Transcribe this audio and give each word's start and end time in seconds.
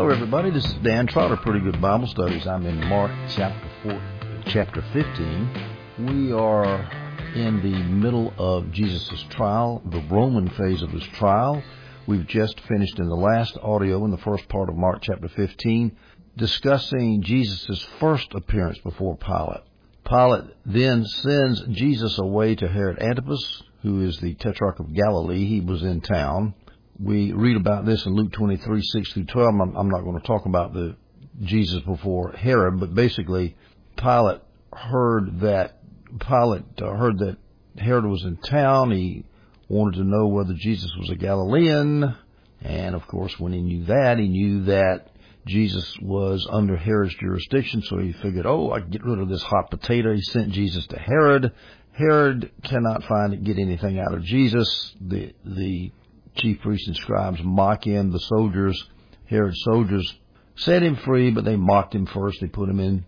Hello, 0.00 0.10
everybody. 0.14 0.50
This 0.50 0.64
is 0.64 0.72
Dan 0.82 1.06
Trotter, 1.06 1.36
Pretty 1.36 1.60
Good 1.60 1.78
Bible 1.78 2.06
Studies. 2.06 2.46
I'm 2.46 2.64
in 2.64 2.82
Mark 2.88 3.10
chapter 3.28 3.68
four, 3.82 4.00
chapter 4.46 4.82
15. 4.94 6.06
We 6.08 6.32
are 6.32 6.90
in 7.34 7.60
the 7.60 7.82
middle 7.82 8.32
of 8.38 8.72
Jesus' 8.72 9.22
trial, 9.28 9.82
the 9.84 10.02
Roman 10.10 10.48
phase 10.48 10.80
of 10.80 10.88
his 10.88 11.06
trial. 11.18 11.62
We've 12.06 12.26
just 12.26 12.58
finished 12.60 12.98
in 12.98 13.10
the 13.10 13.14
last 13.14 13.58
audio 13.62 14.02
in 14.06 14.10
the 14.10 14.16
first 14.16 14.48
part 14.48 14.70
of 14.70 14.74
Mark 14.74 15.02
chapter 15.02 15.28
15 15.28 15.94
discussing 16.34 17.20
Jesus' 17.20 17.86
first 17.98 18.32
appearance 18.32 18.78
before 18.78 19.18
Pilate. 19.18 19.64
Pilate 20.08 20.44
then 20.64 21.04
sends 21.04 21.60
Jesus 21.68 22.16
away 22.16 22.54
to 22.54 22.68
Herod 22.68 23.02
Antipas, 23.02 23.64
who 23.82 24.00
is 24.00 24.18
the 24.20 24.32
Tetrarch 24.36 24.80
of 24.80 24.94
Galilee. 24.94 25.44
He 25.44 25.60
was 25.60 25.82
in 25.82 26.00
town. 26.00 26.54
We 27.02 27.32
read 27.32 27.56
about 27.56 27.86
this 27.86 28.04
in 28.04 28.14
Luke 28.14 28.32
23, 28.32 28.82
6 28.82 29.12
through 29.12 29.24
12. 29.24 29.54
I'm, 29.54 29.74
I'm 29.74 29.88
not 29.88 30.02
going 30.02 30.20
to 30.20 30.26
talk 30.26 30.44
about 30.44 30.74
the 30.74 30.96
Jesus 31.40 31.80
before 31.80 32.32
Herod, 32.32 32.78
but 32.78 32.94
basically 32.94 33.56
Pilate 33.96 34.42
heard 34.70 35.40
that 35.40 35.80
Pilate 36.18 36.64
uh, 36.82 36.92
heard 36.92 37.20
that 37.20 37.38
Herod 37.78 38.04
was 38.04 38.24
in 38.24 38.36
town. 38.36 38.90
He 38.90 39.24
wanted 39.68 39.96
to 39.96 40.04
know 40.04 40.26
whether 40.26 40.52
Jesus 40.52 40.90
was 40.98 41.08
a 41.08 41.14
Galilean. 41.14 42.16
And 42.60 42.94
of 42.94 43.06
course, 43.06 43.38
when 43.40 43.54
he 43.54 43.62
knew 43.62 43.84
that, 43.84 44.18
he 44.18 44.28
knew 44.28 44.64
that 44.64 45.08
Jesus 45.46 45.96
was 46.02 46.46
under 46.50 46.76
Herod's 46.76 47.14
jurisdiction. 47.14 47.80
So 47.80 47.96
he 47.96 48.12
figured, 48.12 48.44
oh, 48.44 48.72
I 48.72 48.80
can 48.80 48.90
get 48.90 49.04
rid 49.04 49.20
of 49.20 49.30
this 49.30 49.42
hot 49.42 49.70
potato. 49.70 50.14
He 50.14 50.20
sent 50.20 50.50
Jesus 50.52 50.86
to 50.88 50.98
Herod. 50.98 51.52
Herod 51.92 52.50
cannot 52.62 53.04
find 53.04 53.42
get 53.42 53.58
anything 53.58 53.98
out 53.98 54.12
of 54.12 54.22
Jesus. 54.22 54.94
The 55.00 55.32
the 55.46 55.92
chief 56.34 56.60
priests 56.60 56.88
and 56.88 56.96
scribes 56.96 57.40
mock 57.42 57.84
him. 57.86 58.12
The 58.12 58.20
soldiers, 58.20 58.88
Herod's 59.26 59.62
soldiers, 59.62 60.14
set 60.56 60.82
him 60.82 60.96
free, 60.96 61.30
but 61.30 61.44
they 61.44 61.56
mocked 61.56 61.94
him 61.94 62.06
first. 62.06 62.40
They 62.40 62.48
put 62.48 62.68
him 62.68 62.80
in 62.80 63.04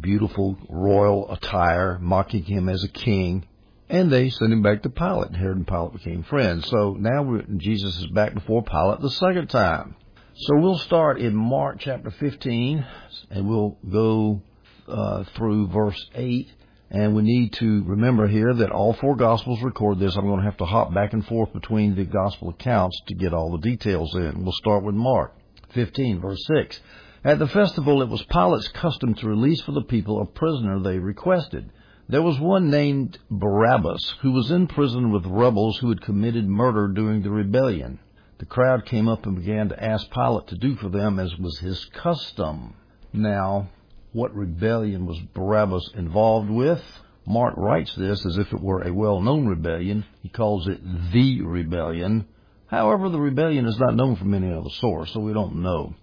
beautiful 0.00 0.58
royal 0.68 1.30
attire, 1.30 1.98
mocking 2.00 2.44
him 2.44 2.68
as 2.68 2.82
a 2.84 2.88
king. 2.88 3.46
And 3.88 4.10
they 4.10 4.30
sent 4.30 4.52
him 4.52 4.62
back 4.62 4.82
to 4.82 4.90
Pilate. 4.90 5.36
Herod 5.36 5.58
and 5.58 5.66
Pilate 5.66 5.92
became 5.92 6.22
friends. 6.22 6.66
So 6.68 6.96
now 6.98 7.40
Jesus 7.58 7.98
is 7.98 8.06
back 8.06 8.32
before 8.32 8.62
Pilate 8.62 9.00
the 9.00 9.10
second 9.10 9.48
time. 9.48 9.96
So 10.34 10.56
we'll 10.56 10.78
start 10.78 11.20
in 11.20 11.36
Mark 11.36 11.76
chapter 11.78 12.10
15, 12.10 12.86
and 13.30 13.46
we'll 13.46 13.76
go 13.90 14.40
uh, 14.88 15.24
through 15.36 15.68
verse 15.68 16.02
8. 16.14 16.50
And 16.94 17.16
we 17.16 17.22
need 17.22 17.54
to 17.54 17.82
remember 17.84 18.28
here 18.28 18.52
that 18.52 18.70
all 18.70 18.92
four 18.92 19.16
Gospels 19.16 19.62
record 19.62 19.98
this. 19.98 20.14
I'm 20.14 20.26
going 20.26 20.40
to 20.40 20.44
have 20.44 20.58
to 20.58 20.66
hop 20.66 20.92
back 20.92 21.14
and 21.14 21.26
forth 21.26 21.50
between 21.54 21.94
the 21.94 22.04
Gospel 22.04 22.50
accounts 22.50 23.00
to 23.06 23.14
get 23.14 23.32
all 23.32 23.50
the 23.50 23.66
details 23.66 24.14
in. 24.14 24.44
We'll 24.44 24.52
start 24.52 24.84
with 24.84 24.94
Mark 24.94 25.34
15, 25.70 26.20
verse 26.20 26.44
6. 26.46 26.80
At 27.24 27.38
the 27.38 27.48
festival, 27.48 28.02
it 28.02 28.10
was 28.10 28.22
Pilate's 28.24 28.68
custom 28.68 29.14
to 29.14 29.26
release 29.26 29.62
for 29.62 29.72
the 29.72 29.80
people 29.80 30.20
a 30.20 30.26
prisoner 30.26 30.80
they 30.80 30.98
requested. 30.98 31.70
There 32.10 32.20
was 32.20 32.38
one 32.38 32.68
named 32.68 33.18
Barabbas 33.30 34.16
who 34.20 34.32
was 34.32 34.50
in 34.50 34.66
prison 34.66 35.12
with 35.12 35.24
rebels 35.24 35.78
who 35.78 35.88
had 35.88 36.02
committed 36.02 36.46
murder 36.46 36.88
during 36.88 37.22
the 37.22 37.30
rebellion. 37.30 38.00
The 38.36 38.44
crowd 38.44 38.84
came 38.84 39.08
up 39.08 39.24
and 39.24 39.36
began 39.36 39.70
to 39.70 39.82
ask 39.82 40.10
Pilate 40.10 40.48
to 40.48 40.58
do 40.58 40.76
for 40.76 40.90
them 40.90 41.18
as 41.18 41.38
was 41.38 41.58
his 41.60 41.86
custom. 41.86 42.74
Now, 43.14 43.70
what 44.12 44.34
rebellion 44.34 45.06
was 45.06 45.18
Barabbas 45.34 45.90
involved 45.94 46.50
with? 46.50 46.82
Mark 47.26 47.54
writes 47.56 47.94
this 47.94 48.26
as 48.26 48.36
if 48.36 48.52
it 48.52 48.60
were 48.60 48.82
a 48.82 48.92
well-known 48.92 49.46
rebellion. 49.46 50.04
He 50.22 50.28
calls 50.28 50.68
it 50.68 50.80
the 51.12 51.42
rebellion. 51.42 52.26
However, 52.66 53.08
the 53.08 53.20
rebellion 53.20 53.66
is 53.66 53.78
not 53.78 53.94
known 53.94 54.16
from 54.16 54.34
any 54.34 54.52
other 54.52 54.70
source, 54.70 55.12
so 55.12 55.20
we 55.20 55.32
don't 55.32 55.62
know. 55.62 55.94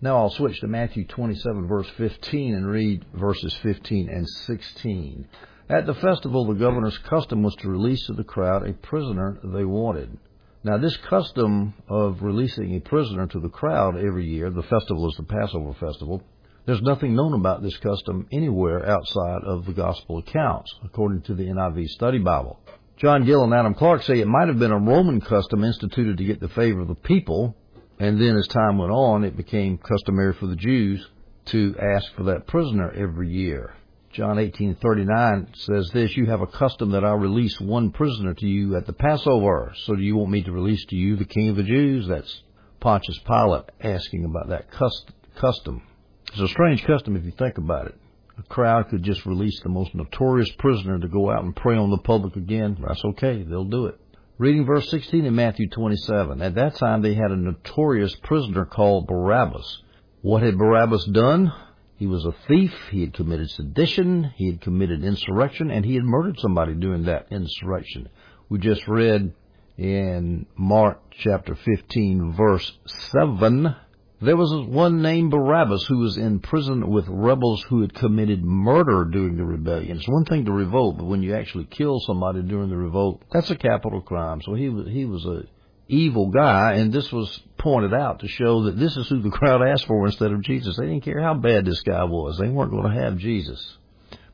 Now 0.00 0.16
I'll 0.16 0.30
switch 0.30 0.58
to 0.60 0.66
Matthew 0.66 1.06
27 1.06 1.68
verse 1.68 1.88
15 1.96 2.54
and 2.54 2.66
read 2.66 3.04
verses 3.14 3.54
15 3.62 4.08
and 4.08 4.28
16. 4.28 5.28
At 5.68 5.86
the 5.86 5.94
festival, 5.94 6.46
the 6.46 6.54
governor's 6.54 6.98
custom 6.98 7.42
was 7.44 7.54
to 7.56 7.68
release 7.68 8.04
to 8.06 8.14
the 8.14 8.24
crowd 8.24 8.68
a 8.68 8.72
prisoner 8.72 9.38
they 9.44 9.64
wanted. 9.64 10.18
Now 10.64 10.78
this 10.78 10.96
custom 11.08 11.74
of 11.88 12.22
releasing 12.22 12.74
a 12.74 12.80
prisoner 12.80 13.28
to 13.28 13.38
the 13.38 13.48
crowd 13.48 13.96
every 13.96 14.26
year, 14.26 14.50
the 14.50 14.62
festival 14.62 15.08
is 15.08 15.16
the 15.16 15.22
Passover 15.22 15.72
festival, 15.74 16.22
there's 16.64 16.82
nothing 16.82 17.14
known 17.16 17.34
about 17.34 17.62
this 17.62 17.76
custom 17.78 18.26
anywhere 18.30 18.88
outside 18.88 19.42
of 19.44 19.66
the 19.66 19.72
gospel 19.72 20.18
accounts, 20.18 20.72
according 20.84 21.22
to 21.22 21.34
the 21.34 21.44
NIV 21.44 21.88
Study 21.88 22.18
Bible. 22.18 22.60
John 22.96 23.24
Gill 23.24 23.42
and 23.42 23.52
Adam 23.52 23.74
Clarke 23.74 24.02
say 24.02 24.20
it 24.20 24.28
might 24.28 24.48
have 24.48 24.60
been 24.60 24.70
a 24.70 24.78
Roman 24.78 25.20
custom 25.20 25.64
instituted 25.64 26.18
to 26.18 26.24
get 26.24 26.38
the 26.38 26.48
favor 26.48 26.80
of 26.80 26.88
the 26.88 26.94
people, 26.94 27.56
and 27.98 28.20
then 28.20 28.36
as 28.36 28.46
time 28.46 28.78
went 28.78 28.92
on, 28.92 29.24
it 29.24 29.36
became 29.36 29.78
customary 29.78 30.34
for 30.34 30.46
the 30.46 30.56
Jews 30.56 31.04
to 31.46 31.74
ask 31.80 32.12
for 32.14 32.24
that 32.24 32.46
prisoner 32.46 32.92
every 32.92 33.28
year. 33.28 33.74
John 34.12 34.36
18:39 34.36 35.56
says 35.56 35.90
this, 35.92 36.16
you 36.16 36.26
have 36.26 36.42
a 36.42 36.46
custom 36.46 36.90
that 36.90 37.04
I 37.04 37.12
release 37.14 37.58
one 37.60 37.90
prisoner 37.90 38.34
to 38.34 38.46
you 38.46 38.76
at 38.76 38.86
the 38.86 38.92
Passover. 38.92 39.72
So 39.84 39.96
do 39.96 40.02
you 40.02 40.16
want 40.16 40.30
me 40.30 40.42
to 40.42 40.52
release 40.52 40.84
to 40.90 40.96
you 40.96 41.16
the 41.16 41.24
king 41.24 41.48
of 41.48 41.56
the 41.56 41.62
Jews? 41.62 42.06
That's 42.06 42.42
Pontius 42.78 43.18
Pilate 43.26 43.64
asking 43.80 44.26
about 44.26 44.50
that 44.50 44.70
custom. 44.70 45.82
It's 46.32 46.40
a 46.40 46.48
strange 46.48 46.82
custom 46.86 47.14
if 47.14 47.24
you 47.26 47.32
think 47.32 47.58
about 47.58 47.88
it. 47.88 47.94
A 48.38 48.42
crowd 48.44 48.88
could 48.88 49.02
just 49.02 49.26
release 49.26 49.60
the 49.60 49.68
most 49.68 49.94
notorious 49.94 50.50
prisoner 50.52 50.98
to 50.98 51.06
go 51.06 51.30
out 51.30 51.44
and 51.44 51.54
prey 51.54 51.76
on 51.76 51.90
the 51.90 51.98
public 51.98 52.36
again. 52.36 52.78
That's 52.80 53.04
okay. 53.04 53.42
They'll 53.42 53.66
do 53.66 53.84
it. 53.84 54.00
Reading 54.38 54.64
verse 54.64 54.88
16 54.88 55.26
in 55.26 55.34
Matthew 55.34 55.68
27. 55.68 56.40
At 56.40 56.54
that 56.54 56.76
time 56.76 57.02
they 57.02 57.12
had 57.12 57.32
a 57.32 57.36
notorious 57.36 58.16
prisoner 58.16 58.64
called 58.64 59.08
Barabbas. 59.08 59.82
What 60.22 60.42
had 60.42 60.56
Barabbas 60.56 61.04
done? 61.04 61.52
He 61.96 62.06
was 62.06 62.24
a 62.24 62.34
thief, 62.48 62.72
he 62.90 63.02
had 63.02 63.12
committed 63.12 63.50
sedition, 63.50 64.32
he 64.34 64.46
had 64.46 64.62
committed 64.62 65.04
insurrection, 65.04 65.70
and 65.70 65.84
he 65.84 65.94
had 65.94 66.04
murdered 66.04 66.40
somebody 66.40 66.72
during 66.72 67.04
that 67.04 67.26
insurrection. 67.30 68.08
We 68.48 68.58
just 68.58 68.88
read 68.88 69.34
in 69.76 70.46
Mark 70.56 70.98
chapter 71.10 71.54
15 71.54 72.32
verse 72.32 72.72
7 72.86 73.76
there 74.22 74.36
was 74.36 74.52
one 74.68 75.02
named 75.02 75.32
Barabbas 75.32 75.84
who 75.86 75.98
was 75.98 76.16
in 76.16 76.38
prison 76.38 76.88
with 76.88 77.06
rebels 77.08 77.62
who 77.64 77.80
had 77.80 77.92
committed 77.92 78.44
murder 78.44 79.04
during 79.04 79.36
the 79.36 79.44
rebellion. 79.44 79.96
It's 79.96 80.08
one 80.08 80.24
thing 80.24 80.44
to 80.44 80.52
revolt, 80.52 80.98
but 80.98 81.06
when 81.06 81.22
you 81.22 81.34
actually 81.34 81.64
kill 81.64 81.98
somebody 81.98 82.42
during 82.42 82.70
the 82.70 82.76
revolt, 82.76 83.22
that's 83.32 83.50
a 83.50 83.56
capital 83.56 84.00
crime. 84.00 84.40
So 84.42 84.54
he 84.54 84.68
was 84.68 84.86
he 84.88 85.04
was 85.04 85.24
a 85.24 85.42
evil 85.88 86.30
guy, 86.30 86.74
and 86.74 86.92
this 86.92 87.10
was 87.10 87.40
pointed 87.58 87.92
out 87.92 88.20
to 88.20 88.28
show 88.28 88.62
that 88.64 88.78
this 88.78 88.96
is 88.96 89.08
who 89.08 89.22
the 89.22 89.30
crowd 89.38 89.60
asked 89.60 89.86
for 89.86 90.06
instead 90.06 90.30
of 90.30 90.42
Jesus. 90.42 90.76
They 90.76 90.86
didn't 90.86 91.04
care 91.04 91.20
how 91.20 91.34
bad 91.34 91.64
this 91.64 91.82
guy 91.82 92.04
was; 92.04 92.38
they 92.38 92.48
weren't 92.48 92.70
going 92.70 92.92
to 92.92 93.02
have 93.02 93.16
Jesus. 93.16 93.76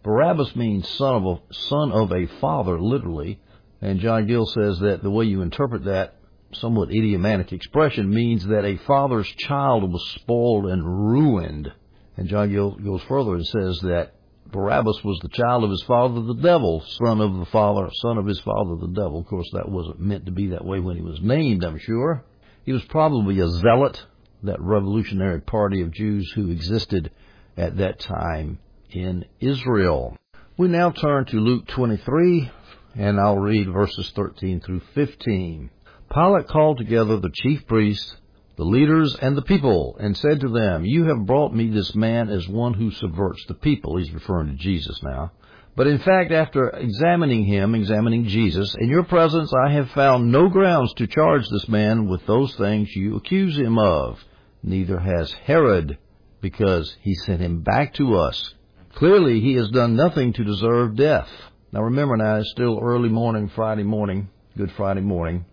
Barabbas 0.02 0.54
means 0.54 0.88
son 0.88 1.14
of 1.14 1.24
a 1.24 1.54
son 1.54 1.92
of 1.92 2.12
a 2.12 2.26
father, 2.40 2.78
literally, 2.78 3.40
and 3.80 4.00
John 4.00 4.26
Gill 4.26 4.46
says 4.46 4.80
that 4.80 5.02
the 5.02 5.10
way 5.10 5.24
you 5.24 5.40
interpret 5.40 5.84
that 5.84 6.17
somewhat 6.52 6.90
idiomatic 6.90 7.52
expression 7.52 8.12
means 8.12 8.46
that 8.46 8.64
a 8.64 8.76
father's 8.78 9.28
child 9.28 9.90
was 9.92 10.08
spoiled 10.10 10.66
and 10.66 10.84
ruined. 10.84 11.72
And 12.16 12.28
John 12.28 12.52
goes 12.52 13.02
further 13.02 13.34
and 13.34 13.46
says 13.46 13.80
that 13.80 14.14
Barabbas 14.50 15.04
was 15.04 15.18
the 15.20 15.28
child 15.28 15.64
of 15.64 15.70
his 15.70 15.82
father, 15.82 16.22
the 16.22 16.34
devil, 16.34 16.82
son 17.02 17.20
of 17.20 17.36
the 17.36 17.46
father, 17.46 17.90
son 17.92 18.16
of 18.16 18.26
his 18.26 18.40
father, 18.40 18.76
the 18.76 18.92
devil. 18.94 19.20
Of 19.20 19.26
course, 19.26 19.48
that 19.52 19.68
wasn't 19.68 20.00
meant 20.00 20.24
to 20.26 20.32
be 20.32 20.48
that 20.48 20.64
way 20.64 20.80
when 20.80 20.96
he 20.96 21.02
was 21.02 21.20
named, 21.20 21.64
I'm 21.64 21.78
sure. 21.78 22.24
He 22.64 22.72
was 22.72 22.84
probably 22.84 23.40
a 23.40 23.48
zealot, 23.48 24.04
that 24.42 24.60
revolutionary 24.60 25.40
party 25.40 25.82
of 25.82 25.92
Jews 25.92 26.32
who 26.34 26.50
existed 26.50 27.10
at 27.56 27.76
that 27.76 27.98
time 27.98 28.58
in 28.90 29.26
Israel. 29.40 30.16
We 30.56 30.68
now 30.68 30.90
turn 30.90 31.26
to 31.26 31.40
Luke 31.40 31.66
23, 31.68 32.50
and 32.96 33.20
I'll 33.20 33.38
read 33.38 33.70
verses 33.70 34.10
13 34.14 34.60
through 34.60 34.80
15. 34.94 35.70
Pilate 36.12 36.48
called 36.48 36.78
together 36.78 37.18
the 37.18 37.30
chief 37.32 37.66
priests, 37.66 38.16
the 38.56 38.64
leaders, 38.64 39.14
and 39.16 39.36
the 39.36 39.42
people, 39.42 39.96
and 40.00 40.16
said 40.16 40.40
to 40.40 40.48
them, 40.48 40.84
You 40.84 41.04
have 41.04 41.26
brought 41.26 41.54
me 41.54 41.68
this 41.68 41.94
man 41.94 42.30
as 42.30 42.48
one 42.48 42.74
who 42.74 42.90
subverts 42.90 43.44
the 43.46 43.54
people. 43.54 43.96
He's 43.98 44.12
referring 44.12 44.48
to 44.48 44.54
Jesus 44.54 45.02
now. 45.02 45.32
But 45.76 45.86
in 45.86 45.98
fact, 45.98 46.32
after 46.32 46.70
examining 46.70 47.44
him, 47.44 47.74
examining 47.74 48.24
Jesus, 48.24 48.74
in 48.80 48.88
your 48.88 49.04
presence 49.04 49.52
I 49.54 49.70
have 49.72 49.90
found 49.90 50.32
no 50.32 50.48
grounds 50.48 50.94
to 50.94 51.06
charge 51.06 51.46
this 51.48 51.68
man 51.68 52.08
with 52.08 52.26
those 52.26 52.54
things 52.56 52.96
you 52.96 53.16
accuse 53.16 53.56
him 53.56 53.78
of. 53.78 54.18
Neither 54.62 54.98
has 54.98 55.30
Herod, 55.32 55.98
because 56.40 56.96
he 57.02 57.14
sent 57.14 57.42
him 57.42 57.60
back 57.60 57.94
to 57.94 58.16
us. 58.16 58.54
Clearly 58.94 59.40
he 59.40 59.54
has 59.54 59.68
done 59.68 59.94
nothing 59.94 60.32
to 60.32 60.42
deserve 60.42 60.96
death. 60.96 61.28
Now 61.70 61.82
remember 61.82 62.16
now, 62.16 62.36
it's 62.36 62.50
still 62.50 62.80
early 62.82 63.10
morning, 63.10 63.50
Friday 63.54 63.84
morning, 63.84 64.30
Good 64.56 64.72
Friday 64.72 65.02
morning. 65.02 65.44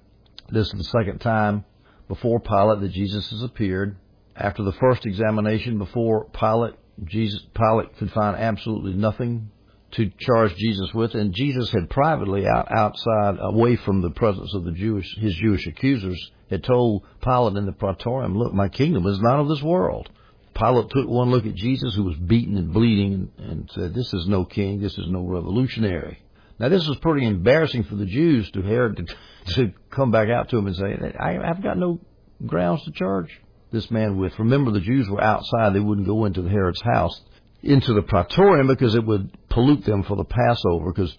This 0.50 0.68
is 0.68 0.74
the 0.74 0.84
second 0.84 1.20
time 1.20 1.66
before 2.08 2.40
Pilate 2.40 2.82
that 2.82 2.92
Jesus 2.92 3.30
has 3.32 3.42
appeared. 3.42 3.98
After 4.36 4.64
the 4.64 4.74
first 4.74 5.06
examination 5.06 5.78
before 5.78 6.26
Pilate, 6.26 6.76
Jesus, 7.04 7.42
Pilate 7.56 7.98
could 7.98 8.12
find 8.12 8.38
absolutely 8.38 8.94
nothing 8.94 9.50
to 9.92 10.12
charge 10.20 10.56
Jesus 10.56 10.94
with, 10.94 11.16
and 11.16 11.34
Jesus 11.34 11.72
had 11.72 11.90
privately 11.90 12.46
out 12.46 12.68
outside, 12.72 13.38
away 13.40 13.76
from 13.76 14.02
the 14.02 14.10
presence 14.12 14.54
of 14.54 14.66
the 14.66 14.72
Jewish, 14.72 15.16
his 15.18 15.36
Jewish 15.36 15.66
accusers, 15.68 16.32
had 16.50 16.64
told 16.64 17.04
Pilate 17.22 17.58
in 17.58 17.66
the 17.66 17.72
praetorium, 17.72 18.38
look, 18.38 18.54
my 18.54 18.68
kingdom 18.68 19.08
is 19.08 19.20
not 19.22 19.40
of 19.40 19.48
this 19.48 19.64
world. 19.64 20.10
Pilate 20.54 20.90
took 20.90 21.08
one 21.08 21.32
look 21.32 21.46
at 21.46 21.56
Jesus 21.56 21.96
who 21.96 22.04
was 22.04 22.18
beaten 22.18 22.58
and 22.58 22.72
bleeding 22.72 23.32
and, 23.38 23.50
and 23.50 23.72
said, 23.74 23.94
this 23.94 24.14
is 24.14 24.28
no 24.28 24.46
king, 24.46 24.82
this 24.82 24.98
is 24.98 25.08
no 25.08 25.22
revolutionary. 25.22 26.20
Now 26.60 26.70
this 26.70 26.88
was 26.88 26.98
pretty 27.00 27.26
embarrassing 27.26 27.84
for 27.84 27.96
the 27.96 28.06
Jews 28.06 28.50
to 28.52 28.62
Herod 28.62 28.98
to, 28.98 29.54
to 29.56 29.74
come 29.90 30.12
back 30.12 30.30
out 30.30 30.50
to 30.50 30.58
him 30.58 30.68
and 30.68 30.76
say, 30.76 30.96
I've 31.20 31.62
got 31.62 31.78
no 31.78 32.00
grounds 32.46 32.84
to 32.86 32.92
charge 32.92 33.30
this 33.72 33.92
man 33.92 34.18
with. 34.18 34.38
Remember 34.40 34.72
the 34.72 34.80
Jews 34.80 35.10
were 35.10 35.22
outside, 35.22 35.74
they 35.74 35.80
wouldn't 35.80 36.08
go 36.08 36.26
into 36.26 36.44
Herod's 36.44 36.82
house 36.82 37.22
into 37.66 37.94
the 37.94 38.02
praetorium 38.04 38.68
because 38.68 38.96
it 38.96 39.06
would 39.06 39.36
pollute 39.50 39.84
them 39.86 40.04
for 40.04 40.16
the 40.16 40.24
Passover 40.24 40.92
because 40.94 41.16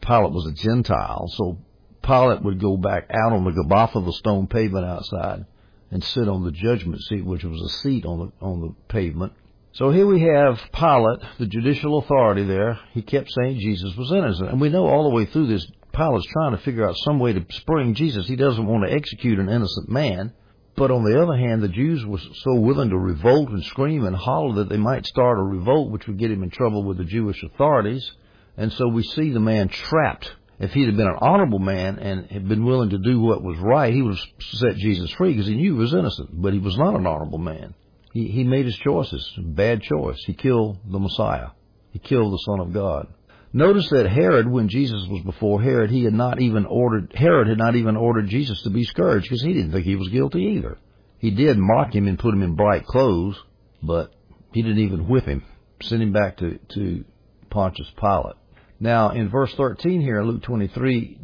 Pilate 0.00 0.32
was 0.32 0.46
a 0.46 0.52
Gentile. 0.52 1.28
So 1.28 1.58
Pilate 2.02 2.42
would 2.42 2.60
go 2.60 2.76
back 2.76 3.06
out 3.10 3.32
on 3.32 3.44
the 3.44 3.52
Gabbatha, 3.52 4.04
the 4.04 4.12
stone 4.12 4.48
pavement 4.48 4.84
outside, 4.84 5.46
and 5.90 6.02
sit 6.02 6.28
on 6.28 6.44
the 6.44 6.50
judgment 6.50 7.00
seat, 7.02 7.24
which 7.24 7.44
was 7.44 7.60
a 7.62 7.68
seat 7.68 8.04
on 8.04 8.18
the, 8.18 8.44
on 8.44 8.60
the 8.60 8.74
pavement. 8.88 9.32
So 9.72 9.90
here 9.90 10.06
we 10.06 10.22
have 10.22 10.58
Pilate, 10.72 11.20
the 11.38 11.46
judicial 11.46 11.98
authority 11.98 12.44
there. 12.44 12.80
He 12.92 13.02
kept 13.02 13.30
saying 13.30 13.60
Jesus 13.60 13.94
was 13.96 14.10
innocent. 14.10 14.50
And 14.50 14.60
we 14.60 14.70
know 14.70 14.86
all 14.86 15.04
the 15.04 15.14
way 15.14 15.26
through 15.26 15.46
this, 15.46 15.66
Pilate's 15.92 16.26
trying 16.32 16.56
to 16.56 16.62
figure 16.62 16.88
out 16.88 16.96
some 16.96 17.18
way 17.18 17.32
to 17.32 17.44
spring 17.50 17.94
Jesus. 17.94 18.26
He 18.26 18.36
doesn't 18.36 18.66
want 18.66 18.84
to 18.86 18.92
execute 18.92 19.38
an 19.38 19.48
innocent 19.48 19.88
man. 19.88 20.32
But 20.74 20.90
on 20.90 21.04
the 21.04 21.20
other 21.20 21.36
hand, 21.36 21.62
the 21.62 21.68
Jews 21.68 22.04
were 22.06 22.18
so 22.18 22.54
willing 22.54 22.90
to 22.90 22.98
revolt 22.98 23.50
and 23.50 23.64
scream 23.64 24.04
and 24.04 24.16
holler 24.16 24.56
that 24.56 24.68
they 24.68 24.76
might 24.76 25.06
start 25.06 25.38
a 25.38 25.42
revolt, 25.42 25.90
which 25.90 26.06
would 26.06 26.18
get 26.18 26.30
him 26.30 26.42
in 26.42 26.50
trouble 26.50 26.84
with 26.84 26.98
the 26.98 27.04
Jewish 27.04 27.42
authorities. 27.42 28.10
And 28.56 28.72
so 28.72 28.88
we 28.88 29.02
see 29.02 29.30
the 29.30 29.40
man 29.40 29.68
trapped. 29.68 30.34
If 30.60 30.72
he'd 30.72 30.86
have 30.86 30.96
been 30.96 31.06
an 31.06 31.18
honorable 31.20 31.58
man 31.58 31.98
and 31.98 32.30
had 32.30 32.48
been 32.48 32.64
willing 32.64 32.90
to 32.90 32.98
do 32.98 33.20
what 33.20 33.42
was 33.42 33.58
right, 33.58 33.92
he 33.92 34.02
would 34.02 34.16
have 34.16 34.26
set 34.40 34.76
Jesus 34.76 35.10
free 35.12 35.32
because 35.32 35.46
he 35.46 35.54
knew 35.54 35.74
he 35.74 35.78
was 35.78 35.94
innocent. 35.94 36.30
But 36.32 36.52
he 36.52 36.58
was 36.58 36.76
not 36.76 36.94
an 36.94 37.06
honorable 37.06 37.38
man. 37.38 37.74
He, 38.18 38.26
he 38.26 38.42
made 38.42 38.66
his 38.66 38.76
choices. 38.76 39.32
Bad 39.38 39.80
choice. 39.80 40.20
He 40.26 40.34
killed 40.34 40.78
the 40.90 40.98
Messiah. 40.98 41.50
He 41.92 42.00
killed 42.00 42.32
the 42.32 42.42
Son 42.44 42.58
of 42.58 42.72
God. 42.72 43.06
Notice 43.52 43.88
that 43.90 44.10
Herod, 44.10 44.50
when 44.50 44.68
Jesus 44.68 45.06
was 45.08 45.22
before 45.22 45.62
Herod, 45.62 45.90
he 45.90 46.02
had 46.02 46.14
not 46.14 46.40
even 46.40 46.66
ordered, 46.66 47.12
Herod 47.14 47.46
had 47.46 47.58
not 47.58 47.76
even 47.76 47.96
ordered 47.96 48.26
Jesus 48.28 48.60
to 48.62 48.70
be 48.70 48.82
scourged 48.82 49.26
because 49.26 49.42
he 49.42 49.52
didn't 49.52 49.70
think 49.70 49.84
he 49.84 49.94
was 49.94 50.08
guilty 50.08 50.42
either. 50.56 50.78
He 51.18 51.30
did 51.30 51.58
mock 51.58 51.94
him 51.94 52.08
and 52.08 52.18
put 52.18 52.34
him 52.34 52.42
in 52.42 52.56
bright 52.56 52.84
clothes, 52.86 53.40
but 53.82 54.12
he 54.52 54.62
didn't 54.62 54.80
even 54.80 55.06
whip 55.06 55.26
him. 55.26 55.44
Send 55.80 56.02
him 56.02 56.12
back 56.12 56.38
to, 56.38 56.58
to 56.74 57.04
Pontius 57.50 57.92
Pilate. 58.00 58.36
Now, 58.80 59.10
in 59.10 59.28
verse 59.28 59.54
13 59.54 60.00
here, 60.00 60.20
in 60.20 60.26
Luke 60.26 60.42
23, 60.42 61.20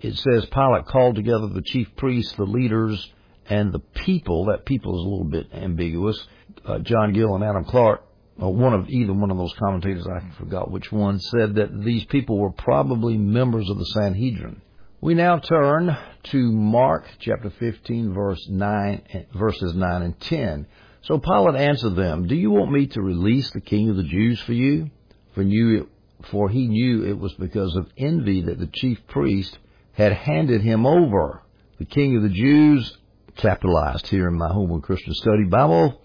it 0.00 0.16
says 0.16 0.46
Pilate 0.46 0.86
called 0.86 1.14
together 1.14 1.48
the 1.48 1.62
chief 1.62 1.94
priests, 1.96 2.34
the 2.36 2.44
leaders, 2.44 3.12
and 3.48 3.72
the 3.72 3.80
people. 3.80 4.46
That 4.46 4.64
people 4.64 4.98
is 4.98 5.04
a 5.04 5.08
little 5.08 5.24
bit 5.24 5.48
ambiguous. 5.52 6.26
Uh, 6.64 6.78
John 6.78 7.12
Gill 7.12 7.34
and 7.34 7.44
Adam 7.44 7.64
Clarke 7.64 8.02
uh, 8.40 8.48
one 8.48 8.72
of 8.72 8.88
either 8.88 9.12
one 9.12 9.30
of 9.30 9.36
those 9.36 9.54
commentators, 9.58 10.06
I 10.06 10.20
forgot 10.38 10.70
which 10.70 10.92
one, 10.92 11.18
said 11.18 11.56
that 11.56 11.82
these 11.82 12.04
people 12.04 12.38
were 12.38 12.52
probably 12.52 13.16
members 13.16 13.68
of 13.68 13.78
the 13.78 13.86
Sanhedrin. 13.86 14.62
We 15.00 15.14
now 15.14 15.38
turn 15.38 15.96
to 16.24 16.52
Mark 16.52 17.06
chapter 17.18 17.50
15 17.50 18.14
verse 18.14 18.46
9, 18.48 19.26
verses 19.34 19.74
9 19.74 20.02
and 20.02 20.20
10. 20.20 20.66
So 21.02 21.18
Pilate 21.18 21.60
answered 21.60 21.96
them, 21.96 22.26
Do 22.26 22.34
you 22.34 22.50
want 22.50 22.72
me 22.72 22.86
to 22.88 23.02
release 23.02 23.50
the 23.50 23.60
king 23.60 23.90
of 23.90 23.96
the 23.96 24.02
Jews 24.04 24.40
for 24.40 24.52
you? 24.52 24.90
For, 25.34 25.42
you, 25.42 25.88
for 26.30 26.48
he 26.48 26.66
knew 26.66 27.04
it 27.04 27.18
was 27.18 27.32
because 27.34 27.74
of 27.76 27.90
envy 27.96 28.42
that 28.42 28.58
the 28.58 28.70
chief 28.72 28.98
priest 29.08 29.58
had 29.92 30.12
handed 30.12 30.62
him 30.62 30.86
over. 30.86 31.42
The 31.78 31.86
king 31.86 32.16
of 32.16 32.22
the 32.22 32.28
Jews, 32.28 32.96
capitalized 33.38 34.08
here 34.08 34.28
in 34.28 34.36
my 34.36 34.48
Holman 34.48 34.82
Christian 34.82 35.14
Study 35.14 35.44
Bible, 35.44 36.00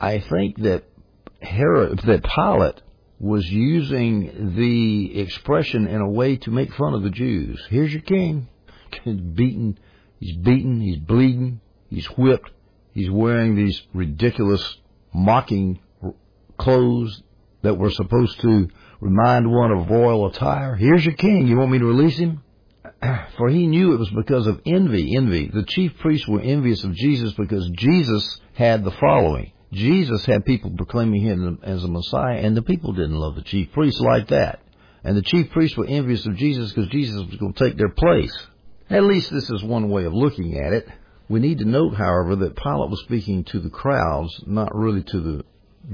I 0.00 0.20
think 0.20 0.62
that 0.62 0.84
Herod, 1.42 1.98
that 2.06 2.24
Pilate 2.24 2.80
was 3.20 3.44
using 3.46 4.54
the 4.56 5.20
expression 5.20 5.86
in 5.86 6.00
a 6.00 6.08
way 6.08 6.36
to 6.36 6.50
make 6.50 6.72
fun 6.74 6.94
of 6.94 7.02
the 7.02 7.10
Jews. 7.10 7.60
Here's 7.68 7.92
your 7.92 8.02
king. 8.02 8.48
He's 9.04 9.20
beaten, 9.20 9.78
he's 10.18 10.36
beaten, 10.36 10.80
he's 10.80 10.98
bleeding, 10.98 11.60
he's 11.90 12.06
whipped, 12.06 12.50
he's 12.94 13.10
wearing 13.10 13.54
these 13.54 13.82
ridiculous 13.92 14.78
mocking 15.12 15.80
clothes 16.56 17.22
that 17.62 17.74
were 17.74 17.90
supposed 17.90 18.40
to 18.40 18.68
remind 19.00 19.50
one 19.50 19.72
of 19.72 19.90
royal 19.90 20.26
attire. 20.26 20.76
Here's 20.76 21.04
your 21.04 21.14
king. 21.14 21.48
You 21.48 21.56
want 21.56 21.72
me 21.72 21.78
to 21.78 21.84
release 21.84 22.16
him? 22.16 22.42
For 23.36 23.48
he 23.48 23.66
knew 23.66 23.92
it 23.92 23.98
was 23.98 24.10
because 24.10 24.46
of 24.46 24.60
envy. 24.66 25.16
Envy. 25.16 25.50
The 25.52 25.64
chief 25.64 25.92
priests 25.98 26.26
were 26.26 26.40
envious 26.40 26.84
of 26.84 26.94
Jesus 26.94 27.32
because 27.34 27.68
Jesus 27.70 28.40
had 28.54 28.84
the 28.84 28.90
following. 28.92 29.52
Jesus 29.72 30.24
had 30.24 30.46
people 30.46 30.70
proclaiming 30.76 31.22
him 31.22 31.58
as 31.62 31.84
a 31.84 31.88
Messiah, 31.88 32.38
and 32.38 32.56
the 32.56 32.62
people 32.62 32.92
didn't 32.92 33.16
love 33.16 33.34
the 33.34 33.42
chief 33.42 33.70
priests 33.72 34.00
like 34.00 34.28
that. 34.28 34.60
And 35.04 35.16
the 35.16 35.22
chief 35.22 35.50
priests 35.50 35.76
were 35.76 35.86
envious 35.86 36.26
of 36.26 36.36
Jesus 36.36 36.72
because 36.72 36.90
Jesus 36.90 37.24
was 37.26 37.36
going 37.36 37.52
to 37.52 37.64
take 37.64 37.76
their 37.76 37.90
place. 37.90 38.32
At 38.90 39.04
least 39.04 39.30
this 39.30 39.50
is 39.50 39.62
one 39.62 39.90
way 39.90 40.04
of 40.04 40.14
looking 40.14 40.58
at 40.58 40.72
it. 40.72 40.88
We 41.28 41.40
need 41.40 41.58
to 41.58 41.66
note, 41.66 41.94
however, 41.94 42.36
that 42.36 42.56
Pilate 42.56 42.90
was 42.90 43.02
speaking 43.04 43.44
to 43.44 43.60
the 43.60 43.68
crowds, 43.68 44.42
not 44.46 44.74
really 44.74 45.02
to 45.02 45.20
the 45.20 45.44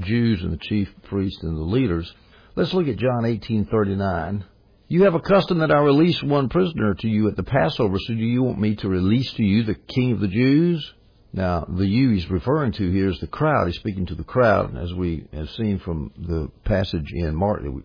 Jews 0.01 0.43
and 0.43 0.53
the 0.53 0.59
chief 0.59 0.89
priests 1.05 1.43
and 1.43 1.57
the 1.57 1.63
leaders. 1.63 2.13
Let's 2.55 2.73
look 2.73 2.87
at 2.87 2.97
John 2.97 3.25
18:39. 3.25 4.45
You 4.95 5.03
have 5.03 5.17
a 5.17 5.21
custom 5.21 5.59
that 5.59 5.73
I 5.73 5.81
release 5.81 6.23
one 6.23 6.49
prisoner 6.49 6.95
to 6.95 7.09
you 7.09 7.27
at 7.27 7.35
the 7.35 7.43
Passover, 7.43 7.97
so 7.99 8.15
do 8.15 8.21
you 8.21 8.45
want 8.45 8.61
me 8.61 8.77
to 8.77 8.89
release 8.89 9.29
to 9.33 9.43
you 9.43 9.65
the 9.65 9.75
king 9.75 10.13
of 10.13 10.21
the 10.21 10.29
Jews? 10.29 10.95
Now, 11.33 11.67
the 11.69 11.85
you 11.85 12.11
he's 12.11 12.31
referring 12.31 12.71
to 12.75 12.93
here 12.93 13.09
is 13.09 13.19
the 13.19 13.27
crowd. 13.27 13.67
He's 13.67 13.75
speaking 13.75 14.07
to 14.07 14.15
the 14.15 14.23
crowd, 14.23 14.77
as 14.77 14.95
we 14.95 15.27
have 15.33 15.51
seen 15.51 15.81
from 15.81 16.13
the 16.17 16.49
passage 16.63 17.11
in 17.13 17.35
Mark 17.35 17.65
that 17.65 17.73
we, 17.73 17.83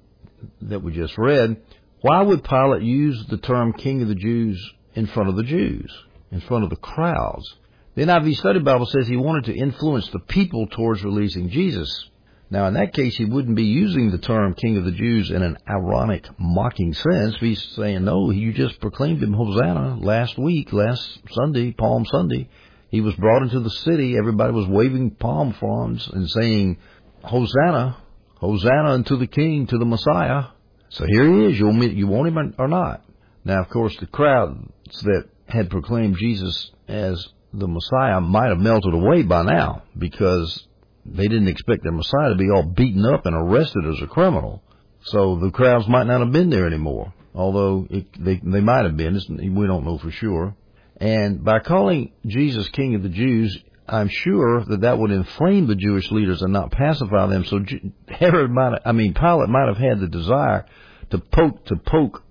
that 0.61 0.83
we 0.83 0.91
just 0.91 1.17
read. 1.17 1.59
Why 2.01 2.21
would 2.21 2.44
Pilate 2.44 2.83
use 2.83 3.25
the 3.27 3.39
term 3.39 3.73
King 3.73 4.03
of 4.03 4.07
the 4.07 4.13
Jews 4.13 4.63
in 4.94 5.07
front 5.07 5.29
of 5.29 5.35
the 5.35 5.41
Jews, 5.41 5.91
in 6.31 6.41
front 6.41 6.63
of 6.63 6.69
the 6.69 6.75
crowds? 6.75 7.56
The 7.95 8.03
NIV 8.03 8.35
Study 8.35 8.59
Bible 8.59 8.85
says 8.85 9.07
he 9.07 9.17
wanted 9.17 9.45
to 9.45 9.57
influence 9.57 10.07
the 10.09 10.19
people 10.19 10.67
towards 10.67 11.03
releasing 11.03 11.50
Jesus. 11.50 12.07
Now, 12.51 12.66
in 12.68 12.74
that 12.74 12.94
case, 12.94 13.16
he 13.16 13.25
wouldn't 13.25 13.56
be 13.56 13.66
using 13.66 14.10
the 14.10 14.18
term 14.18 14.56
King 14.56 14.78
of 14.78 14.86
the 14.86 14.92
Jews 14.92 15.30
in 15.30 15.44
an 15.44 15.57
ironic, 15.69 16.28
mocking 16.40 16.94
sense. 16.94 17.36
He's 17.40 17.63
saying, 17.75 18.04
no, 18.04 18.31
you 18.31 18.54
just 18.54 18.80
proclaimed 18.80 19.22
him 19.22 19.34
Hosanna 19.34 20.00
last 20.00 20.38
week, 20.38 20.74
last 20.74 21.19
Sunday, 21.30 21.71
Palm 21.73 22.06
Sunday. 22.06 22.50
He 22.90 23.02
was 23.02 23.14
brought 23.16 23.44
into 23.44 23.59
the 23.59 23.69
city. 23.69 24.18
Everybody 24.18 24.52
was 24.52 24.68
waving 24.68 25.12
palm 25.12 25.54
fronds 25.54 26.07
and 26.07 26.28
saying, 26.28 26.80
Hosanna, 27.23 27.97
Hosanna 28.38 28.94
unto 28.94 29.18
the 29.18 29.28
King, 29.28 29.68
to 29.68 29.78
the 29.78 29.85
Messiah. 29.85 30.45
So 30.90 31.06
here 31.07 31.31
he 31.31 31.54
is. 31.54 31.62
Want, 31.62 31.94
you 31.94 32.07
want 32.07 32.30
him 32.30 32.56
or 32.57 32.68
not? 32.68 33.06
Now, 33.45 33.62
of 33.62 33.69
course, 33.69 33.95
the 33.97 34.07
crowds 34.07 34.57
that 35.04 35.26
had 35.47 35.69
proclaimed 35.69 36.18
Jesus 36.18 36.71
as 36.88 37.28
the 37.54 37.68
Messiah 37.68 38.21
might 38.21 38.50
have 38.50 38.59
melted 38.59 38.94
away 38.94 39.21
by 39.21 39.44
now 39.44 39.83
because 39.95 40.68
they 41.06 41.27
didn't 41.27 41.47
expect 41.47 41.83
their 41.83 41.91
Messiah 41.91 42.29
to 42.29 42.35
be 42.35 42.49
all 42.49 42.63
beaten 42.63 43.06
up 43.06 43.25
and 43.25 43.35
arrested 43.35 43.85
as 43.85 44.01
a 44.01 44.07
criminal. 44.07 44.61
So 45.03 45.37
the 45.37 45.51
crowds 45.51 45.87
might 45.87 46.07
not 46.07 46.19
have 46.19 46.31
been 46.31 46.49
there 46.49 46.68
anymore, 46.68 47.13
although 47.33 47.87
it, 47.89 48.07
they 48.18 48.41
they 48.44 48.61
might 48.61 48.85
have 48.85 48.97
been. 48.97 49.19
We 49.56 49.68
don't 49.68 49.85
know 49.85 49.97
for 49.97 50.11
sure. 50.11 50.56
And 50.97 51.44
by 51.44 51.59
calling 51.59 52.11
Jesus 52.25 52.68
King 52.69 52.95
of 52.95 53.03
the 53.03 53.09
Jews, 53.09 53.57
I'm 53.87 54.09
sure 54.09 54.63
that 54.65 54.81
that 54.81 54.99
would 54.99 55.11
inflame 55.11 55.68
the 55.68 55.75
Jewish 55.75 56.11
leaders 56.11 56.41
and 56.41 56.53
not 56.53 56.71
pacify 56.71 57.27
them. 57.27 57.45
So 57.45 57.63
Herod 58.07 58.51
might, 58.51 58.81
I 58.85 58.91
mean, 58.91 59.13
Pilate 59.13 59.49
might 59.49 59.68
have 59.68 59.77
had 59.77 59.99
the 59.99 60.07
desire 60.07 60.65
to 61.11 61.18
poke, 61.19 61.65
to 61.65 61.75
poke 61.77 62.21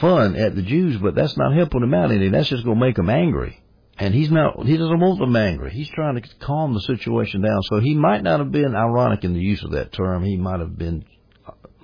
fun 0.00 0.36
at 0.36 0.54
the 0.54 0.62
Jews, 0.62 0.98
but 0.98 1.14
that's 1.14 1.36
not 1.36 1.54
helping 1.54 1.80
them 1.80 1.94
out 1.94 2.12
any. 2.12 2.28
That's 2.28 2.48
just 2.48 2.64
going 2.64 2.78
to 2.78 2.84
make 2.84 2.96
them 2.96 3.10
angry. 3.10 3.59
And 4.00 4.14
he's 4.14 4.30
not, 4.30 4.64
he 4.64 4.78
doesn't 4.78 4.98
want 4.98 5.20
them 5.20 5.36
angry. 5.36 5.70
He's 5.72 5.90
trying 5.90 6.18
to 6.18 6.26
calm 6.40 6.72
the 6.72 6.80
situation 6.80 7.42
down. 7.42 7.60
So 7.64 7.80
he 7.80 7.94
might 7.94 8.22
not 8.22 8.40
have 8.40 8.50
been 8.50 8.74
ironic 8.74 9.24
in 9.24 9.34
the 9.34 9.40
use 9.40 9.62
of 9.62 9.72
that 9.72 9.92
term. 9.92 10.24
He 10.24 10.38
might 10.38 10.60
have 10.60 10.78
been 10.78 11.04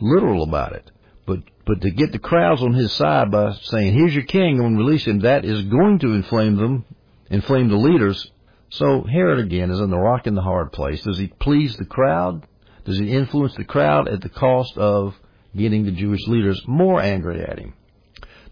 literal 0.00 0.42
about 0.42 0.73
it. 0.73 0.90
But 1.26 1.40
but 1.66 1.82
to 1.82 1.90
get 1.90 2.12
the 2.12 2.18
crowds 2.18 2.62
on 2.62 2.73
his 2.73 2.90
side 2.92 3.30
by 3.30 3.52
saying, 3.61 3.92
"Here's 3.92 4.14
your 4.14 4.25
king," 4.25 4.61
and 4.61 4.78
release 4.78 5.04
him, 5.04 5.20
that 5.20 5.44
is 5.44 5.64
going 5.64 5.99
to 5.99 6.14
inflame 6.14 6.56
them, 6.56 6.87
inflame 7.28 7.68
the 7.68 7.76
leaders. 7.76 8.30
So 8.70 9.02
Herod 9.02 9.38
again 9.38 9.70
is 9.70 9.80
in 9.80 9.90
the 9.90 9.99
rock 9.99 10.26
and 10.26 10.37
the 10.37 10.42
hard 10.42 10.73
place. 10.73 11.02
Does 11.02 11.18
he 11.18 11.26
please 11.26 11.76
the 11.76 11.85
crowd? 11.85 12.46
Does 12.87 12.99
he 12.99 13.12
influence 13.12 13.54
the 13.56 13.64
crowd 13.64 14.08
at 14.08 14.23
the 14.23 14.30
cost 14.30 14.78
of 14.78 15.14
getting 15.54 15.85
the 15.85 15.92
Jewish 15.92 16.26
leaders 16.28 16.62
more 16.66 16.99
angry 16.99 17.42
at 17.42 17.58
him? 17.58 17.75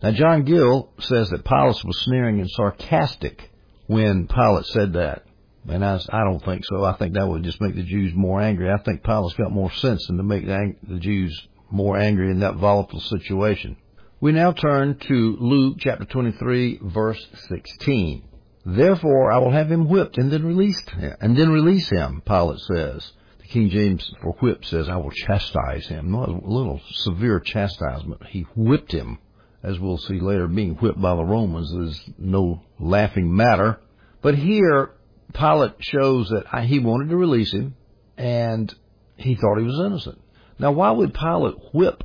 Now 0.02 0.10
John 0.10 0.44
Gill 0.44 0.90
says 1.00 1.30
that 1.30 1.46
Pilate 1.46 1.82
was 1.82 2.02
sneering 2.02 2.40
and 2.40 2.50
sarcastic 2.50 3.52
when 3.86 4.26
Pilate 4.26 4.66
said 4.66 4.94
that. 4.94 5.24
And 5.68 5.84
I, 5.84 5.98
I 6.10 6.24
don't 6.24 6.44
think 6.44 6.62
so. 6.64 6.84
I 6.84 6.94
think 6.96 7.14
that 7.14 7.26
would 7.26 7.42
just 7.42 7.60
make 7.60 7.74
the 7.74 7.82
Jews 7.82 8.12
more 8.14 8.40
angry. 8.40 8.70
I 8.70 8.76
think 8.78 9.02
Pilate's 9.02 9.34
got 9.34 9.50
more 9.50 9.72
sense 9.72 10.06
than 10.06 10.18
to 10.18 10.22
make 10.22 10.46
the, 10.46 10.74
the 10.82 10.98
Jews 10.98 11.48
more 11.70 11.96
angry 11.96 12.30
in 12.30 12.40
that 12.40 12.56
volatile 12.56 13.00
situation. 13.00 13.76
We 14.20 14.32
now 14.32 14.52
turn 14.52 14.98
to 15.08 15.36
Luke 15.40 15.76
chapter 15.80 16.04
23 16.04 16.80
verse 16.82 17.26
16. 17.48 18.24
Therefore 18.64 19.32
I 19.32 19.38
will 19.38 19.50
have 19.50 19.70
him 19.70 19.88
whipped 19.88 20.18
and 20.18 20.30
then 20.30 20.44
released 20.44 20.88
him, 20.90 21.16
and 21.20 21.36
then 21.36 21.50
release 21.50 21.90
him, 21.90 22.22
Pilate 22.24 22.60
says. 22.60 23.12
The 23.40 23.46
King 23.48 23.68
James 23.68 24.10
for 24.22 24.32
whip 24.40 24.64
says, 24.64 24.88
I 24.88 24.96
will 24.96 25.10
chastise 25.10 25.86
him. 25.86 26.10
Not 26.10 26.30
a 26.30 26.32
little 26.32 26.80
severe 26.92 27.40
chastisement. 27.40 28.26
He 28.28 28.46
whipped 28.56 28.92
him, 28.92 29.18
as 29.64 29.80
we'll 29.80 29.98
see 29.98 30.20
later, 30.20 30.46
being 30.46 30.74
whipped 30.74 31.00
by 31.00 31.16
the 31.16 31.24
Romans 31.24 31.72
is 31.72 32.00
no 32.18 32.62
laughing 32.78 33.34
matter. 33.34 33.80
But 34.20 34.36
here, 34.36 34.90
Pilate 35.32 35.72
shows 35.80 36.28
that 36.28 36.64
he 36.64 36.78
wanted 36.78 37.08
to 37.08 37.16
release 37.16 37.52
him, 37.52 37.74
and 38.16 38.72
he 39.16 39.34
thought 39.34 39.58
he 39.58 39.64
was 39.64 39.80
innocent. 39.80 40.20
Now, 40.58 40.72
why 40.72 40.90
would 40.90 41.14
Pilate 41.14 41.56
whip 41.72 42.04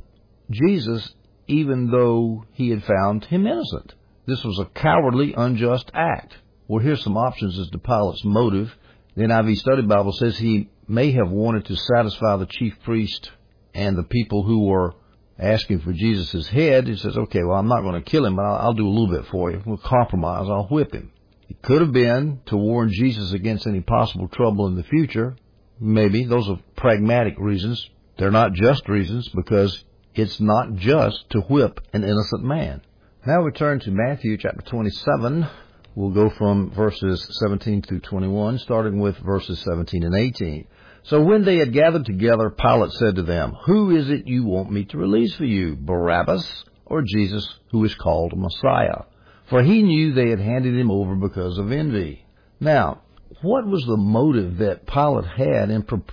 Jesus 0.50 1.14
even 1.46 1.90
though 1.90 2.44
he 2.52 2.70
had 2.70 2.82
found 2.82 3.26
him 3.26 3.46
innocent? 3.46 3.94
This 4.26 4.42
was 4.42 4.58
a 4.58 4.64
cowardly, 4.64 5.34
unjust 5.36 5.90
act. 5.92 6.36
Well, 6.66 6.82
here's 6.82 7.02
some 7.02 7.16
options 7.16 7.58
as 7.58 7.68
to 7.70 7.78
Pilate's 7.78 8.24
motive. 8.24 8.74
The 9.16 9.24
NIV 9.24 9.56
Study 9.58 9.82
Bible 9.82 10.12
says 10.12 10.38
he 10.38 10.70
may 10.88 11.12
have 11.12 11.30
wanted 11.30 11.66
to 11.66 11.76
satisfy 11.76 12.36
the 12.36 12.46
chief 12.46 12.80
priest 12.84 13.30
and 13.74 13.96
the 13.96 14.04
people 14.04 14.44
who 14.44 14.66
were 14.66 14.94
asking 15.40 15.80
for 15.80 15.92
Jesus' 15.92 16.48
head. 16.48 16.86
He 16.86 16.96
says, 16.96 17.16
okay, 17.16 17.42
well, 17.42 17.56
I'm 17.56 17.68
not 17.68 17.82
going 17.82 17.94
to 17.94 18.10
kill 18.10 18.26
him, 18.26 18.36
but 18.36 18.44
I'll, 18.44 18.66
I'll 18.66 18.72
do 18.74 18.86
a 18.86 18.90
little 18.90 19.08
bit 19.08 19.26
for 19.30 19.50
you. 19.50 19.62
We'll 19.64 19.78
compromise. 19.78 20.46
I'll 20.48 20.68
whip 20.70 20.92
him. 20.92 21.12
It 21.48 21.62
could 21.62 21.80
have 21.80 21.92
been 21.92 22.40
to 22.46 22.56
warn 22.56 22.92
Jesus 22.92 23.32
against 23.32 23.66
any 23.66 23.80
possible 23.80 24.28
trouble 24.28 24.66
in 24.66 24.76
the 24.76 24.84
future. 24.84 25.36
Maybe. 25.80 26.24
Those 26.24 26.48
are 26.48 26.60
pragmatic 26.76 27.34
reasons. 27.38 27.88
They're 28.18 28.30
not 28.30 28.52
just 28.52 28.88
reasons 28.88 29.28
because 29.34 29.82
it's 30.14 30.40
not 30.40 30.74
just 30.74 31.30
to 31.30 31.40
whip 31.40 31.80
an 31.92 32.04
innocent 32.04 32.44
man. 32.44 32.82
Now 33.26 33.42
we 33.42 33.50
turn 33.52 33.80
to 33.80 33.90
Matthew 33.90 34.36
chapter 34.36 34.62
27. 34.62 35.46
We'll 35.94 36.10
go 36.10 36.30
from 36.30 36.70
verses 36.70 37.26
17 37.40 37.82
through 37.82 38.00
21, 38.00 38.58
starting 38.58 39.00
with 39.00 39.16
verses 39.18 39.58
17 39.60 40.04
and 40.04 40.14
18. 40.14 40.66
So 41.04 41.22
when 41.22 41.44
they 41.44 41.56
had 41.56 41.72
gathered 41.72 42.04
together, 42.04 42.50
Pilate 42.50 42.92
said 42.92 43.16
to 43.16 43.22
them, 43.22 43.56
Who 43.64 43.90
is 43.96 44.10
it 44.10 44.26
you 44.26 44.44
want 44.44 44.70
me 44.70 44.84
to 44.86 44.98
release 44.98 45.34
for 45.34 45.44
you, 45.44 45.76
Barabbas 45.76 46.64
or 46.84 47.02
Jesus, 47.02 47.48
who 47.70 47.84
is 47.84 47.94
called 47.94 48.36
Messiah? 48.36 49.04
For 49.48 49.62
he 49.62 49.82
knew 49.82 50.12
they 50.12 50.30
had 50.30 50.40
handed 50.40 50.78
him 50.78 50.90
over 50.90 51.14
because 51.16 51.58
of 51.58 51.72
envy. 51.72 52.26
Now, 52.60 53.02
what 53.42 53.66
was 53.66 53.84
the 53.84 53.96
motive 53.96 54.58
that 54.58 54.86
Pilate 54.86 55.26
had 55.26 55.70
in 55.70 55.82
pro- 55.82 56.04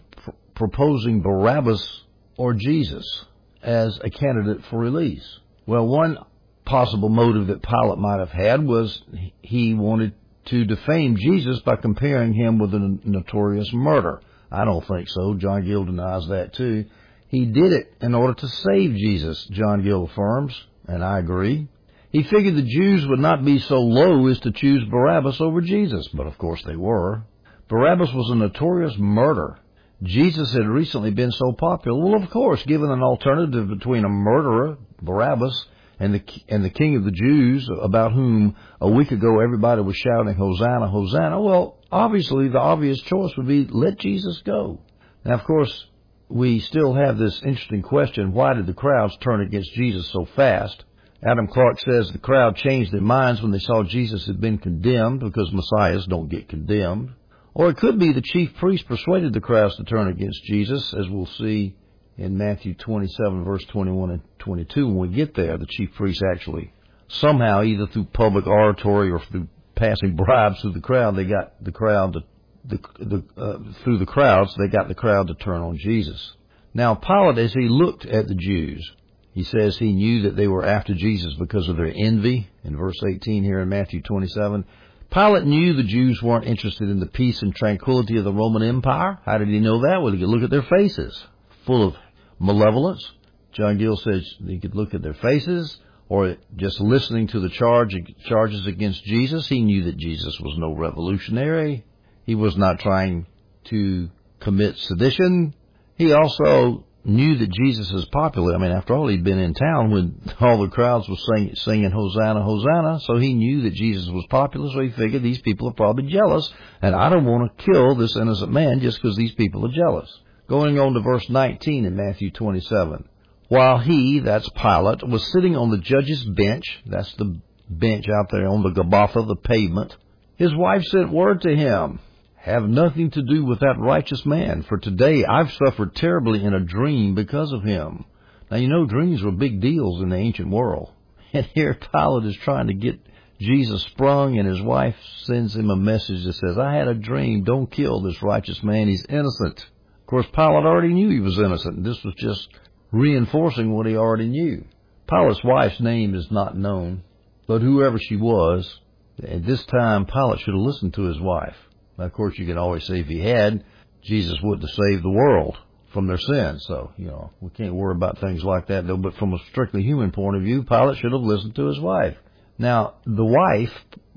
proposing 0.56 1.22
Barabbas 1.22 2.04
or 2.38 2.54
Jesus 2.54 3.26
as 3.62 4.00
a 4.02 4.10
candidate 4.10 4.66
for 4.66 4.80
release? 4.80 5.40
Well, 5.66 5.86
one 5.86 6.18
possible 6.66 7.10
motive 7.10 7.48
that 7.48 7.62
Pilate 7.62 8.00
might 8.00 8.20
have 8.20 8.32
had 8.32 8.64
was 8.64 9.04
he 9.42 9.74
wanted 9.74 10.14
to 10.46 10.66
defame 10.66 11.18
Jesus 11.18 11.60
by 11.60 11.76
comparing 11.76 12.34
him 12.34 12.58
with 12.58 12.74
a 12.74 13.00
notorious 13.04 13.72
murderer. 13.74 14.22
I 14.52 14.66
don't 14.66 14.86
think 14.88 15.10
so. 15.10 15.36
John 15.36 15.66
Gill 15.66 15.86
denies 15.86 16.28
that 16.30 16.54
too. 16.54 16.86
He 17.30 17.46
did 17.46 17.74
it 17.74 17.94
in 18.02 18.16
order 18.16 18.34
to 18.34 18.48
save 18.48 18.96
Jesus, 18.96 19.46
John 19.52 19.84
Gill 19.84 20.06
affirms, 20.06 20.56
and 20.88 21.04
I 21.04 21.20
agree. 21.20 21.68
He 22.12 22.24
figured 22.24 22.56
the 22.56 22.62
Jews 22.62 23.06
would 23.08 23.20
not 23.20 23.44
be 23.44 23.60
so 23.60 23.80
low 23.80 24.28
as 24.28 24.40
to 24.40 24.52
choose 24.52 24.84
Barabbas 24.90 25.42
over 25.42 25.60
Jesus, 25.60 26.08
but 26.14 26.26
of 26.26 26.38
course 26.38 26.64
they 26.64 26.78
were. 26.78 27.24
Barabbas 27.68 28.14
was 28.14 28.30
a 28.32 28.36
notorious 28.36 28.96
murderer. 28.98 29.60
Jesus 30.04 30.54
had 30.54 30.68
recently 30.68 31.12
been 31.12 31.32
so 31.32 31.52
popular. 31.52 32.00
Well, 32.02 32.24
of 32.24 32.30
course, 32.30 32.64
given 32.64 32.92
an 32.92 33.02
alternative 33.02 33.68
between 33.68 34.06
a 34.06 34.10
murderer, 34.10 34.78
Barabbas, 35.02 35.66
and 36.00 36.14
the 36.14 36.22
and 36.48 36.64
the 36.64 36.70
King 36.70 36.96
of 36.96 37.04
the 37.04 37.12
Jews, 37.12 37.68
about 37.82 38.14
whom 38.14 38.56
a 38.80 38.88
week 38.88 39.12
ago 39.12 39.40
everybody 39.40 39.82
was 39.82 39.98
shouting 39.98 40.36
Hosanna, 40.36 40.88
Hosanna. 40.88 41.42
Well, 41.42 41.77
obviously 41.92 42.48
the 42.48 42.60
obvious 42.60 43.02
choice 43.02 43.36
would 43.38 43.48
be 43.48 43.66
let 43.66 44.00
Jesus 44.00 44.42
go. 44.46 44.80
Now, 45.24 45.36
of 45.36 45.44
course, 45.44 45.86
we 46.30 46.60
still 46.60 46.94
have 46.94 47.18
this 47.18 47.42
interesting 47.42 47.82
question: 47.82 48.34
Why 48.34 48.54
did 48.54 48.68
the 48.68 48.74
crowds 48.74 49.18
turn 49.18 49.42
against 49.42 49.74
Jesus 49.74 50.10
so 50.10 50.26
fast? 50.36 50.84
Adam 51.26 51.48
Clarke 51.48 51.80
says 51.80 52.12
the 52.12 52.20
crowd 52.20 52.56
changed 52.56 52.92
their 52.92 53.02
minds 53.02 53.42
when 53.42 53.52
they 53.52 53.60
saw 53.60 53.84
Jesus 53.84 54.28
had 54.28 54.40
been 54.40 54.60
condemned 54.60 55.20
because 55.20 55.52
messiahs 55.52 56.06
don't 56.06 56.30
get 56.30 56.48
condemned. 56.48 57.10
Or 57.56 57.70
it 57.70 57.78
could 57.78 57.98
be 57.98 58.14
the 58.14 58.22
chief 58.22 58.56
priest 58.58 58.88
persuaded 58.88 59.34
the 59.34 59.42
crowds 59.42 59.76
to 59.78 59.84
turn 59.84 60.10
against 60.10 60.44
Jesus, 60.44 60.94
as 60.94 61.10
we'll 61.10 61.26
see 61.26 61.76
in 62.16 62.38
Matthew 62.38 62.76
27 62.76 63.44
verse 63.44 63.66
21 63.66 64.12
and 64.12 64.22
22. 64.38 64.88
When 64.88 64.98
we 64.98 65.08
get 65.08 65.34
there, 65.34 65.58
the 65.58 65.66
chief 65.66 65.94
priests 65.96 66.22
actually 66.32 66.72
somehow, 67.08 67.64
either 67.64 67.88
through 67.88 68.06
public 68.06 68.46
oratory 68.46 69.10
or 69.10 69.20
through 69.20 69.48
passing 69.78 70.16
bribes 70.16 70.60
through 70.60 70.74
the 70.74 70.82
crowd, 70.82 71.16
they 71.16 71.26
got 71.26 71.64
the 71.64 71.72
crowd 71.72 72.14
to, 72.14 72.24
the, 72.66 72.80
the, 73.00 73.42
uh, 73.42 73.58
through 73.84 74.00
the 74.00 74.06
crowds, 74.06 74.54
they 74.56 74.68
got 74.68 74.90
the 74.90 74.96
crowd 74.96 75.28
to 75.28 75.36
turn 75.36 75.62
on 75.62 75.78
Jesus. 75.78 76.34
Now 76.74 76.96
Pilate, 76.96 77.38
as 77.38 77.54
he 77.54 77.70
looked 77.70 78.06
at 78.06 78.28
the 78.28 78.36
Jews, 78.36 78.92
he 79.32 79.44
says 79.44 79.78
he 79.78 79.94
knew 79.94 80.24
that 80.24 80.36
they 80.36 80.48
were 80.48 80.66
after 80.66 80.94
Jesus 80.94 81.36
because 81.36 81.70
of 81.70 81.78
their 81.78 81.94
envy 81.96 82.50
in 82.64 82.76
verse 82.76 83.00
18 83.08 83.44
here 83.44 83.60
in 83.60 83.70
Matthew 83.70 84.02
27. 84.02 84.66
Pilate 85.10 85.46
knew 85.46 85.74
the 85.74 85.84
Jews 85.84 86.22
weren't 86.22 86.46
interested 86.46 86.90
in 86.90 87.00
the 87.00 87.06
peace 87.06 87.42
and 87.42 87.56
tranquility 87.56 88.18
of 88.18 88.26
the 88.26 88.34
Roman 88.34 88.64
Empire. 88.64 89.20
How 89.26 89.38
did 89.38 89.48
he 89.48 89.60
know 89.60 89.82
that? 89.82 90.02
Well, 90.02 90.12
he 90.12 90.20
could 90.20 90.28
look 90.28 90.44
at 90.44 90.50
their 90.50 90.64
faces, 90.64 91.24
full 91.66 91.88
of 91.88 91.96
malevolence. 92.40 93.10
John 93.54 93.78
Gill 93.78 93.98
says 93.98 94.28
he 94.46 94.60
could 94.60 94.76
look 94.76 94.94
at 94.94 95.02
their 95.02 95.14
faces, 95.14 95.80
or 96.10 96.38
just 96.56 96.80
listening 96.80 97.28
to 97.28 97.40
the 97.40 97.50
charge, 97.50 97.96
charges 98.26 98.66
against 98.66 99.04
Jesus. 99.04 99.48
He 99.48 99.62
knew 99.62 99.84
that 99.86 99.98
Jesus 99.98 100.40
was 100.40 100.56
no 100.58 100.74
revolutionary. 100.74 101.86
He 102.26 102.36
was 102.36 102.58
not 102.58 102.80
trying 102.80 103.26
to 103.66 104.10
commit 104.40 104.78
sedition. 104.78 105.54
He 105.96 106.14
also 106.14 106.86
knew 107.04 107.38
that 107.38 107.52
Jesus 107.52 107.90
is 107.92 108.06
popular. 108.12 108.54
I 108.54 108.58
mean, 108.58 108.72
after 108.72 108.94
all, 108.94 109.08
he'd 109.08 109.24
been 109.24 109.40
in 109.40 109.54
town 109.54 109.92
when 109.92 110.22
all 110.40 110.62
the 110.62 110.70
crowds 110.70 111.08
were 111.08 111.16
sing, 111.16 111.56
singing 111.56 111.92
Hosanna, 111.92 112.44
Hosanna. 112.44 113.00
So 113.02 113.18
he 113.18 113.34
knew 113.34 113.62
that 113.64 113.74
Jesus 113.74 114.08
was 114.10 114.26
popular. 114.30 114.70
So 114.72 114.82
he 114.82 114.90
figured 114.92 115.24
these 115.24 115.42
people 115.42 115.70
are 115.70 115.74
probably 115.74 116.12
jealous, 116.12 116.52
and 116.82 116.96
I 116.96 117.10
don't 117.10 117.26
want 117.26 117.58
to 117.58 117.72
kill 117.72 117.96
this 117.96 118.16
innocent 118.16 118.52
man 118.52 118.82
just 118.82 119.02
because 119.02 119.18
these 119.18 119.36
people 119.36 119.66
are 119.66 119.74
jealous. 119.74 120.10
Going 120.48 120.80
on 120.80 120.94
to 120.94 121.02
verse 121.02 121.30
19 121.30 121.86
in 121.86 121.96
Matthew 121.96 122.32
27. 122.32 123.08
While 123.50 123.80
he, 123.80 124.20
that's 124.20 124.50
Pilate, 124.50 125.08
was 125.08 125.32
sitting 125.32 125.56
on 125.56 125.70
the 125.70 125.78
judge's 125.78 126.24
bench, 126.26 126.66
that's 126.86 127.14
the 127.16 127.40
bench 127.70 128.06
out 128.10 128.30
there 128.30 128.48
on 128.48 128.64
the 128.64 128.72
Gabbatha, 128.72 129.26
the 129.28 129.36
pavement, 129.36 129.96
his 130.36 130.54
wife 130.54 130.84
sent 130.84 131.12
word 131.12 131.42
to 131.42 131.56
him, 131.56 132.00
have 132.36 132.64
nothing 132.64 133.10
to 133.12 133.24
do 133.24 133.46
with 133.46 133.60
that 133.62 133.80
righteous 133.80 134.26
man, 134.26 134.64
for 134.64 134.78
today 134.78 135.26
I've 135.26 135.52
suffered 135.54 135.96
terribly 135.96 136.44
in 136.44 136.54
a 136.54 136.60
dream 136.60 137.16
because 137.16 137.52
of 137.54 137.64
him. 137.64 138.06
Now 138.52 138.58
you 138.58 138.68
know 138.68 138.86
dreams 138.86 139.24
were 139.24 139.32
big 139.32 139.62
deals 139.62 140.02
in 140.02 140.10
the 140.10 140.18
ancient 140.18 140.50
world. 140.50 140.92
And 141.34 141.46
here 141.54 141.74
Pilate 141.74 142.26
is 142.26 142.38
trying 142.38 142.68
to 142.68 142.74
get 142.74 143.02
Jesus 143.40 143.84
sprung 143.84 144.40
and 144.40 144.48
his 144.48 144.62
wife 144.62 144.96
sends 145.24 145.56
him 145.56 145.70
a 145.70 145.76
message 145.76 146.24
that 146.24 146.34
says, 146.34 146.58
I 146.58 146.74
had 146.74 146.88
a 146.88 146.94
dream, 146.94 147.44
don't 147.44 147.70
kill 147.70 148.02
this 148.02 148.24
righteous 148.24 148.64
man, 148.64 148.88
he's 148.88 149.06
innocent. 149.10 149.60
Of 149.60 150.08
course, 150.08 150.26
Pilate 150.28 150.66
already 150.66 150.94
knew 150.94 151.10
he 151.10 151.20
was 151.20 151.38
innocent, 151.38 151.84
this 151.84 152.02
was 152.04 152.14
just 152.18 152.48
reinforcing 152.92 153.72
what 153.72 153.86
he 153.86 153.96
already 153.96 154.28
knew. 154.28 154.66
Pilate's 155.08 155.44
wife's 155.44 155.80
name 155.80 156.16
is 156.16 156.30
not 156.32 156.58
known, 156.58 157.04
but 157.48 157.62
whoever 157.62 157.98
she 157.98 158.16
was, 158.16 158.80
at 159.24 159.46
this 159.46 159.64
time 159.66 160.06
Pilate 160.06 160.40
should 160.40 160.54
have 160.54 160.62
listened 160.62 160.94
to 160.96 161.04
his 161.04 161.20
wife. 161.20 161.56
Now, 161.98 162.06
of 162.06 162.14
course, 162.14 162.38
you 162.38 162.46
can 162.46 162.58
always 162.58 162.86
say 162.86 163.00
if 163.00 163.08
he 163.08 163.20
had, 163.20 163.64
Jesus 164.04 164.38
wouldn't 164.44 164.70
have 164.70 164.86
saved 164.86 165.04
the 165.04 165.10
world 165.10 165.58
from 165.94 166.08
their 166.08 166.18
sins. 166.18 166.66
So, 166.68 166.92
you 166.98 167.08
know, 167.08 167.32
we 167.42 167.50
can't 167.50 167.74
worry 167.74 167.96
about 167.96 168.20
things 168.20 168.44
like 168.44 168.68
that 168.68 168.86
though. 168.86 168.98
But 168.98 169.16
from 169.16 169.34
a 169.34 169.40
strictly 169.50 169.82
human 169.82 170.12
point 170.12 170.36
of 170.36 170.44
view, 170.44 170.64
Pilate 170.64 170.98
should 170.98 171.14
have 171.14 171.22
listened 171.22 171.56
to 171.56 171.68
his 171.68 171.80
wife. 171.80 172.18
Now, 172.58 172.96
the 173.06 173.26
wife 173.26 173.74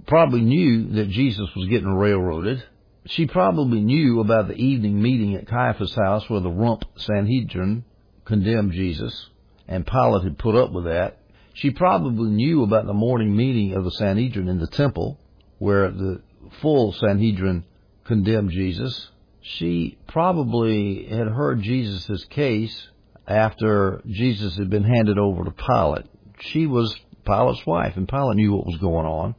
probably 0.07 0.43
knew 0.43 0.93
that 0.95 1.09
Jesus 1.09 1.49
was 1.55 1.69
getting 1.69 1.95
railroaded 1.95 2.62
she 3.07 3.27
probably 3.27 3.81
knew 3.81 4.21
about 4.21 4.49
the 4.49 4.55
evening 4.55 5.00
meeting 5.00 5.35
at 5.35 5.49
Caiaphas' 5.49 5.95
house 5.95 6.29
where 6.29 6.41
the 6.41 6.50
rump 6.50 6.85
Sanhedrin 6.97 7.85
condemned 8.25 8.73
Jesus, 8.73 9.29
and 9.69 9.87
Pilate 9.87 10.25
had 10.25 10.39
put 10.39 10.57
up 10.57 10.73
with 10.73 10.85
that. 10.85 11.19
She 11.55 11.71
probably 11.71 12.31
knew 12.31 12.62
about 12.62 12.87
the 12.87 12.95
morning 12.95 13.35
meeting 13.35 13.75
of 13.75 13.85
the 13.85 13.91
Sanhedrin 13.91 14.49
in 14.49 14.59
the 14.59 14.67
temple 14.67 15.19
where 15.59 15.91
the 15.91 16.23
full 16.61 16.93
Sanhedrin 16.93 17.65
condemned 18.05 18.50
Jesus. 18.50 19.09
She 19.43 19.99
probably 20.09 21.07
had 21.07 21.29
heard 21.29 21.62
Jesus' 21.62 22.25
case 22.25 22.89
after 23.27 24.03
Jesus 24.07 24.57
had 24.57 24.71
been 24.71 24.85
handed 24.85 25.19
over 25.19 25.45
to 25.45 25.50
Pilate. 25.50 26.07
She 26.41 26.67
was 26.67 26.97
Pilate's 27.25 27.67
wife, 27.67 27.97
and 27.97 28.09
Pilate 28.09 28.37
knew 28.37 28.53
what 28.53 28.67
was 28.67 28.79
going 28.79 29.07
on, 29.07 29.35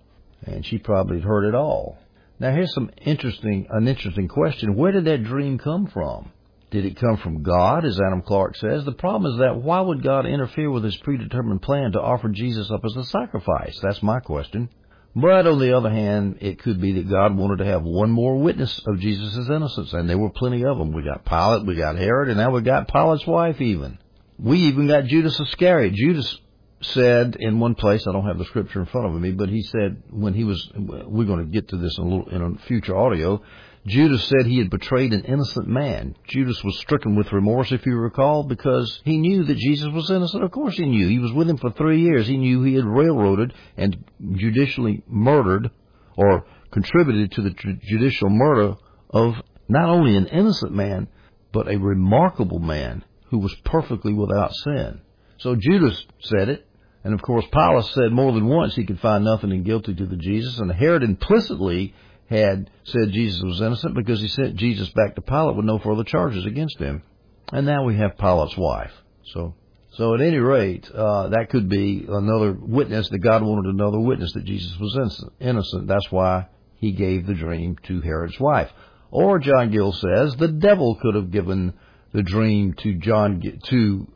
and 0.45 0.65
she 0.65 0.77
probably 0.77 1.17
had 1.17 1.25
heard 1.25 1.45
it 1.45 1.55
all. 1.55 1.97
Now 2.39 2.51
here's 2.51 2.73
some 2.73 2.89
interesting, 3.01 3.67
an 3.69 3.87
interesting 3.87 4.27
question. 4.27 4.75
Where 4.75 4.91
did 4.91 5.05
that 5.05 5.23
dream 5.23 5.57
come 5.57 5.87
from? 5.87 6.31
Did 6.71 6.85
it 6.85 6.95
come 6.95 7.17
from 7.17 7.43
God, 7.43 7.83
as 7.85 7.99
Adam 7.99 8.21
Clarke 8.21 8.55
says? 8.55 8.85
The 8.85 8.93
problem 8.93 9.31
is 9.33 9.39
that 9.39 9.61
why 9.61 9.81
would 9.81 10.01
God 10.01 10.25
interfere 10.25 10.71
with 10.71 10.85
his 10.85 10.95
predetermined 10.97 11.61
plan 11.61 11.91
to 11.91 12.01
offer 12.01 12.29
Jesus 12.29 12.71
up 12.71 12.81
as 12.85 12.95
a 12.95 13.03
sacrifice? 13.03 13.77
That's 13.81 14.01
my 14.01 14.21
question. 14.21 14.69
But 15.13 15.45
on 15.45 15.59
the 15.59 15.75
other 15.75 15.89
hand, 15.89 16.37
it 16.39 16.59
could 16.59 16.79
be 16.79 16.93
that 16.93 17.09
God 17.09 17.35
wanted 17.35 17.57
to 17.57 17.65
have 17.65 17.83
one 17.83 18.09
more 18.09 18.37
witness 18.37 18.81
of 18.87 18.99
Jesus' 18.99 19.49
innocence, 19.49 19.91
and 19.91 20.09
there 20.09 20.17
were 20.17 20.29
plenty 20.29 20.63
of 20.63 20.77
them. 20.77 20.93
We 20.93 21.03
got 21.03 21.25
Pilate, 21.25 21.65
we 21.65 21.75
got 21.75 21.97
Herod, 21.97 22.29
and 22.29 22.37
now 22.37 22.51
we 22.51 22.61
got 22.61 22.87
Pilate's 22.87 23.27
wife 23.27 23.59
even. 23.59 23.99
We 24.39 24.59
even 24.59 24.87
got 24.87 25.03
Judas 25.03 25.37
Iscariot. 25.37 25.93
Judas 25.93 26.39
said 26.81 27.35
in 27.37 27.59
one 27.59 27.75
place, 27.75 28.07
I 28.07 28.13
don't 28.13 28.25
have 28.25 28.37
the 28.37 28.45
scripture 28.45 28.79
in 28.79 28.85
front 28.85 29.13
of 29.13 29.21
me, 29.21 29.31
but 29.31 29.49
he 29.49 29.61
said 29.61 30.01
when 30.09 30.33
he 30.33 30.45
was, 30.45 30.71
we're 30.73 31.27
going 31.27 31.45
to 31.45 31.51
get 31.51 31.67
to 31.69 31.77
this 31.77 31.97
in 31.97 32.05
a 32.05 32.07
little, 32.07 32.29
in 32.29 32.41
a 32.41 32.65
future 32.65 32.95
audio, 32.95 33.41
Judas 33.85 34.23
said 34.25 34.45
he 34.45 34.59
had 34.59 34.69
betrayed 34.69 35.11
an 35.11 35.23
innocent 35.23 35.67
man. 35.67 36.15
Judas 36.27 36.63
was 36.63 36.77
stricken 36.79 37.15
with 37.15 37.31
remorse, 37.31 37.71
if 37.71 37.85
you 37.85 37.95
recall, 37.95 38.43
because 38.43 39.01
he 39.03 39.17
knew 39.17 39.43
that 39.43 39.57
Jesus 39.57 39.89
was 39.91 40.11
innocent. 40.11 40.43
Of 40.43 40.51
course 40.51 40.77
he 40.77 40.85
knew. 40.85 41.07
He 41.07 41.17
was 41.17 41.33
with 41.33 41.49
him 41.49 41.57
for 41.57 41.71
three 41.71 42.01
years. 42.01 42.27
He 42.27 42.37
knew 42.37 42.61
he 42.61 42.75
had 42.75 42.85
railroaded 42.85 43.53
and 43.77 44.05
judicially 44.35 45.03
murdered 45.07 45.71
or 46.15 46.45
contributed 46.71 47.31
to 47.31 47.41
the 47.41 47.79
judicial 47.83 48.29
murder 48.29 48.75
of 49.09 49.33
not 49.67 49.89
only 49.89 50.15
an 50.15 50.27
innocent 50.27 50.73
man, 50.73 51.07
but 51.51 51.67
a 51.67 51.77
remarkable 51.77 52.59
man 52.59 53.03
who 53.29 53.39
was 53.39 53.55
perfectly 53.65 54.13
without 54.13 54.53
sin. 54.63 55.01
So 55.37 55.55
Judas 55.55 56.05
said 56.19 56.49
it. 56.49 56.67
And 57.03 57.15
of 57.15 57.21
course, 57.23 57.45
Pilate 57.51 57.85
said 57.85 58.11
more 58.11 58.31
than 58.31 58.45
once 58.45 58.75
he 58.75 58.85
could 58.85 58.99
find 58.99 59.23
nothing 59.23 59.49
in 59.49 59.63
guilty 59.63 59.95
to 59.95 60.05
the 60.05 60.17
Jesus, 60.17 60.59
and 60.59 60.71
Herod 60.71 61.01
implicitly 61.01 61.95
had 62.31 62.71
said 62.85 63.11
Jesus 63.11 63.43
was 63.43 63.59
innocent 63.59 63.93
because 63.93 64.21
he 64.21 64.29
sent 64.29 64.55
Jesus 64.55 64.89
back 64.89 65.15
to 65.15 65.21
Pilate 65.21 65.57
with 65.57 65.65
no 65.65 65.79
further 65.79 66.05
charges 66.05 66.45
against 66.45 66.79
him. 66.79 67.03
And 67.51 67.65
now 67.65 67.83
we 67.83 67.97
have 67.97 68.17
Pilate's 68.17 68.57
wife. 68.57 68.93
So, 69.33 69.55
so 69.91 70.13
at 70.15 70.21
any 70.21 70.37
rate, 70.37 70.89
uh, 70.89 71.27
that 71.29 71.49
could 71.49 71.67
be 71.67 72.05
another 72.07 72.53
witness 72.53 73.09
that 73.09 73.19
God 73.19 73.43
wanted 73.43 73.73
another 73.73 73.99
witness 73.99 74.31
that 74.33 74.45
Jesus 74.45 74.77
was 74.79 75.27
innocent. 75.41 75.87
That's 75.87 76.09
why 76.09 76.47
he 76.77 76.93
gave 76.93 77.27
the 77.27 77.33
dream 77.33 77.75
to 77.83 77.99
Herod's 77.99 78.39
wife. 78.39 78.71
Or 79.11 79.37
John 79.39 79.71
Gill 79.71 79.91
says 79.91 80.35
the 80.35 80.47
devil 80.47 80.95
could 80.95 81.15
have 81.15 81.31
given 81.31 81.73
the 82.13 82.23
dream 82.23 82.73
to 82.75 82.93
John 82.95 83.41
to 83.65 84.07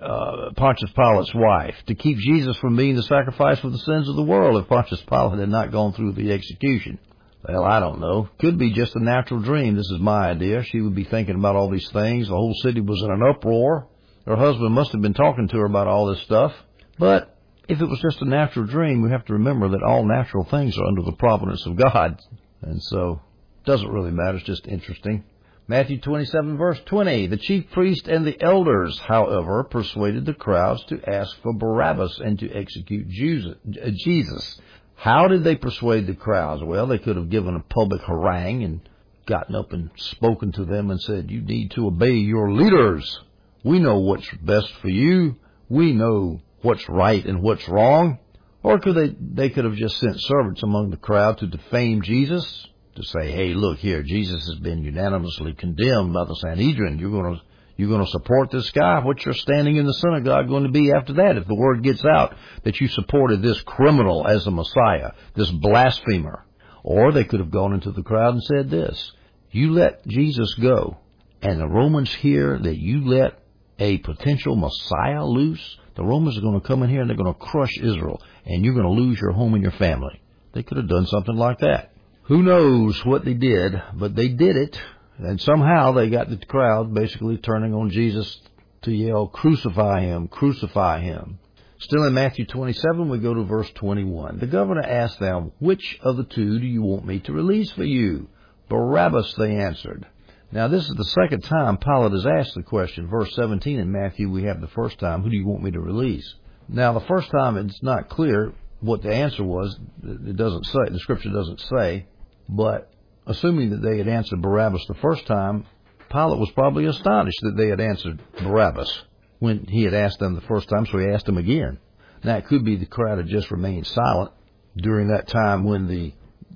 uh, 0.00 0.50
Pontius 0.56 0.90
Pilate's 0.92 1.34
wife 1.34 1.74
to 1.86 1.94
keep 1.94 2.18
Jesus 2.18 2.56
from 2.58 2.76
being 2.76 2.96
the 2.96 3.02
sacrifice 3.02 3.58
for 3.60 3.70
the 3.70 3.78
sins 3.78 4.08
of 4.08 4.16
the 4.16 4.22
world 4.22 4.62
if 4.62 4.68
Pontius 4.68 5.02
Pilate 5.02 5.40
had 5.40 5.48
not 5.48 5.72
gone 5.72 5.92
through 5.92 6.12
the 6.12 6.32
execution. 6.32 6.98
Well, 7.46 7.64
I 7.64 7.80
don't 7.80 8.00
know. 8.00 8.28
Could 8.38 8.58
be 8.58 8.72
just 8.72 8.94
a 8.96 9.02
natural 9.02 9.40
dream. 9.40 9.74
This 9.74 9.90
is 9.90 10.00
my 10.00 10.30
idea. 10.30 10.62
She 10.62 10.80
would 10.80 10.94
be 10.94 11.04
thinking 11.04 11.36
about 11.36 11.56
all 11.56 11.70
these 11.70 11.88
things. 11.90 12.28
The 12.28 12.34
whole 12.34 12.54
city 12.62 12.80
was 12.80 13.02
in 13.02 13.10
an 13.10 13.22
uproar. 13.22 13.88
Her 14.26 14.36
husband 14.36 14.74
must 14.74 14.92
have 14.92 15.00
been 15.00 15.14
talking 15.14 15.48
to 15.48 15.56
her 15.56 15.64
about 15.64 15.86
all 15.86 16.06
this 16.06 16.22
stuff. 16.22 16.52
But 16.98 17.34
if 17.68 17.80
it 17.80 17.86
was 17.86 18.00
just 18.00 18.20
a 18.20 18.28
natural 18.28 18.66
dream, 18.66 19.02
we 19.02 19.10
have 19.10 19.24
to 19.26 19.34
remember 19.34 19.70
that 19.70 19.82
all 19.82 20.06
natural 20.06 20.44
things 20.44 20.76
are 20.76 20.84
under 20.84 21.02
the 21.02 21.16
providence 21.16 21.64
of 21.66 21.76
God. 21.76 22.20
And 22.62 22.82
so, 22.82 23.22
doesn't 23.64 23.88
really 23.88 24.10
matter. 24.10 24.36
It's 24.36 24.46
just 24.46 24.66
interesting. 24.66 25.24
Matthew 25.70 26.00
27 26.00 26.56
verse 26.58 26.80
20. 26.86 27.28
The 27.28 27.36
chief 27.36 27.70
priest 27.70 28.08
and 28.08 28.26
the 28.26 28.42
elders, 28.42 28.98
however, 28.98 29.62
persuaded 29.62 30.26
the 30.26 30.34
crowds 30.34 30.82
to 30.86 31.00
ask 31.08 31.40
for 31.44 31.52
Barabbas 31.52 32.18
and 32.18 32.36
to 32.40 32.50
execute 32.50 33.06
uh, 33.06 33.90
Jesus. 33.92 34.60
How 34.96 35.28
did 35.28 35.44
they 35.44 35.54
persuade 35.54 36.08
the 36.08 36.16
crowds? 36.16 36.64
Well, 36.64 36.88
they 36.88 36.98
could 36.98 37.14
have 37.14 37.30
given 37.30 37.54
a 37.54 37.60
public 37.60 38.02
harangue 38.02 38.64
and 38.64 38.80
gotten 39.26 39.54
up 39.54 39.72
and 39.72 39.90
spoken 39.94 40.50
to 40.54 40.64
them 40.64 40.90
and 40.90 41.00
said, 41.00 41.30
you 41.30 41.40
need 41.40 41.70
to 41.76 41.86
obey 41.86 42.14
your 42.14 42.50
leaders. 42.50 43.20
We 43.62 43.78
know 43.78 44.00
what's 44.00 44.28
best 44.42 44.72
for 44.82 44.88
you. 44.88 45.36
We 45.68 45.92
know 45.92 46.40
what's 46.62 46.88
right 46.88 47.24
and 47.24 47.42
what's 47.42 47.68
wrong. 47.68 48.18
Or 48.64 48.80
could 48.80 48.96
they, 48.96 49.14
they 49.20 49.50
could 49.50 49.66
have 49.66 49.76
just 49.76 49.98
sent 49.98 50.20
servants 50.20 50.64
among 50.64 50.90
the 50.90 50.96
crowd 50.96 51.38
to 51.38 51.46
defame 51.46 52.02
Jesus 52.02 52.66
to 52.96 53.02
say, 53.02 53.30
hey, 53.30 53.54
look 53.54 53.78
here, 53.78 54.02
Jesus 54.02 54.46
has 54.46 54.58
been 54.60 54.84
unanimously 54.84 55.54
condemned 55.54 56.12
by 56.12 56.24
the 56.24 56.34
Sanhedrin. 56.34 56.98
You're 56.98 57.10
going 57.10 57.36
to 57.36 57.42
you're 57.76 57.88
going 57.88 58.04
to 58.04 58.10
support 58.10 58.50
this 58.50 58.70
guy? 58.72 59.00
What's 59.02 59.24
your 59.24 59.32
standing 59.32 59.76
in 59.76 59.86
the 59.86 59.94
synagogue 59.94 60.48
going 60.48 60.64
to 60.64 60.70
be 60.70 60.92
after 60.92 61.14
that 61.14 61.38
if 61.38 61.46
the 61.46 61.54
word 61.54 61.82
gets 61.82 62.04
out 62.04 62.34
that 62.62 62.78
you 62.78 62.88
supported 62.88 63.40
this 63.40 63.58
criminal 63.62 64.26
as 64.28 64.46
a 64.46 64.50
Messiah, 64.50 65.12
this 65.34 65.50
blasphemer? 65.50 66.44
Or 66.84 67.10
they 67.10 67.24
could 67.24 67.40
have 67.40 67.50
gone 67.50 67.72
into 67.72 67.90
the 67.90 68.02
crowd 68.02 68.34
and 68.34 68.42
said 68.42 68.68
this, 68.68 69.12
you 69.50 69.72
let 69.72 70.06
Jesus 70.06 70.52
go, 70.54 70.98
and 71.40 71.58
the 71.58 71.66
Romans 71.66 72.12
hear 72.12 72.58
that 72.58 72.76
you 72.76 73.08
let 73.08 73.38
a 73.78 73.96
potential 73.96 74.56
Messiah 74.56 75.24
loose, 75.24 75.78
the 75.94 76.04
Romans 76.04 76.36
are 76.36 76.42
going 76.42 76.60
to 76.60 76.66
come 76.66 76.82
in 76.82 76.90
here 76.90 77.00
and 77.00 77.08
they're 77.08 77.16
going 77.16 77.32
to 77.32 77.40
crush 77.40 77.78
Israel, 77.78 78.20
and 78.44 78.62
you're 78.62 78.74
going 78.74 78.94
to 78.94 79.02
lose 79.02 79.18
your 79.18 79.32
home 79.32 79.54
and 79.54 79.62
your 79.62 79.72
family. 79.72 80.20
They 80.52 80.62
could 80.62 80.76
have 80.76 80.88
done 80.88 81.06
something 81.06 81.36
like 81.36 81.60
that. 81.60 81.92
Who 82.24 82.42
knows 82.42 83.04
what 83.04 83.24
they 83.24 83.34
did, 83.34 83.80
but 83.94 84.14
they 84.14 84.28
did 84.28 84.56
it, 84.56 84.80
and 85.18 85.40
somehow 85.40 85.92
they 85.92 86.08
got 86.08 86.30
the 86.30 86.36
crowd 86.36 86.94
basically 86.94 87.38
turning 87.38 87.74
on 87.74 87.90
Jesus 87.90 88.40
to 88.82 88.92
yell, 88.92 89.26
crucify 89.26 90.02
him, 90.02 90.28
crucify 90.28 91.00
him. 91.00 91.38
Still 91.78 92.04
in 92.04 92.14
Matthew 92.14 92.46
27, 92.46 93.08
we 93.08 93.18
go 93.18 93.34
to 93.34 93.42
verse 93.42 93.70
21. 93.74 94.38
The 94.38 94.46
governor 94.46 94.82
asked 94.82 95.18
them, 95.18 95.52
which 95.58 95.98
of 96.02 96.16
the 96.16 96.24
two 96.24 96.58
do 96.58 96.66
you 96.66 96.82
want 96.82 97.06
me 97.06 97.20
to 97.20 97.32
release 97.32 97.72
for 97.72 97.84
you? 97.84 98.28
Barabbas, 98.68 99.34
they 99.34 99.56
answered. 99.56 100.06
Now 100.52 100.68
this 100.68 100.88
is 100.88 100.94
the 100.94 101.04
second 101.04 101.42
time 101.42 101.78
Pilate 101.78 102.12
has 102.12 102.26
asked 102.26 102.54
the 102.54 102.62
question. 102.62 103.08
Verse 103.08 103.34
17 103.34 103.78
in 103.78 103.90
Matthew, 103.90 104.30
we 104.30 104.44
have 104.44 104.60
the 104.60 104.68
first 104.68 104.98
time, 104.98 105.22
who 105.22 105.30
do 105.30 105.36
you 105.36 105.46
want 105.46 105.62
me 105.62 105.70
to 105.70 105.80
release? 105.80 106.34
Now 106.68 106.92
the 106.92 107.06
first 107.06 107.30
time 107.30 107.56
it's 107.56 107.82
not 107.82 108.08
clear 108.08 108.52
what 108.80 109.02
the 109.02 109.12
answer 109.12 109.44
was. 109.44 109.78
It 110.02 110.36
doesn't 110.36 110.64
say, 110.66 110.78
the 110.90 110.98
scripture 110.98 111.30
doesn't 111.30 111.60
say. 111.60 112.06
But 112.48 112.90
assuming 113.26 113.70
that 113.70 113.82
they 113.82 113.98
had 113.98 114.08
answered 114.08 114.42
Barabbas 114.42 114.84
the 114.88 114.94
first 114.94 115.26
time, 115.26 115.66
Pilate 116.10 116.40
was 116.40 116.50
probably 116.50 116.86
astonished 116.86 117.38
that 117.42 117.56
they 117.56 117.68
had 117.68 117.80
answered 117.80 118.20
Barabbas 118.42 119.04
when 119.38 119.66
he 119.66 119.84
had 119.84 119.94
asked 119.94 120.18
them 120.18 120.34
the 120.34 120.40
first 120.42 120.68
time, 120.68 120.86
so 120.86 120.98
he 120.98 121.06
asked 121.06 121.26
them 121.26 121.38
again. 121.38 121.78
Now 122.24 122.36
it 122.36 122.46
could 122.46 122.64
be 122.64 122.76
the 122.76 122.86
crowd 122.86 123.18
had 123.18 123.28
just 123.28 123.50
remained 123.50 123.86
silent 123.86 124.32
during 124.76 125.08
that 125.08 125.28
time 125.28 125.64
when 125.64 125.86
the 125.86 126.12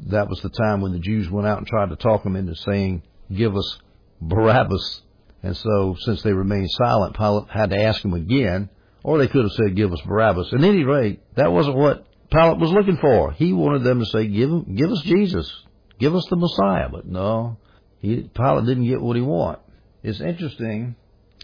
that 0.06 0.28
was 0.28 0.40
the 0.40 0.50
time 0.50 0.80
when 0.80 0.92
the 0.92 0.98
Jews 0.98 1.30
went 1.30 1.46
out 1.46 1.58
and 1.58 1.66
tried 1.66 1.90
to 1.90 1.96
talk 1.96 2.24
them 2.24 2.36
into 2.36 2.54
saying, 2.54 3.02
"Give 3.32 3.56
us 3.56 3.78
Barabbas." 4.20 5.02
And 5.42 5.56
so, 5.56 5.94
since 6.00 6.22
they 6.22 6.32
remained 6.32 6.70
silent, 6.70 7.16
Pilate 7.16 7.48
had 7.48 7.70
to 7.70 7.80
ask 7.80 8.02
them 8.02 8.14
again, 8.14 8.70
or 9.02 9.18
they 9.18 9.28
could 9.28 9.42
have 9.44 9.52
said, 9.52 9.76
"Give 9.76 9.92
us 9.92 10.00
Barabbas." 10.02 10.52
At 10.52 10.64
any 10.64 10.84
rate, 10.84 11.20
that 11.36 11.52
wasn't 11.52 11.76
what 11.76 12.06
Pilate 12.34 12.58
was 12.58 12.72
looking 12.72 12.96
for. 12.96 13.32
He 13.32 13.52
wanted 13.52 13.84
them 13.84 14.00
to 14.00 14.06
say, 14.06 14.26
"Give 14.26 14.50
him, 14.50 14.74
give 14.74 14.90
us 14.90 15.02
Jesus." 15.02 15.64
Give 15.98 16.14
us 16.14 16.26
the 16.28 16.36
Messiah. 16.36 16.88
But 16.90 17.06
no, 17.06 17.56
he, 18.00 18.28
Pilate 18.34 18.66
didn't 18.66 18.86
get 18.86 19.00
what 19.00 19.16
he 19.16 19.22
wanted. 19.22 19.60
It's 20.02 20.20
interesting. 20.20 20.96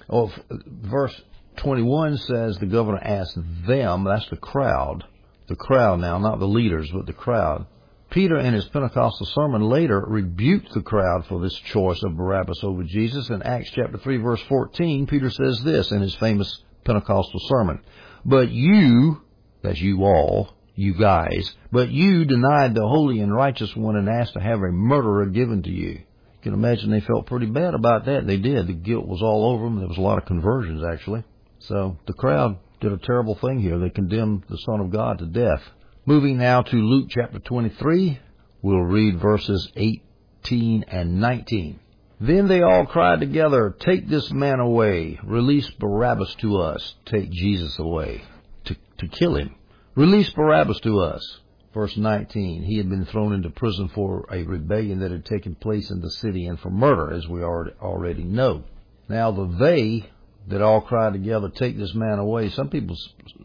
Oh, 0.08 0.32
verse 0.66 1.18
21 1.56 2.16
says 2.18 2.56
the 2.56 2.66
governor 2.66 3.00
asked 3.02 3.36
them, 3.66 4.04
that's 4.04 4.28
the 4.28 4.36
crowd, 4.36 5.04
the 5.48 5.56
crowd 5.56 6.00
now, 6.00 6.18
not 6.18 6.38
the 6.38 6.48
leaders, 6.48 6.90
but 6.92 7.06
the 7.06 7.12
crowd. 7.12 7.66
Peter 8.10 8.38
in 8.38 8.54
his 8.54 8.66
Pentecostal 8.68 9.26
sermon 9.26 9.62
later 9.62 10.04
rebuked 10.04 10.72
the 10.72 10.82
crowd 10.82 11.26
for 11.26 11.40
this 11.40 11.54
choice 11.54 12.02
of 12.02 12.16
Barabbas 12.16 12.64
over 12.64 12.82
Jesus. 12.82 13.30
In 13.30 13.42
Acts 13.42 13.70
chapter 13.70 13.98
3 13.98 14.16
verse 14.16 14.42
14, 14.48 15.06
Peter 15.06 15.30
says 15.30 15.62
this 15.62 15.92
in 15.92 16.00
his 16.00 16.14
famous 16.16 16.64
Pentecostal 16.84 17.40
sermon. 17.44 17.80
But 18.24 18.50
you, 18.50 19.22
that's 19.62 19.80
you 19.80 20.02
all, 20.02 20.52
you 20.74 20.94
guys, 20.94 21.52
but 21.72 21.90
you 21.90 22.24
denied 22.24 22.74
the 22.74 22.86
holy 22.86 23.20
and 23.20 23.34
righteous 23.34 23.74
one 23.76 23.96
and 23.96 24.08
asked 24.08 24.34
to 24.34 24.40
have 24.40 24.60
a 24.60 24.72
murderer 24.72 25.26
given 25.26 25.62
to 25.62 25.70
you. 25.70 25.90
You 25.90 26.42
can 26.42 26.54
imagine 26.54 26.90
they 26.90 27.00
felt 27.00 27.26
pretty 27.26 27.46
bad 27.46 27.74
about 27.74 28.06
that. 28.06 28.26
They 28.26 28.38
did. 28.38 28.66
The 28.66 28.72
guilt 28.72 29.06
was 29.06 29.22
all 29.22 29.52
over 29.52 29.64
them. 29.64 29.78
There 29.78 29.88
was 29.88 29.98
a 29.98 30.02
lot 30.02 30.18
of 30.18 30.26
conversions 30.26 30.82
actually. 30.82 31.24
So 31.58 31.98
the 32.06 32.14
crowd 32.14 32.58
did 32.80 32.92
a 32.92 32.98
terrible 32.98 33.34
thing 33.34 33.60
here. 33.60 33.78
They 33.78 33.90
condemned 33.90 34.44
the 34.48 34.56
Son 34.58 34.80
of 34.80 34.90
God 34.90 35.18
to 35.18 35.26
death. 35.26 35.62
Moving 36.06 36.38
now 36.38 36.62
to 36.62 36.76
Luke 36.76 37.08
chapter 37.10 37.38
23, 37.38 38.18
we'll 38.62 38.80
read 38.80 39.20
verses 39.20 39.70
18 39.76 40.86
and 40.88 41.20
19. 41.20 41.78
Then 42.20 42.48
they 42.48 42.62
all 42.62 42.86
cried 42.86 43.20
together, 43.20 43.74
Take 43.78 44.08
this 44.08 44.30
man 44.30 44.60
away, 44.60 45.18
release 45.22 45.70
Barabbas 45.78 46.34
to 46.36 46.58
us, 46.58 46.94
take 47.06 47.30
Jesus 47.30 47.78
away, 47.78 48.22
to, 48.64 48.76
to 48.98 49.08
kill 49.08 49.36
him. 49.36 49.54
Release 50.00 50.30
Barabbas 50.30 50.80
to 50.80 51.00
us. 51.00 51.40
Verse 51.74 51.94
19, 51.94 52.62
he 52.62 52.78
had 52.78 52.88
been 52.88 53.04
thrown 53.04 53.34
into 53.34 53.50
prison 53.50 53.90
for 53.94 54.24
a 54.32 54.44
rebellion 54.44 55.00
that 55.00 55.10
had 55.10 55.26
taken 55.26 55.54
place 55.54 55.90
in 55.90 56.00
the 56.00 56.10
city 56.10 56.46
and 56.46 56.58
for 56.58 56.70
murder, 56.70 57.12
as 57.12 57.28
we 57.28 57.42
already 57.42 58.24
know. 58.24 58.64
Now 59.10 59.30
the 59.30 59.44
they 59.44 60.08
that 60.48 60.62
all 60.62 60.80
cried 60.80 61.12
together, 61.12 61.50
take 61.50 61.76
this 61.76 61.94
man 61.94 62.18
away. 62.18 62.48
Some 62.48 62.70
people 62.70 62.96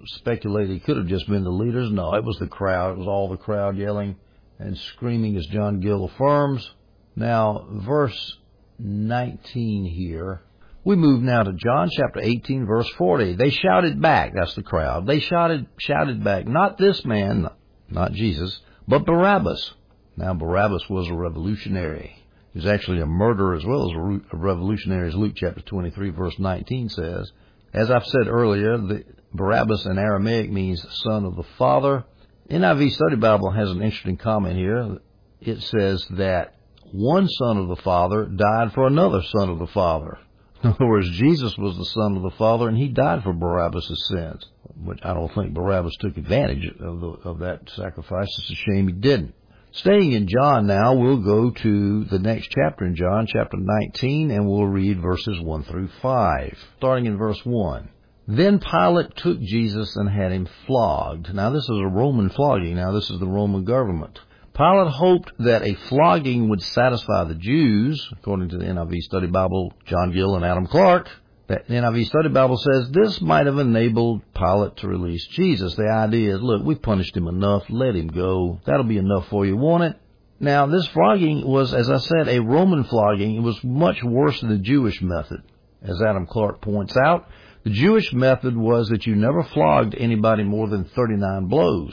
speculate 0.06 0.70
it 0.70 0.86
could 0.86 0.96
have 0.96 1.08
just 1.08 1.28
been 1.28 1.44
the 1.44 1.50
leaders. 1.50 1.92
No, 1.92 2.16
it 2.16 2.24
was 2.24 2.38
the 2.40 2.48
crowd. 2.48 2.94
It 2.94 3.00
was 3.00 3.08
all 3.08 3.28
the 3.28 3.36
crowd 3.36 3.76
yelling 3.76 4.16
and 4.58 4.78
screaming 4.78 5.36
as 5.36 5.46
John 5.48 5.82
Gill 5.82 6.06
affirms. 6.06 6.72
Now, 7.18 7.68
verse 7.70 8.38
19 8.80 9.84
here, 9.84 10.42
we 10.86 10.96
move 10.96 11.24
now 11.24 11.42
to 11.42 11.52
John 11.52 11.90
chapter 11.92 12.22
18 12.22 12.68
verse 12.68 12.90
40. 12.92 13.34
They 13.34 13.50
shouted 13.50 14.00
back, 14.00 14.34
that's 14.36 14.54
the 14.54 14.62
crowd. 14.62 15.08
They 15.08 15.20
shouted, 15.20 15.66
shouted 15.78 16.24
back, 16.24 16.48
not 16.48 16.78
this 16.78 17.04
man, 17.04 17.50
not 17.90 18.14
Jesus, 18.14 18.60
but 18.88 19.06
Barabbas. 19.06 19.74
Now 20.16 20.36
Barabbas 20.36 20.88
was 20.88 21.10
a 21.10 21.16
revolutionary. 21.16 22.24
He 22.54 22.60
was 22.60 22.68
actually 22.68 23.02
a 23.02 23.08
murderer 23.08 23.56
as 23.56 23.66
well 23.66 23.90
as 23.90 24.22
a 24.32 24.38
revolutionary, 24.38 25.10
as 25.10 25.16
Luke 25.16 25.34
chapter 25.36 25.60
23 25.60 26.12
verse 26.12 26.38
19 26.38 26.90
says. 26.90 27.32
As 27.74 27.90
I've 27.90 28.06
said 28.06 28.28
earlier, 28.28 28.78
the 28.78 29.04
Barabbas 29.34 29.86
in 29.88 29.98
Aramaic 29.98 30.52
means 30.52 30.86
son 31.04 31.26
of 31.26 31.36
the 31.36 31.44
father. 31.58 32.06
NIV 32.50 32.92
Study 32.92 33.16
Bible 33.16 33.50
has 33.50 33.72
an 33.72 33.82
interesting 33.82 34.18
comment 34.18 34.56
here. 34.56 35.00
It 35.42 35.64
says 35.64 36.06
that 36.12 36.54
one 36.92 37.28
son 37.28 37.58
of 37.58 37.70
the 37.70 37.76
father 37.76 38.26
died 38.26 38.72
for 38.74 38.86
another 38.86 39.24
son 39.24 39.50
of 39.50 39.58
the 39.58 39.68
father. 39.68 40.20
In 40.64 40.72
other 40.72 40.88
words, 40.88 41.10
Jesus 41.12 41.58
was 41.58 41.78
the 41.78 41.86
son 41.86 42.16
of 42.16 42.24
the 42.24 42.38
father 42.38 42.68
and 42.68 42.78
he 42.78 42.88
died 42.88 43.24
for 43.24 43.34
Barabbas' 43.34 44.08
sins. 44.08 44.46
But 44.76 45.06
I 45.06 45.14
don't 45.14 45.34
think 45.34 45.54
Barabbas 45.54 45.96
took 46.00 46.18
advantage 46.18 46.66
of, 46.80 47.00
the, 47.00 47.08
of 47.24 47.40
that 47.40 47.70
sacrifice. 47.70 48.28
It's 48.40 48.52
a 48.52 48.56
shame 48.56 48.88
he 48.88 48.94
didn't. 48.94 49.36
Staying 49.72 50.14
in 50.14 50.28
John 50.28 50.68
now, 50.68 50.94
we'll 50.94 51.18
go 51.18 51.52
to 51.52 52.06
the 52.06 52.20
next 52.20 52.48
chapter 52.48 52.86
in 52.86 52.96
John, 52.96 53.28
chapter 53.28 53.58
19, 53.58 54.32
and 54.32 54.48
we'll 54.48 54.68
read 54.68 55.02
verses 55.02 55.40
1 55.42 55.64
through 55.64 55.90
5. 56.02 56.58
Starting 56.78 57.08
in 57.08 57.18
verse 57.18 57.42
1. 57.44 57.90
Then 58.28 58.60
Pilate 58.60 59.16
took 59.18 59.40
Jesus 59.42 59.96
and 59.98 60.10
had 60.10 60.32
him 60.32 60.48
flogged. 60.66 61.34
Now 61.34 61.50
this 61.50 61.64
is 61.64 61.78
a 61.78 61.88
Roman 61.88 62.30
flogging. 62.30 62.78
Now 62.78 62.92
this 62.92 63.10
is 63.12 63.20
the 63.20 63.28
Roman 63.28 63.66
government. 63.66 64.20
Pilate 64.56 64.88
hoped 64.88 65.34
that 65.40 65.64
a 65.64 65.74
flogging 65.74 66.48
would 66.48 66.62
satisfy 66.62 67.26
the 67.26 67.36
Jews, 67.36 68.08
according 68.14 68.48
to 68.50 68.58
the 68.58 68.64
NIV 68.64 69.02
Study 69.02 69.28
Bible, 69.28 69.74
John 69.86 70.14
Gill 70.14 70.38
and 70.38 70.46
Adam 70.46 70.66
Clarke. 70.66 71.10
The 71.48 71.58
NIV 71.68 72.06
Study 72.06 72.30
Bible 72.30 72.58
says 72.58 72.90
this 72.90 73.20
might 73.20 73.48
have 73.48 73.60
enabled 73.60 74.22
Pilate 74.34 74.78
to 74.78 74.88
release 74.88 75.28
Jesus. 75.28 75.76
The 75.76 75.90
idea 75.90 76.36
is, 76.36 76.42
look, 76.42 76.64
we 76.64 76.76
punished 76.76 77.18
him 77.18 77.28
enough, 77.28 77.64
let 77.70 77.98
him 77.98 78.08
go. 78.08 78.62
That'll 78.66 78.86
be 78.86 78.98
enough 78.98 79.28
for 79.28 79.46
you, 79.46 79.58
won't 79.58 79.84
it? 79.84 79.98
Now, 80.40 80.68
this 80.68 80.88
flogging 80.88 81.46
was, 81.46 81.74
as 81.74 81.90
I 81.90 81.98
said, 81.98 82.30
a 82.30 82.40
Roman 82.40 82.86
flogging. 82.86 83.36
It 83.36 83.42
was 83.42 83.62
much 83.62 84.02
worse 84.04 84.40
than 84.40 84.52
the 84.52 84.58
Jewish 84.58 85.02
method. 85.02 85.42
As 85.82 86.02
Adam 86.02 86.28
Clarke 86.28 86.62
points 86.62 86.96
out, 86.96 87.28
the 87.64 87.72
Jewish 87.72 88.14
method 88.14 88.56
was 88.56 88.88
that 88.88 89.06
you 89.06 89.16
never 89.16 89.44
flogged 89.44 89.96
anybody 89.96 90.44
more 90.44 90.70
than 90.70 90.86
39 90.86 91.48
blows. 91.48 91.92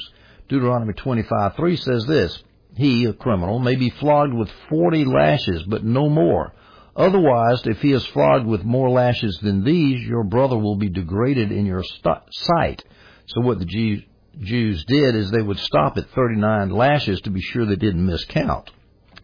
Deuteronomy 0.48 0.92
25:3 0.92 1.79
says 1.79 2.07
this, 2.07 2.42
He, 2.74 3.04
a 3.04 3.12
criminal, 3.12 3.58
may 3.58 3.76
be 3.76 3.90
flogged 3.90 4.32
with 4.32 4.50
40 4.68 5.04
lashes, 5.04 5.62
but 5.64 5.85
no 5.85 6.08
more. 6.08 6.54
Otherwise, 6.96 7.62
if 7.66 7.80
he 7.80 7.92
is 7.92 8.04
flogged 8.06 8.46
with 8.46 8.64
more 8.64 8.90
lashes 8.90 9.38
than 9.42 9.64
these, 9.64 10.06
your 10.06 10.24
brother 10.24 10.56
will 10.56 10.76
be 10.76 10.88
degraded 10.88 11.52
in 11.52 11.66
your 11.66 11.82
sight. 12.30 12.85
So 13.26 13.40
what 13.40 13.58
the 13.58 14.02
Jews 14.40 14.85
did 14.87 15.14
is 15.14 15.30
they 15.30 15.42
would 15.42 15.58
stop 15.58 15.96
at 15.96 16.11
39 16.11 16.70
lashes 16.70 17.20
to 17.22 17.30
be 17.30 17.40
sure 17.40 17.64
they 17.64 17.76
didn't 17.76 18.06
miscount. 18.06 18.68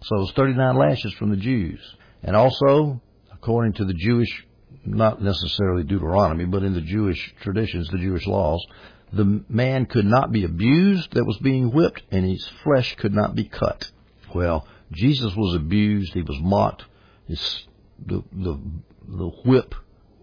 So 0.03 0.23
it's 0.23 0.33
39 0.33 0.77
lashes 0.77 1.13
from 1.15 1.31
the 1.31 1.37
Jews. 1.37 1.81
And 2.23 2.37
also, 2.37 3.01
according 3.33 3.75
to 3.75 3.85
the 3.85 3.95
Jewish, 3.95 4.47
not 4.85 5.21
necessarily 5.23 5.83
Deuteronomy, 5.85 6.47
but 6.47 6.63
in 6.63 6.73
the 6.73 6.81
Jewish 6.81 7.35
traditions, 7.41 7.89
the 7.89 7.99
Jewish 7.99 8.27
laws, 8.27 8.65
the 9.13 9.45
man 9.49 9.87
could 9.87 10.05
not 10.05 10.33
be 10.33 10.45
abused 10.45 11.13
that 11.15 11.25
was 11.25 11.39
being 11.39 11.71
whipped, 11.73 12.03
and 12.11 12.25
his 12.25 12.47
flesh 12.63 12.95
could 12.97 13.15
not 13.15 13.35
be 13.35 13.45
cut. 13.45 13.91
Well, 14.35 14.67
Jesus 14.93 15.35
was 15.35 15.55
abused, 15.55 16.15
he 16.15 16.23
was 16.23 16.39
mocked, 16.41 16.85
his, 17.27 17.67
the, 18.05 18.23
the, 18.33 18.61
the 19.07 19.29
whip 19.45 19.75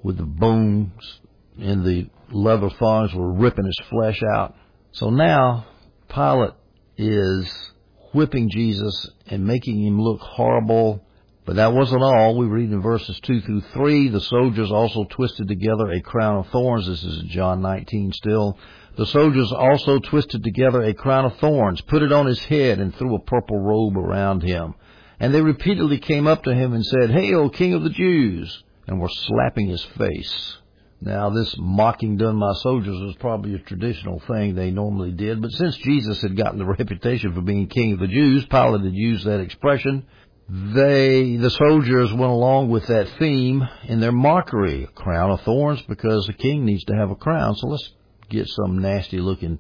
with 0.04 0.18
the 0.18 0.24
bones 0.24 1.20
and 1.60 1.86
the 1.86 2.08
leather 2.32 2.70
thongs 2.70 3.14
were 3.14 3.32
ripping 3.32 3.66
his 3.66 3.80
flesh 3.90 4.22
out. 4.24 4.56
So 4.92 5.10
now 5.10 5.66
Pilate 6.10 6.54
is 6.98 7.72
whipping 8.14 8.50
Jesus 8.50 9.10
and 9.28 9.46
making 9.46 9.84
him 9.84 10.02
look 10.02 10.20
horrible. 10.22 11.04
But 11.46 11.58
that 11.58 11.74
wasn't 11.74 12.02
all. 12.02 12.36
We 12.36 12.48
read 12.48 12.72
in 12.72 12.82
verses 12.82 13.20
2 13.22 13.42
through 13.42 13.62
3, 13.62 14.10
the 14.10 14.22
soldiers 14.22 14.72
also 14.72 15.04
twisted 15.04 15.48
together 15.48 15.92
a 15.92 16.02
crown 16.02 16.38
of 16.38 16.48
thorns. 16.48 16.88
This 16.88 17.04
is 17.04 17.24
John 17.24 17.62
19 17.62 18.14
still. 18.14 18.58
The 18.98 19.06
soldiers 19.06 19.52
also 19.52 20.00
twisted 20.00 20.44
together 20.44 20.82
a 20.82 20.94
crown 20.94 21.26
of 21.26 21.38
thorns, 21.38 21.82
put 21.82 22.02
it 22.02 22.12
on 22.12 22.26
his 22.26 22.44
head, 22.46 22.80
and 22.80 22.96
threw 22.96 23.14
a 23.16 23.20
purple 23.20 23.60
robe 23.60 23.98
around 23.98 24.42
him. 24.42 24.74
And 25.20 25.34
they 25.34 25.42
repeatedly 25.42 26.00
came 26.00 26.28
up 26.28 26.44
to 26.44 26.56
him 26.56 26.74
and 26.74 26.84
said, 26.84 27.12
Hail, 27.12 27.50
King 27.50 27.74
of 27.74 27.84
the 27.84 27.90
Jews! 27.90 28.64
and 28.88 29.00
were 29.00 29.10
slapping 29.10 29.68
his 29.68 29.84
face. 29.98 30.58
Now, 31.02 31.30
this 31.30 31.56
mocking 31.58 32.18
done 32.18 32.40
by 32.40 32.54
soldiers 32.54 33.00
was 33.00 33.16
probably 33.20 33.54
a 33.54 33.60
traditional 33.60 34.20
thing 34.20 34.56
they 34.56 34.72
normally 34.72 35.12
did, 35.12 35.42
but 35.42 35.52
since 35.52 35.76
Jesus 35.78 36.22
had 36.22 36.38
gotten 36.38 36.58
the 36.58 36.66
reputation 36.66 37.34
for 37.34 37.42
being 37.42 37.68
King 37.68 37.94
of 37.94 38.00
the 38.00 38.08
Jews, 38.08 38.46
Pilate 38.46 38.82
had 38.82 38.94
used 38.94 39.26
that 39.26 39.40
expression. 39.40 40.06
They, 40.48 41.38
the 41.38 41.50
soldiers 41.50 42.14
went 42.14 42.32
along 42.32 42.70
with 42.70 42.86
that 42.88 43.10
theme 43.18 43.68
in 43.86 44.00
their 44.00 44.12
mockery. 44.12 44.84
A 44.84 44.88
crown 44.88 45.32
of 45.32 45.42
thorns 45.42 45.82
because 45.84 46.28
the 46.28 46.34
king 46.34 46.66
needs 46.66 46.84
to 46.86 46.96
have 46.96 47.10
a 47.10 47.16
crown, 47.16 47.56
so 47.56 47.68
let's 47.68 47.92
get 48.30 48.48
some 48.48 48.80
nasty 48.80 49.20
looking 49.20 49.60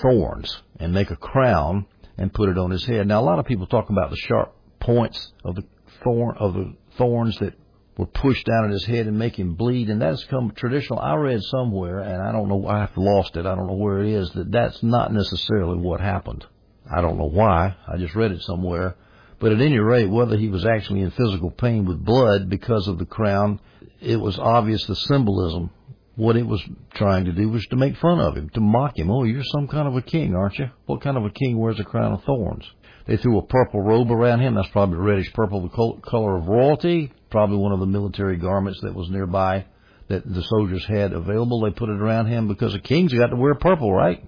thorns 0.00 0.62
and 0.78 0.94
make 0.94 1.10
a 1.10 1.16
crown 1.16 1.86
and 2.16 2.32
put 2.32 2.48
it 2.48 2.58
on 2.58 2.70
his 2.70 2.84
head. 2.84 3.08
Now, 3.08 3.20
a 3.20 3.24
lot 3.24 3.38
of 3.40 3.46
people 3.46 3.66
talk 3.66 3.90
about 3.90 4.10
the 4.10 4.16
sharp 4.16 4.54
points 4.78 5.32
of 5.44 5.56
the 5.56 5.64
thorn 6.04 6.36
of 6.38 6.54
the 6.54 6.74
thorns 6.96 7.36
that 7.38 7.54
were 7.96 8.06
pushed 8.06 8.46
down 8.46 8.66
in 8.66 8.70
his 8.70 8.84
head 8.84 9.06
and 9.06 9.18
make 9.18 9.36
him 9.36 9.54
bleed, 9.54 9.90
and 9.90 10.00
that's 10.00 10.24
come 10.24 10.52
traditional. 10.52 11.00
I 11.00 11.14
read 11.16 11.42
somewhere, 11.42 11.98
and 11.98 12.22
I 12.22 12.30
don't 12.30 12.48
know. 12.48 12.66
I've 12.68 12.96
lost 12.96 13.36
it. 13.36 13.46
I 13.46 13.54
don't 13.54 13.66
know 13.66 13.74
where 13.74 14.00
it 14.00 14.08
is. 14.12 14.30
That 14.30 14.52
that's 14.52 14.82
not 14.82 15.12
necessarily 15.12 15.76
what 15.76 16.00
happened. 16.00 16.46
I 16.90 17.00
don't 17.00 17.18
know 17.18 17.28
why. 17.28 17.74
I 17.86 17.96
just 17.96 18.14
read 18.14 18.32
it 18.32 18.42
somewhere. 18.42 18.96
But 19.40 19.52
at 19.52 19.60
any 19.60 19.78
rate, 19.78 20.08
whether 20.08 20.36
he 20.36 20.48
was 20.48 20.64
actually 20.64 21.00
in 21.00 21.10
physical 21.10 21.50
pain 21.50 21.86
with 21.86 22.04
blood 22.04 22.48
because 22.48 22.86
of 22.86 22.98
the 22.98 23.06
crown, 23.06 23.58
it 24.00 24.20
was 24.20 24.38
obvious 24.38 24.84
the 24.84 24.94
symbolism 24.94 25.70
what 26.20 26.36
it 26.36 26.46
was 26.46 26.62
trying 26.92 27.24
to 27.24 27.32
do 27.32 27.48
was 27.48 27.64
to 27.66 27.76
make 27.76 27.96
fun 27.96 28.20
of 28.20 28.36
him, 28.36 28.50
to 28.50 28.60
mock 28.60 28.98
him. 28.98 29.10
Oh, 29.10 29.24
you're 29.24 29.42
some 29.42 29.66
kind 29.68 29.88
of 29.88 29.96
a 29.96 30.02
king, 30.02 30.34
aren't 30.34 30.58
you? 30.58 30.68
What 30.84 31.00
kind 31.00 31.16
of 31.16 31.24
a 31.24 31.30
king 31.30 31.58
wears 31.58 31.80
a 31.80 31.84
crown 31.84 32.12
of 32.12 32.22
thorns? 32.24 32.64
They 33.06 33.16
threw 33.16 33.38
a 33.38 33.46
purple 33.46 33.80
robe 33.80 34.12
around 34.12 34.40
him. 34.40 34.54
That's 34.54 34.68
probably 34.68 34.98
reddish 34.98 35.32
purple, 35.32 35.62
the 35.62 36.00
color 36.02 36.36
of 36.36 36.46
royalty. 36.46 37.10
Probably 37.30 37.56
one 37.56 37.72
of 37.72 37.80
the 37.80 37.86
military 37.86 38.36
garments 38.36 38.80
that 38.82 38.94
was 38.94 39.08
nearby 39.08 39.64
that 40.08 40.30
the 40.30 40.42
soldiers 40.42 40.84
had 40.84 41.14
available. 41.14 41.60
They 41.60 41.70
put 41.70 41.88
it 41.88 42.00
around 42.00 42.26
him 42.26 42.48
because 42.48 42.74
a 42.74 42.80
king's 42.80 43.14
got 43.14 43.28
to 43.28 43.36
wear 43.36 43.54
purple, 43.54 43.90
right? 43.90 44.22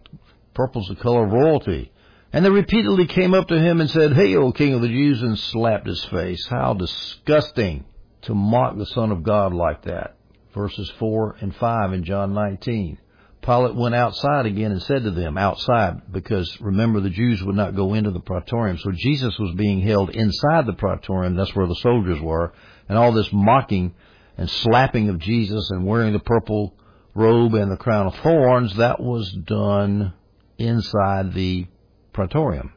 Purple's 0.55 0.88
the 0.88 0.96
color 0.96 1.27
of 1.27 1.33
royalty. 1.33 1.91
And 2.33 2.45
they 2.45 2.51
repeatedly 2.51 3.07
came 3.07 3.35
up 3.35 3.49
to 3.49 3.59
him 3.59 3.81
and 3.81 3.90
said, 3.90 4.14
Hail, 4.14 4.53
King 4.53 4.75
of 4.75 4.81
the 4.81 4.88
Jews, 4.88 5.23
and 5.23 5.38
slapped 5.38 5.87
his 5.87 6.05
face. 6.07 6.47
How 6.47 6.73
disgusting 6.75 7.85
to 8.23 8.35
mock 8.35 8.77
the 8.77 8.87
Son 8.87 9.12
of 9.12 9.23
God 9.23 9.53
like 9.53 9.83
that 9.83 10.16
verses 10.55 10.90
4 10.99 11.37
and 11.40 11.55
5 11.55 11.92
in 11.92 12.05
John 12.05 12.35
19. 12.35 12.99
Pilate 13.40 13.75
went 13.75 13.95
outside 13.95 14.47
again 14.47 14.71
and 14.71 14.83
said 14.83 15.03
to 15.03 15.11
them, 15.11 15.37
outside, 15.37 16.12
because 16.12 16.61
remember 16.61 17.01
the 17.01 17.11
Jews 17.11 17.42
would 17.42 17.57
not 17.57 17.75
go 17.75 17.95
into 17.95 18.12
the 18.12 18.21
praetorium. 18.21 18.79
So 18.79 18.92
Jesus 18.92 19.37
was 19.38 19.55
being 19.57 19.81
held 19.81 20.11
inside 20.11 20.66
the 20.66 20.75
praetorium. 20.75 21.35
That's 21.35 21.55
where 21.55 21.66
the 21.66 21.75
soldiers 21.77 22.21
were. 22.21 22.53
And 22.88 22.97
all 22.97 23.12
this 23.12 23.33
mocking 23.33 23.95
and 24.38 24.49
slapping 24.49 25.09
of 25.09 25.18
Jesus 25.18 25.71
and 25.71 25.85
wearing 25.85 26.12
the 26.12 26.21
purple 26.21 26.77
robe 27.14 27.55
and 27.55 27.71
the 27.71 27.77
crown 27.77 28.07
of 28.07 28.14
thorns, 28.16 28.77
that 28.77 29.01
was 29.01 29.31
done 29.45 30.14
inside 30.59 31.35
the 31.35 31.66
praetorium. 32.12 32.72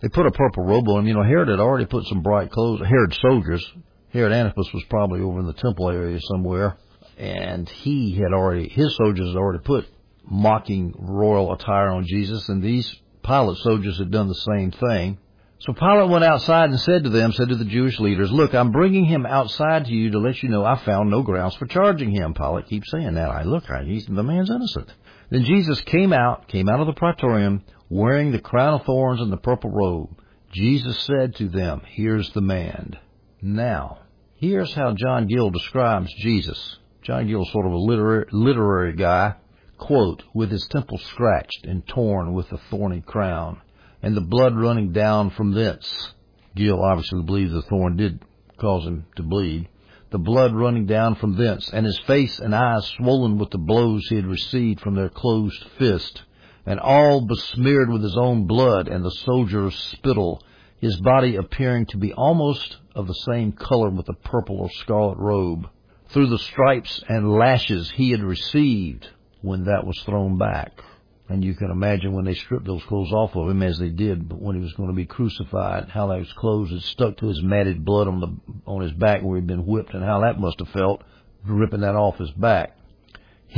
They 0.00 0.08
put 0.08 0.26
a 0.26 0.30
purple 0.30 0.64
robe 0.64 0.88
on 0.88 1.00
him. 1.00 1.06
You 1.06 1.14
know, 1.14 1.22
Herod 1.22 1.48
had 1.48 1.60
already 1.60 1.86
put 1.86 2.04
some 2.06 2.22
bright 2.22 2.50
clothes. 2.50 2.80
Herod 2.80 3.14
soldiers. 3.14 3.72
Herod 4.10 4.32
Antipas 4.32 4.72
was 4.72 4.84
probably 4.88 5.20
over 5.20 5.38
in 5.40 5.46
the 5.46 5.52
temple 5.52 5.90
area 5.90 6.18
somewhere 6.20 6.78
and 7.18 7.68
he 7.68 8.14
had 8.14 8.32
already, 8.32 8.68
his 8.68 8.96
soldiers 8.96 9.26
had 9.28 9.36
already 9.36 9.62
put 9.64 9.86
mocking 10.24 10.94
royal 10.96 11.52
attire 11.52 11.88
on 11.88 12.06
Jesus, 12.06 12.48
and 12.48 12.62
these 12.62 12.90
Pilate 13.24 13.58
soldiers 13.58 13.98
had 13.98 14.10
done 14.10 14.28
the 14.28 14.34
same 14.34 14.70
thing. 14.70 15.18
So 15.60 15.72
Pilate 15.72 16.08
went 16.08 16.24
outside 16.24 16.70
and 16.70 16.78
said 16.78 17.02
to 17.02 17.10
them, 17.10 17.32
said 17.32 17.48
to 17.48 17.56
the 17.56 17.64
Jewish 17.64 17.98
leaders, 17.98 18.30
Look, 18.30 18.54
I'm 18.54 18.70
bringing 18.70 19.04
him 19.04 19.26
outside 19.26 19.86
to 19.86 19.92
you 19.92 20.12
to 20.12 20.20
let 20.20 20.40
you 20.40 20.48
know 20.48 20.64
I 20.64 20.76
found 20.84 21.10
no 21.10 21.22
grounds 21.22 21.56
for 21.56 21.66
charging 21.66 22.12
him. 22.12 22.32
Pilate 22.32 22.68
keeps 22.68 22.92
saying 22.92 23.14
that. 23.14 23.28
I 23.28 23.42
look, 23.42 23.68
I, 23.68 23.82
he's, 23.82 24.06
the 24.06 24.22
man's 24.22 24.50
innocent. 24.50 24.88
Then 25.30 25.44
Jesus 25.44 25.80
came 25.80 26.12
out, 26.12 26.46
came 26.46 26.68
out 26.68 26.78
of 26.80 26.86
the 26.86 26.92
praetorium, 26.92 27.64
wearing 27.90 28.32
the 28.32 28.40
crown 28.40 28.74
of 28.74 28.84
thorns 28.84 29.20
and 29.20 29.32
the 29.32 29.36
purple 29.36 29.70
robe. 29.70 30.10
Jesus 30.52 30.98
said 31.00 31.34
to 31.36 31.48
them, 31.48 31.82
Here's 31.86 32.30
the 32.30 32.40
man. 32.40 32.98
Now, 33.42 33.98
here's 34.36 34.74
how 34.74 34.94
John 34.94 35.26
Gill 35.26 35.50
describes 35.50 36.12
Jesus. 36.14 36.78
John 37.02 37.26
Gill's 37.26 37.52
sort 37.52 37.66
of 37.66 37.72
a 37.72 37.78
literary, 37.78 38.26
literary 38.32 38.94
guy. 38.94 39.34
Quote, 39.78 40.24
with 40.34 40.50
his 40.50 40.66
temple 40.66 40.98
scratched 40.98 41.64
and 41.64 41.86
torn 41.86 42.32
with 42.32 42.50
a 42.50 42.58
thorny 42.68 43.00
crown, 43.00 43.60
and 44.02 44.16
the 44.16 44.20
blood 44.20 44.56
running 44.56 44.92
down 44.92 45.30
from 45.30 45.52
thence. 45.52 46.12
Gill 46.56 46.82
obviously 46.82 47.22
believes 47.22 47.52
the 47.52 47.62
thorn 47.62 47.96
did 47.96 48.20
cause 48.58 48.84
him 48.84 49.06
to 49.16 49.22
bleed. 49.22 49.68
The 50.10 50.18
blood 50.18 50.54
running 50.54 50.86
down 50.86 51.14
from 51.14 51.36
thence, 51.36 51.70
and 51.72 51.86
his 51.86 51.98
face 52.00 52.40
and 52.40 52.54
eyes 52.54 52.86
swollen 52.96 53.38
with 53.38 53.50
the 53.50 53.58
blows 53.58 54.08
he 54.08 54.16
had 54.16 54.26
received 54.26 54.80
from 54.80 54.94
their 54.94 55.10
closed 55.10 55.64
fist. 55.78 56.22
And 56.68 56.78
all 56.80 57.22
besmeared 57.22 57.88
with 57.88 58.02
his 58.02 58.16
own 58.18 58.46
blood 58.46 58.88
and 58.88 59.02
the 59.02 59.10
soldier's 59.10 59.74
spittle, 59.74 60.42
his 60.78 61.00
body 61.00 61.34
appearing 61.34 61.86
to 61.86 61.96
be 61.96 62.12
almost 62.12 62.76
of 62.94 63.06
the 63.06 63.14
same 63.14 63.50
color 63.52 63.88
with 63.88 64.04
the 64.04 64.12
purple 64.12 64.58
or 64.60 64.70
scarlet 64.70 65.16
robe, 65.16 65.66
through 66.10 66.26
the 66.26 66.38
stripes 66.38 67.02
and 67.08 67.32
lashes 67.32 67.90
he 67.92 68.10
had 68.10 68.22
received 68.22 69.08
when 69.40 69.64
that 69.64 69.86
was 69.86 69.98
thrown 70.02 70.36
back. 70.36 70.82
And 71.30 71.42
you 71.42 71.54
can 71.54 71.70
imagine 71.70 72.12
when 72.12 72.26
they 72.26 72.34
stripped 72.34 72.66
those 72.66 72.84
clothes 72.84 73.12
off 73.12 73.34
of 73.34 73.48
him, 73.48 73.62
as 73.62 73.78
they 73.78 73.88
did 73.88 74.30
when 74.30 74.54
he 74.54 74.60
was 74.60 74.74
going 74.74 74.90
to 74.90 74.94
be 74.94 75.06
crucified, 75.06 75.88
how 75.88 76.06
those 76.08 76.30
clothes 76.34 76.70
had 76.70 76.82
stuck 76.82 77.16
to 77.18 77.28
his 77.28 77.42
matted 77.42 77.82
blood 77.82 78.08
on 78.08 78.20
the 78.20 78.60
on 78.66 78.82
his 78.82 78.92
back 78.92 79.22
where 79.22 79.36
he'd 79.36 79.46
been 79.46 79.64
whipped, 79.64 79.94
and 79.94 80.04
how 80.04 80.20
that 80.20 80.38
must 80.38 80.58
have 80.58 80.68
felt, 80.68 81.02
ripping 81.46 81.80
that 81.80 81.94
off 81.94 82.18
his 82.18 82.30
back. 82.32 82.77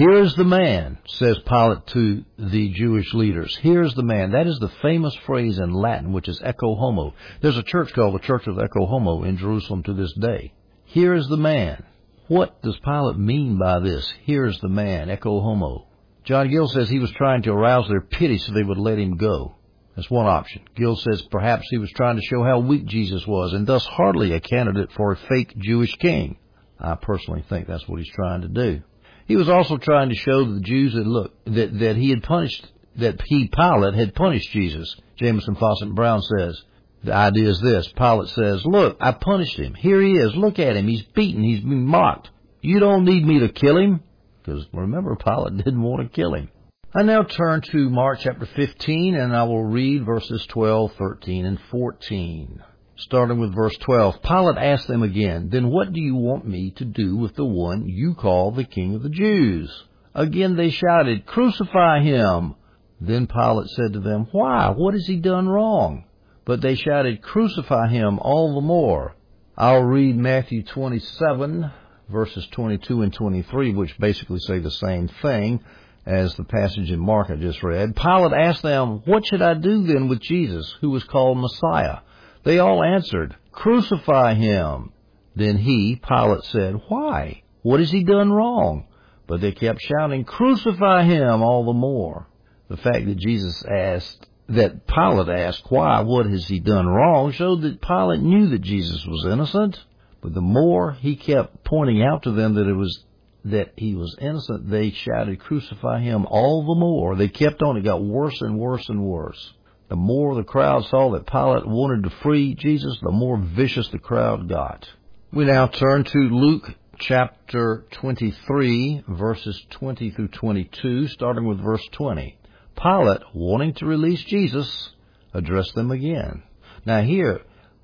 Here's 0.00 0.34
the 0.34 0.44
man, 0.44 0.96
says 1.06 1.38
Pilate 1.40 1.86
to 1.88 2.24
the 2.38 2.70
Jewish 2.70 3.12
leaders. 3.12 3.54
Here's 3.60 3.94
the 3.94 4.02
man. 4.02 4.30
That 4.30 4.46
is 4.46 4.58
the 4.58 4.72
famous 4.80 5.14
phrase 5.26 5.58
in 5.58 5.74
Latin, 5.74 6.14
which 6.14 6.26
is 6.26 6.40
ecce 6.40 6.78
homo. 6.78 7.12
There's 7.42 7.58
a 7.58 7.62
church 7.62 7.92
called 7.92 8.14
the 8.14 8.26
Church 8.26 8.46
of 8.46 8.56
Ecce 8.56 8.88
Homo 8.88 9.24
in 9.24 9.36
Jerusalem 9.36 9.82
to 9.82 9.92
this 9.92 10.14
day. 10.14 10.54
Here 10.86 11.12
is 11.12 11.28
the 11.28 11.36
man. 11.36 11.84
What 12.28 12.62
does 12.62 12.78
Pilate 12.82 13.18
mean 13.18 13.58
by 13.58 13.80
this? 13.80 14.10
Here's 14.22 14.58
the 14.60 14.70
man, 14.70 15.08
ecce 15.08 15.42
homo. 15.42 15.86
John 16.24 16.48
Gill 16.48 16.68
says 16.68 16.88
he 16.88 16.98
was 16.98 17.10
trying 17.10 17.42
to 17.42 17.52
arouse 17.52 17.86
their 17.86 18.00
pity 18.00 18.38
so 18.38 18.54
they 18.54 18.62
would 18.62 18.78
let 18.78 18.98
him 18.98 19.18
go. 19.18 19.54
That's 19.96 20.10
one 20.10 20.24
option. 20.24 20.62
Gill 20.76 20.96
says 20.96 21.20
perhaps 21.30 21.66
he 21.68 21.76
was 21.76 21.90
trying 21.90 22.16
to 22.16 22.22
show 22.22 22.42
how 22.42 22.60
weak 22.60 22.86
Jesus 22.86 23.26
was 23.26 23.52
and 23.52 23.66
thus 23.66 23.84
hardly 23.84 24.32
a 24.32 24.40
candidate 24.40 24.92
for 24.92 25.12
a 25.12 25.18
fake 25.28 25.58
Jewish 25.58 25.94
king. 25.96 26.38
I 26.78 26.94
personally 26.94 27.44
think 27.50 27.66
that's 27.66 27.86
what 27.86 28.00
he's 28.00 28.14
trying 28.14 28.40
to 28.40 28.48
do. 28.48 28.82
He 29.30 29.36
was 29.36 29.48
also 29.48 29.76
trying 29.76 30.08
to 30.08 30.16
show 30.16 30.44
the 30.44 30.58
Jews 30.58 30.92
that 30.94 31.06
look 31.06 31.32
that 31.44 31.78
that 31.78 31.94
he 31.94 32.10
had 32.10 32.24
punished 32.24 32.66
that 32.96 33.20
he 33.26 33.46
Pilate 33.46 33.94
had 33.94 34.12
punished 34.12 34.50
Jesus. 34.50 34.96
Jamieson 35.18 35.54
Fausset 35.54 35.94
Brown 35.94 36.20
says 36.20 36.60
the 37.04 37.14
idea 37.14 37.48
is 37.48 37.60
this: 37.60 37.86
Pilate 37.96 38.30
says, 38.30 38.66
"Look, 38.66 38.96
I 39.00 39.12
punished 39.12 39.56
him. 39.56 39.74
Here 39.74 40.02
he 40.02 40.14
is. 40.14 40.34
Look 40.34 40.58
at 40.58 40.74
him. 40.74 40.88
He's 40.88 41.04
beaten. 41.14 41.44
He's 41.44 41.60
been 41.60 41.86
mocked. 41.86 42.30
You 42.60 42.80
don't 42.80 43.04
need 43.04 43.24
me 43.24 43.38
to 43.38 43.48
kill 43.48 43.76
him." 43.76 44.00
Because 44.42 44.66
remember, 44.72 45.14
Pilate 45.14 45.56
didn't 45.64 45.82
want 45.82 46.02
to 46.02 46.12
kill 46.12 46.34
him. 46.34 46.48
I 46.92 47.04
now 47.04 47.22
turn 47.22 47.60
to 47.70 47.88
Mark 47.88 48.18
chapter 48.18 48.46
15 48.46 49.14
and 49.14 49.32
I 49.32 49.44
will 49.44 49.62
read 49.62 50.04
verses 50.04 50.44
12, 50.46 50.94
13, 50.98 51.46
and 51.46 51.60
14 51.70 52.64
starting 53.00 53.38
with 53.38 53.54
verse 53.54 53.76
12. 53.78 54.22
Pilate 54.22 54.58
asked 54.58 54.88
them 54.88 55.02
again, 55.02 55.48
Then 55.50 55.68
what 55.68 55.92
do 55.92 56.00
you 56.00 56.14
want 56.14 56.46
me 56.46 56.72
to 56.76 56.84
do 56.84 57.16
with 57.16 57.34
the 57.34 57.44
one 57.44 57.88
you 57.88 58.14
call 58.14 58.50
the 58.50 58.64
King 58.64 58.94
of 58.94 59.02
the 59.02 59.08
Jews? 59.08 59.84
Again 60.14 60.56
they 60.56 60.70
shouted, 60.70 61.26
Crucify 61.26 62.00
him! 62.02 62.54
Then 63.00 63.26
Pilate 63.26 63.68
said 63.68 63.94
to 63.94 64.00
them, 64.00 64.28
Why? 64.32 64.70
What 64.70 64.94
has 64.94 65.06
he 65.06 65.16
done 65.16 65.48
wrong? 65.48 66.04
But 66.44 66.60
they 66.60 66.74
shouted, 66.74 67.22
Crucify 67.22 67.88
him 67.88 68.18
all 68.18 68.54
the 68.54 68.60
more. 68.60 69.16
I'll 69.56 69.82
read 69.82 70.16
Matthew 70.16 70.62
27, 70.62 71.70
verses 72.08 72.46
22 72.52 73.02
and 73.02 73.12
23, 73.12 73.74
which 73.74 73.98
basically 73.98 74.40
say 74.40 74.58
the 74.58 74.70
same 74.70 75.08
thing 75.22 75.60
as 76.06 76.34
the 76.34 76.44
passage 76.44 76.90
in 76.90 76.98
Mark 76.98 77.30
I 77.30 77.36
just 77.36 77.62
read. 77.62 77.94
Pilate 77.94 78.32
asked 78.32 78.62
them, 78.62 79.02
What 79.04 79.26
should 79.26 79.42
I 79.42 79.54
do 79.54 79.84
then 79.84 80.08
with 80.08 80.20
Jesus, 80.20 80.74
who 80.80 80.90
was 80.90 81.04
called 81.04 81.38
Messiah? 81.38 81.98
They 82.42 82.58
all 82.58 82.82
answered, 82.82 83.36
Crucify 83.52 84.34
him. 84.34 84.92
Then 85.36 85.58
he, 85.58 85.96
Pilate, 85.96 86.44
said, 86.44 86.80
Why? 86.88 87.42
What 87.62 87.80
has 87.80 87.90
he 87.90 88.02
done 88.04 88.32
wrong? 88.32 88.86
But 89.26 89.40
they 89.40 89.52
kept 89.52 89.80
shouting, 89.80 90.24
Crucify 90.24 91.04
him 91.04 91.42
all 91.42 91.64
the 91.64 91.72
more. 91.72 92.26
The 92.68 92.76
fact 92.76 93.06
that 93.06 93.18
Jesus 93.18 93.62
asked, 93.64 94.26
that 94.48 94.86
Pilate 94.86 95.28
asked, 95.28 95.70
Why? 95.70 96.00
What 96.00 96.26
has 96.26 96.48
he 96.48 96.60
done 96.60 96.88
wrong? 96.88 97.32
showed 97.32 97.62
that 97.62 97.82
Pilate 97.82 98.20
knew 98.20 98.48
that 98.48 98.62
Jesus 98.62 99.04
was 99.06 99.26
innocent. 99.26 99.78
But 100.20 100.34
the 100.34 100.40
more 100.40 100.92
he 100.92 101.16
kept 101.16 101.64
pointing 101.64 102.02
out 102.02 102.24
to 102.24 102.32
them 102.32 102.54
that 102.54 102.66
it 102.66 102.74
was 102.74 103.04
that 103.44 103.72
he 103.76 103.94
was 103.94 104.16
innocent, 104.20 104.68
they 104.68 104.90
shouted, 104.90 105.40
Crucify 105.40 106.00
him 106.00 106.26
all 106.26 106.62
the 106.62 106.78
more. 106.78 107.16
They 107.16 107.28
kept 107.28 107.62
on. 107.62 107.76
It 107.76 107.84
got 107.84 108.02
worse 108.02 108.38
and 108.42 108.58
worse 108.58 108.86
and 108.88 109.02
worse. 109.02 109.54
The 109.90 109.96
more 109.96 110.36
the 110.36 110.44
crowd 110.44 110.84
saw 110.84 111.10
that 111.10 111.26
Pilate 111.26 111.66
wanted 111.66 112.04
to 112.04 112.16
free 112.22 112.54
Jesus, 112.54 112.96
the 113.02 113.10
more 113.10 113.36
vicious 113.36 113.88
the 113.88 113.98
crowd 113.98 114.48
got. 114.48 114.88
We 115.32 115.44
now 115.44 115.66
turn 115.66 116.04
to 116.04 116.18
Luke 116.18 116.76
chapter 117.00 117.86
23, 117.90 119.02
verses 119.08 119.60
20 119.70 120.10
through 120.12 120.28
22, 120.28 121.08
starting 121.08 121.44
with 121.44 121.58
verse 121.60 121.84
20. 121.90 122.38
Pilate, 122.80 123.22
wanting 123.34 123.74
to 123.74 123.86
release 123.86 124.22
Jesus, 124.22 124.90
addressed 125.34 125.74
them 125.74 125.90
again. 125.90 126.44
Now 126.86 127.02
here, 127.02 127.40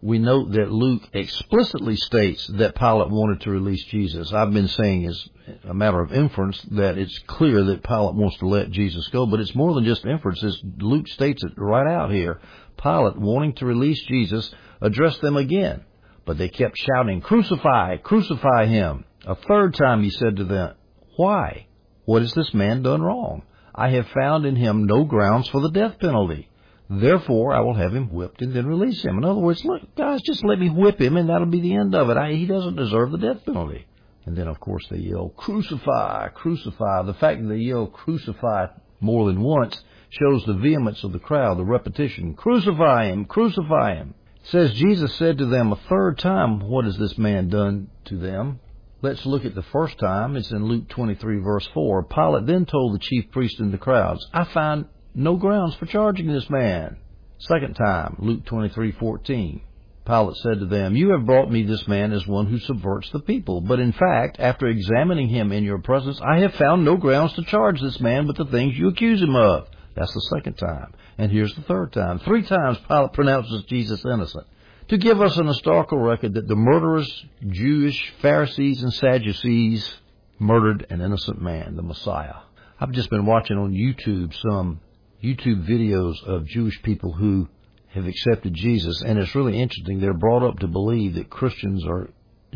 we 0.07 0.21
note 0.21 0.53
that 0.53 0.71
Luke 0.71 1.03
explicitly 1.13 1.97
states 1.97 2.47
that 2.47 2.77
Pilate 2.77 3.11
wanted 3.11 3.41
to 3.41 3.51
release 3.51 3.83
Jesus. 3.87 4.33
I've 4.33 4.53
been 4.53 4.69
saying 4.69 5.05
as 5.07 5.29
a 5.69 5.75
matter 5.75 6.01
of 6.01 6.13
inference 6.13 6.63
that 6.71 6.97
it's 6.97 7.19
clear 7.27 7.65
that 7.65 7.83
Pilate 7.83 8.15
wants 8.15 8.39
to 8.39 8.47
let 8.47 8.71
Jesus 8.71 9.09
go, 9.09 9.27
but 9.27 9.41
it's 9.41 9.57
more 9.57 9.75
than 9.75 9.85
just 9.85 10.07
inference. 10.07 10.45
Luke 10.79 11.09
states 11.09 11.43
it 11.43 11.55
right 11.57 11.93
out 11.93 12.13
here. 12.13 12.41
Pilate, 12.81 13.19
wanting 13.19 13.55
to 13.55 13.67
release 13.67 14.01
Jesus, 14.05 14.49
addressed 14.81 15.23
them 15.23 15.37
again, 15.37 15.83
but 16.25 16.39
they 16.39 16.51
kept 16.51 16.79
shouting, 16.79 17.21
Crucify, 17.21 17.97
crucify 17.97 18.67
him. 18.67 19.07
A 19.27 19.35
third 19.35 19.75
time 19.75 20.05
he 20.05 20.11
said 20.11 20.37
to 20.37 20.45
them, 20.45 20.77
Why? 21.17 21.67
What 22.05 22.23
has 22.23 22.33
this 22.33 22.55
man 22.55 22.83
done 22.83 23.03
wrong? 23.03 23.43
I 23.75 23.89
have 23.89 24.07
found 24.15 24.47
in 24.47 24.55
him 24.55 24.87
no 24.87 25.03
grounds 25.03 25.49
for 25.49 25.61
the 25.61 25.71
death 25.71 25.99
penalty. 25.99 26.49
Therefore, 26.89 27.53
I 27.53 27.61
will 27.61 27.75
have 27.75 27.95
him 27.95 28.13
whipped 28.13 28.43
and 28.43 28.55
then 28.55 28.67
release 28.67 29.05
him. 29.05 29.19
In 29.19 29.25
other 29.25 29.41
words, 29.41 29.65
look, 29.65 29.95
guys, 29.97 30.23
just 30.23 30.45
let 30.45 30.59
me 30.59 30.71
whip 30.71 31.01
him 31.01 31.17
and 31.17 31.29
that'll 31.29 31.47
be 31.47 31.61
the 31.61 31.75
end 31.75 31.95
of 31.95 32.11
it. 32.11 32.17
I, 32.17 32.33
he 32.33 32.47
doesn't 32.47 32.77
deserve 32.77 33.11
the 33.11 33.19
death 33.19 33.45
penalty. 33.45 33.87
And 34.25 34.37
then, 34.37 34.49
of 34.49 34.61
course, 34.61 34.87
they 34.89 34.99
yell, 34.99 35.31
crucify, 35.31 36.29
crucify. 36.29 37.03
The 37.03 37.15
fact 37.15 37.43
that 37.43 37.49
they 37.49 37.59
yell 37.59 37.87
crucify 37.87 38.67
more 39.01 39.27
than 39.27 39.41
once 39.41 39.81
shows 40.11 40.45
the 40.45 40.55
vehemence 40.55 41.03
of 41.05 41.13
the 41.13 41.19
crowd, 41.19 41.59
the 41.59 41.65
repetition. 41.65 42.35
Crucify 42.35 43.07
him, 43.07 43.25
crucify 43.25 43.97
him. 43.97 44.15
It 44.43 44.51
says 44.51 44.73
Jesus 44.73 45.15
said 45.17 45.39
to 45.39 45.47
them 45.47 45.73
a 45.73 45.77
third 45.89 46.19
time, 46.19 46.61
what 46.61 46.85
has 46.85 46.97
this 46.97 47.19
man 47.19 47.49
done 47.49 47.89
to 48.07 48.17
them? 48.17 48.61
Let's 49.03 49.27
look 49.27 49.45
at 49.45 49.55
the 49.55 49.63
first 49.63 49.99
time. 49.99 50.37
It's 50.37 50.51
in 50.51 50.65
Luke 50.65 50.89
23 50.89 51.39
verse 51.41 51.69
4. 51.75 52.05
Pilate 52.05 52.47
then 52.47 52.65
told 52.65 52.95
the 52.95 52.99
chief 52.99 53.31
priests 53.31 53.61
and 53.61 53.73
the 53.73 53.79
crowds, 53.79 54.27
I 54.33 54.45
find 54.45 54.87
no 55.17 55.37
grounds 55.37 55.75
for 55.77 55.87
charging 55.87 56.29
this 56.29 56.49
man. 56.51 56.97
Second 57.39 57.75
time, 57.75 58.17
Luke 58.19 58.45
23:14. 58.45 59.61
Pilate 60.05 60.37
said 60.37 60.61
to 60.61 60.67
them, 60.67 60.95
You 60.95 61.11
have 61.11 61.27
brought 61.27 61.51
me 61.51 61.65
this 61.65 61.89
man 61.89 62.13
as 62.13 62.27
one 62.27 62.47
who 62.47 62.59
subverts 62.59 63.11
the 63.11 63.19
people. 63.19 63.61
But 63.61 63.81
in 63.81 63.93
fact, 63.93 64.37
after 64.39 64.69
examining 64.69 65.29
him 65.29 65.51
in 65.51 65.65
your 65.65 65.79
presence, 65.79 66.21
I 66.23 66.39
have 66.41 66.55
found 66.55 66.85
no 66.85 66.97
grounds 66.97 67.33
to 67.33 67.43
charge 67.43 67.81
this 67.81 67.99
man 67.99 68.29
with 68.29 68.37
the 68.37 68.45
things 68.45 68.79
you 68.79 68.87
accuse 68.87 69.21
him 69.21 69.35
of. 69.35 69.67
That's 69.97 70.15
the 70.15 70.37
second 70.37 70.55
time. 70.55 70.93
And 71.19 71.33
here's 71.33 71.55
the 71.55 71.63
third 71.63 71.93
time. 71.93 72.21
Three 72.21 72.43
times 72.43 72.79
Pilate 72.87 73.15
pronounces 73.15 73.65
Jesus 73.65 74.05
innocent. 74.05 74.47
To 74.89 74.99
give 74.99 75.21
us 75.21 75.37
an 75.39 75.49
historical 75.49 75.99
record 75.99 76.35
that 76.35 76.47
the 76.47 76.55
murderous 76.55 77.25
Jewish 77.49 78.13
Pharisees 78.23 78.85
and 78.85 78.93
Sadducees 78.93 79.93
murdered 80.39 80.87
an 80.91 81.01
innocent 81.01 81.43
man, 81.43 81.75
the 81.75 81.83
Messiah. 81.83 82.37
I've 82.79 82.93
just 82.93 83.11
been 83.11 83.27
watching 83.27 83.57
on 83.57 83.73
YouTube 83.73 84.33
some 84.41 84.81
YouTube 85.23 85.69
videos 85.69 86.23
of 86.25 86.47
Jewish 86.47 86.81
people 86.83 87.13
who 87.13 87.49
have 87.89 88.07
accepted 88.07 88.55
Jesus, 88.55 89.03
and 89.03 89.19
it's 89.19 89.35
really 89.35 89.59
interesting. 89.59 90.01
They're 90.01 90.13
brought 90.13 90.43
up 90.43 90.59
to 90.61 90.67
believe 90.67 91.15
that 91.15 91.31
Christians 91.31 91.85
are 91.87 92.11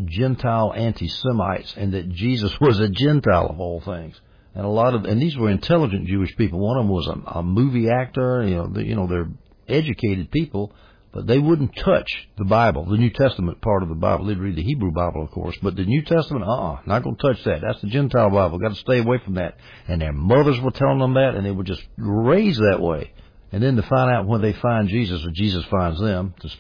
Gentile 0.04 0.72
anti-Semites 0.74 1.74
and 1.76 1.94
that 1.94 2.08
Jesus 2.10 2.54
was 2.60 2.78
a 2.78 2.88
Gentile 2.88 3.46
of 3.48 3.60
all 3.60 3.80
things. 3.80 4.20
And 4.54 4.64
a 4.64 4.68
lot 4.68 4.94
of, 4.94 5.04
and 5.04 5.22
these 5.22 5.36
were 5.36 5.48
intelligent 5.48 6.08
Jewish 6.08 6.36
people. 6.36 6.58
One 6.58 6.76
of 6.76 6.84
them 6.84 6.92
was 6.92 7.06
a, 7.06 7.38
a 7.38 7.42
movie 7.42 7.88
actor. 7.88 8.42
You 8.44 8.56
know, 8.56 8.66
the, 8.66 8.84
you 8.84 8.96
know, 8.96 9.06
they're 9.06 9.28
educated 9.68 10.30
people 10.30 10.74
but 11.12 11.26
they 11.26 11.38
wouldn't 11.38 11.74
touch 11.76 12.28
the 12.38 12.44
Bible, 12.44 12.84
the 12.84 12.96
New 12.96 13.10
Testament 13.10 13.60
part 13.60 13.82
of 13.82 13.88
the 13.88 13.94
Bible. 13.94 14.26
They'd 14.26 14.38
read 14.38 14.56
the 14.56 14.62
Hebrew 14.62 14.92
Bible, 14.92 15.24
of 15.24 15.30
course, 15.30 15.56
but 15.60 15.74
the 15.74 15.84
New 15.84 16.02
Testament, 16.02 16.44
uh-uh, 16.44 16.80
not 16.86 17.02
going 17.02 17.16
to 17.16 17.22
touch 17.22 17.44
that. 17.44 17.60
That's 17.62 17.80
the 17.80 17.88
Gentile 17.88 18.30
Bible. 18.30 18.58
Got 18.58 18.70
to 18.70 18.74
stay 18.76 19.00
away 19.00 19.18
from 19.24 19.34
that. 19.34 19.56
And 19.88 20.00
their 20.00 20.12
mothers 20.12 20.60
were 20.60 20.70
telling 20.70 21.00
them 21.00 21.14
that, 21.14 21.34
and 21.34 21.44
they 21.44 21.50
were 21.50 21.64
just 21.64 21.82
raised 21.96 22.60
that 22.60 22.80
way. 22.80 23.12
And 23.50 23.62
then 23.62 23.74
to 23.76 23.82
find 23.82 24.10
out 24.12 24.26
when 24.26 24.40
they 24.40 24.52
find 24.52 24.88
Jesus, 24.88 25.24
or 25.24 25.30
Jesus 25.32 25.64
finds 25.64 26.00
them, 26.00 26.34
to 26.40 26.50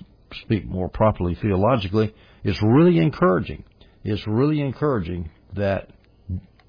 speak 0.42 0.66
more 0.66 0.88
properly 0.88 1.36
theologically, 1.36 2.12
it's 2.42 2.60
really 2.62 2.98
encouraging. 2.98 3.64
It's 4.02 4.26
really 4.26 4.60
encouraging 4.60 5.30
that 5.54 5.90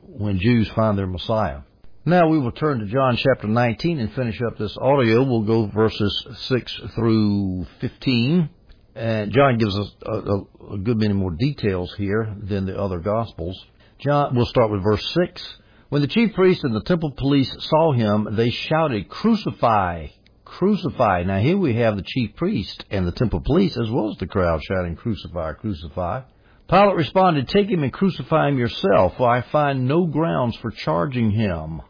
when 0.03 0.39
Jews 0.39 0.69
find 0.69 0.97
their 0.97 1.07
Messiah, 1.07 1.61
now 2.03 2.27
we 2.27 2.39
will 2.39 2.51
turn 2.51 2.79
to 2.79 2.85
John 2.85 3.15
chapter 3.15 3.47
19 3.47 3.99
and 3.99 4.11
finish 4.13 4.41
up 4.41 4.57
this 4.57 4.75
audio. 4.81 5.23
We'll 5.23 5.43
go 5.43 5.67
verses 5.67 6.25
6 6.35 6.79
through 6.95 7.67
15. 7.79 8.49
And 8.95 9.31
John 9.31 9.59
gives 9.59 9.77
us 9.77 9.91
a, 10.03 10.11
a, 10.11 10.73
a, 10.73 10.77
good 10.79 10.97
many 10.97 11.13
more 11.13 11.31
details 11.31 11.93
here 11.93 12.35
than 12.41 12.65
the 12.65 12.77
other 12.77 12.99
Gospels. 12.99 13.63
John, 13.99 14.35
we'll 14.35 14.47
start 14.47 14.71
with 14.71 14.81
verse 14.83 15.13
6. 15.13 15.57
When 15.89 16.01
the 16.01 16.07
chief 16.07 16.33
priests 16.33 16.63
and 16.63 16.73
the 16.73 16.81
temple 16.81 17.11
police 17.11 17.55
saw 17.59 17.93
him, 17.93 18.29
they 18.31 18.49
shouted, 18.49 19.07
Crucify! 19.07 20.07
Crucify! 20.43 21.23
Now 21.23 21.39
here 21.39 21.57
we 21.57 21.75
have 21.75 21.97
the 21.97 22.03
chief 22.03 22.35
priest 22.35 22.83
and 22.89 23.07
the 23.07 23.11
temple 23.11 23.41
police 23.41 23.77
as 23.77 23.91
well 23.91 24.09
as 24.09 24.17
the 24.17 24.27
crowd 24.27 24.61
shouting, 24.63 24.95
Crucify! 24.95 25.53
Crucify! 25.53 26.21
Pilate 26.67 26.95
responded, 26.95 27.47
Take 27.47 27.69
him 27.69 27.83
and 27.83 27.93
crucify 27.93 28.47
him 28.47 28.57
yourself, 28.57 29.17
for 29.17 29.29
I 29.29 29.41
find 29.41 29.87
no 29.87 30.05
grounds 30.07 30.55
for 30.57 30.71
charging 30.71 31.29
him. 31.29 31.81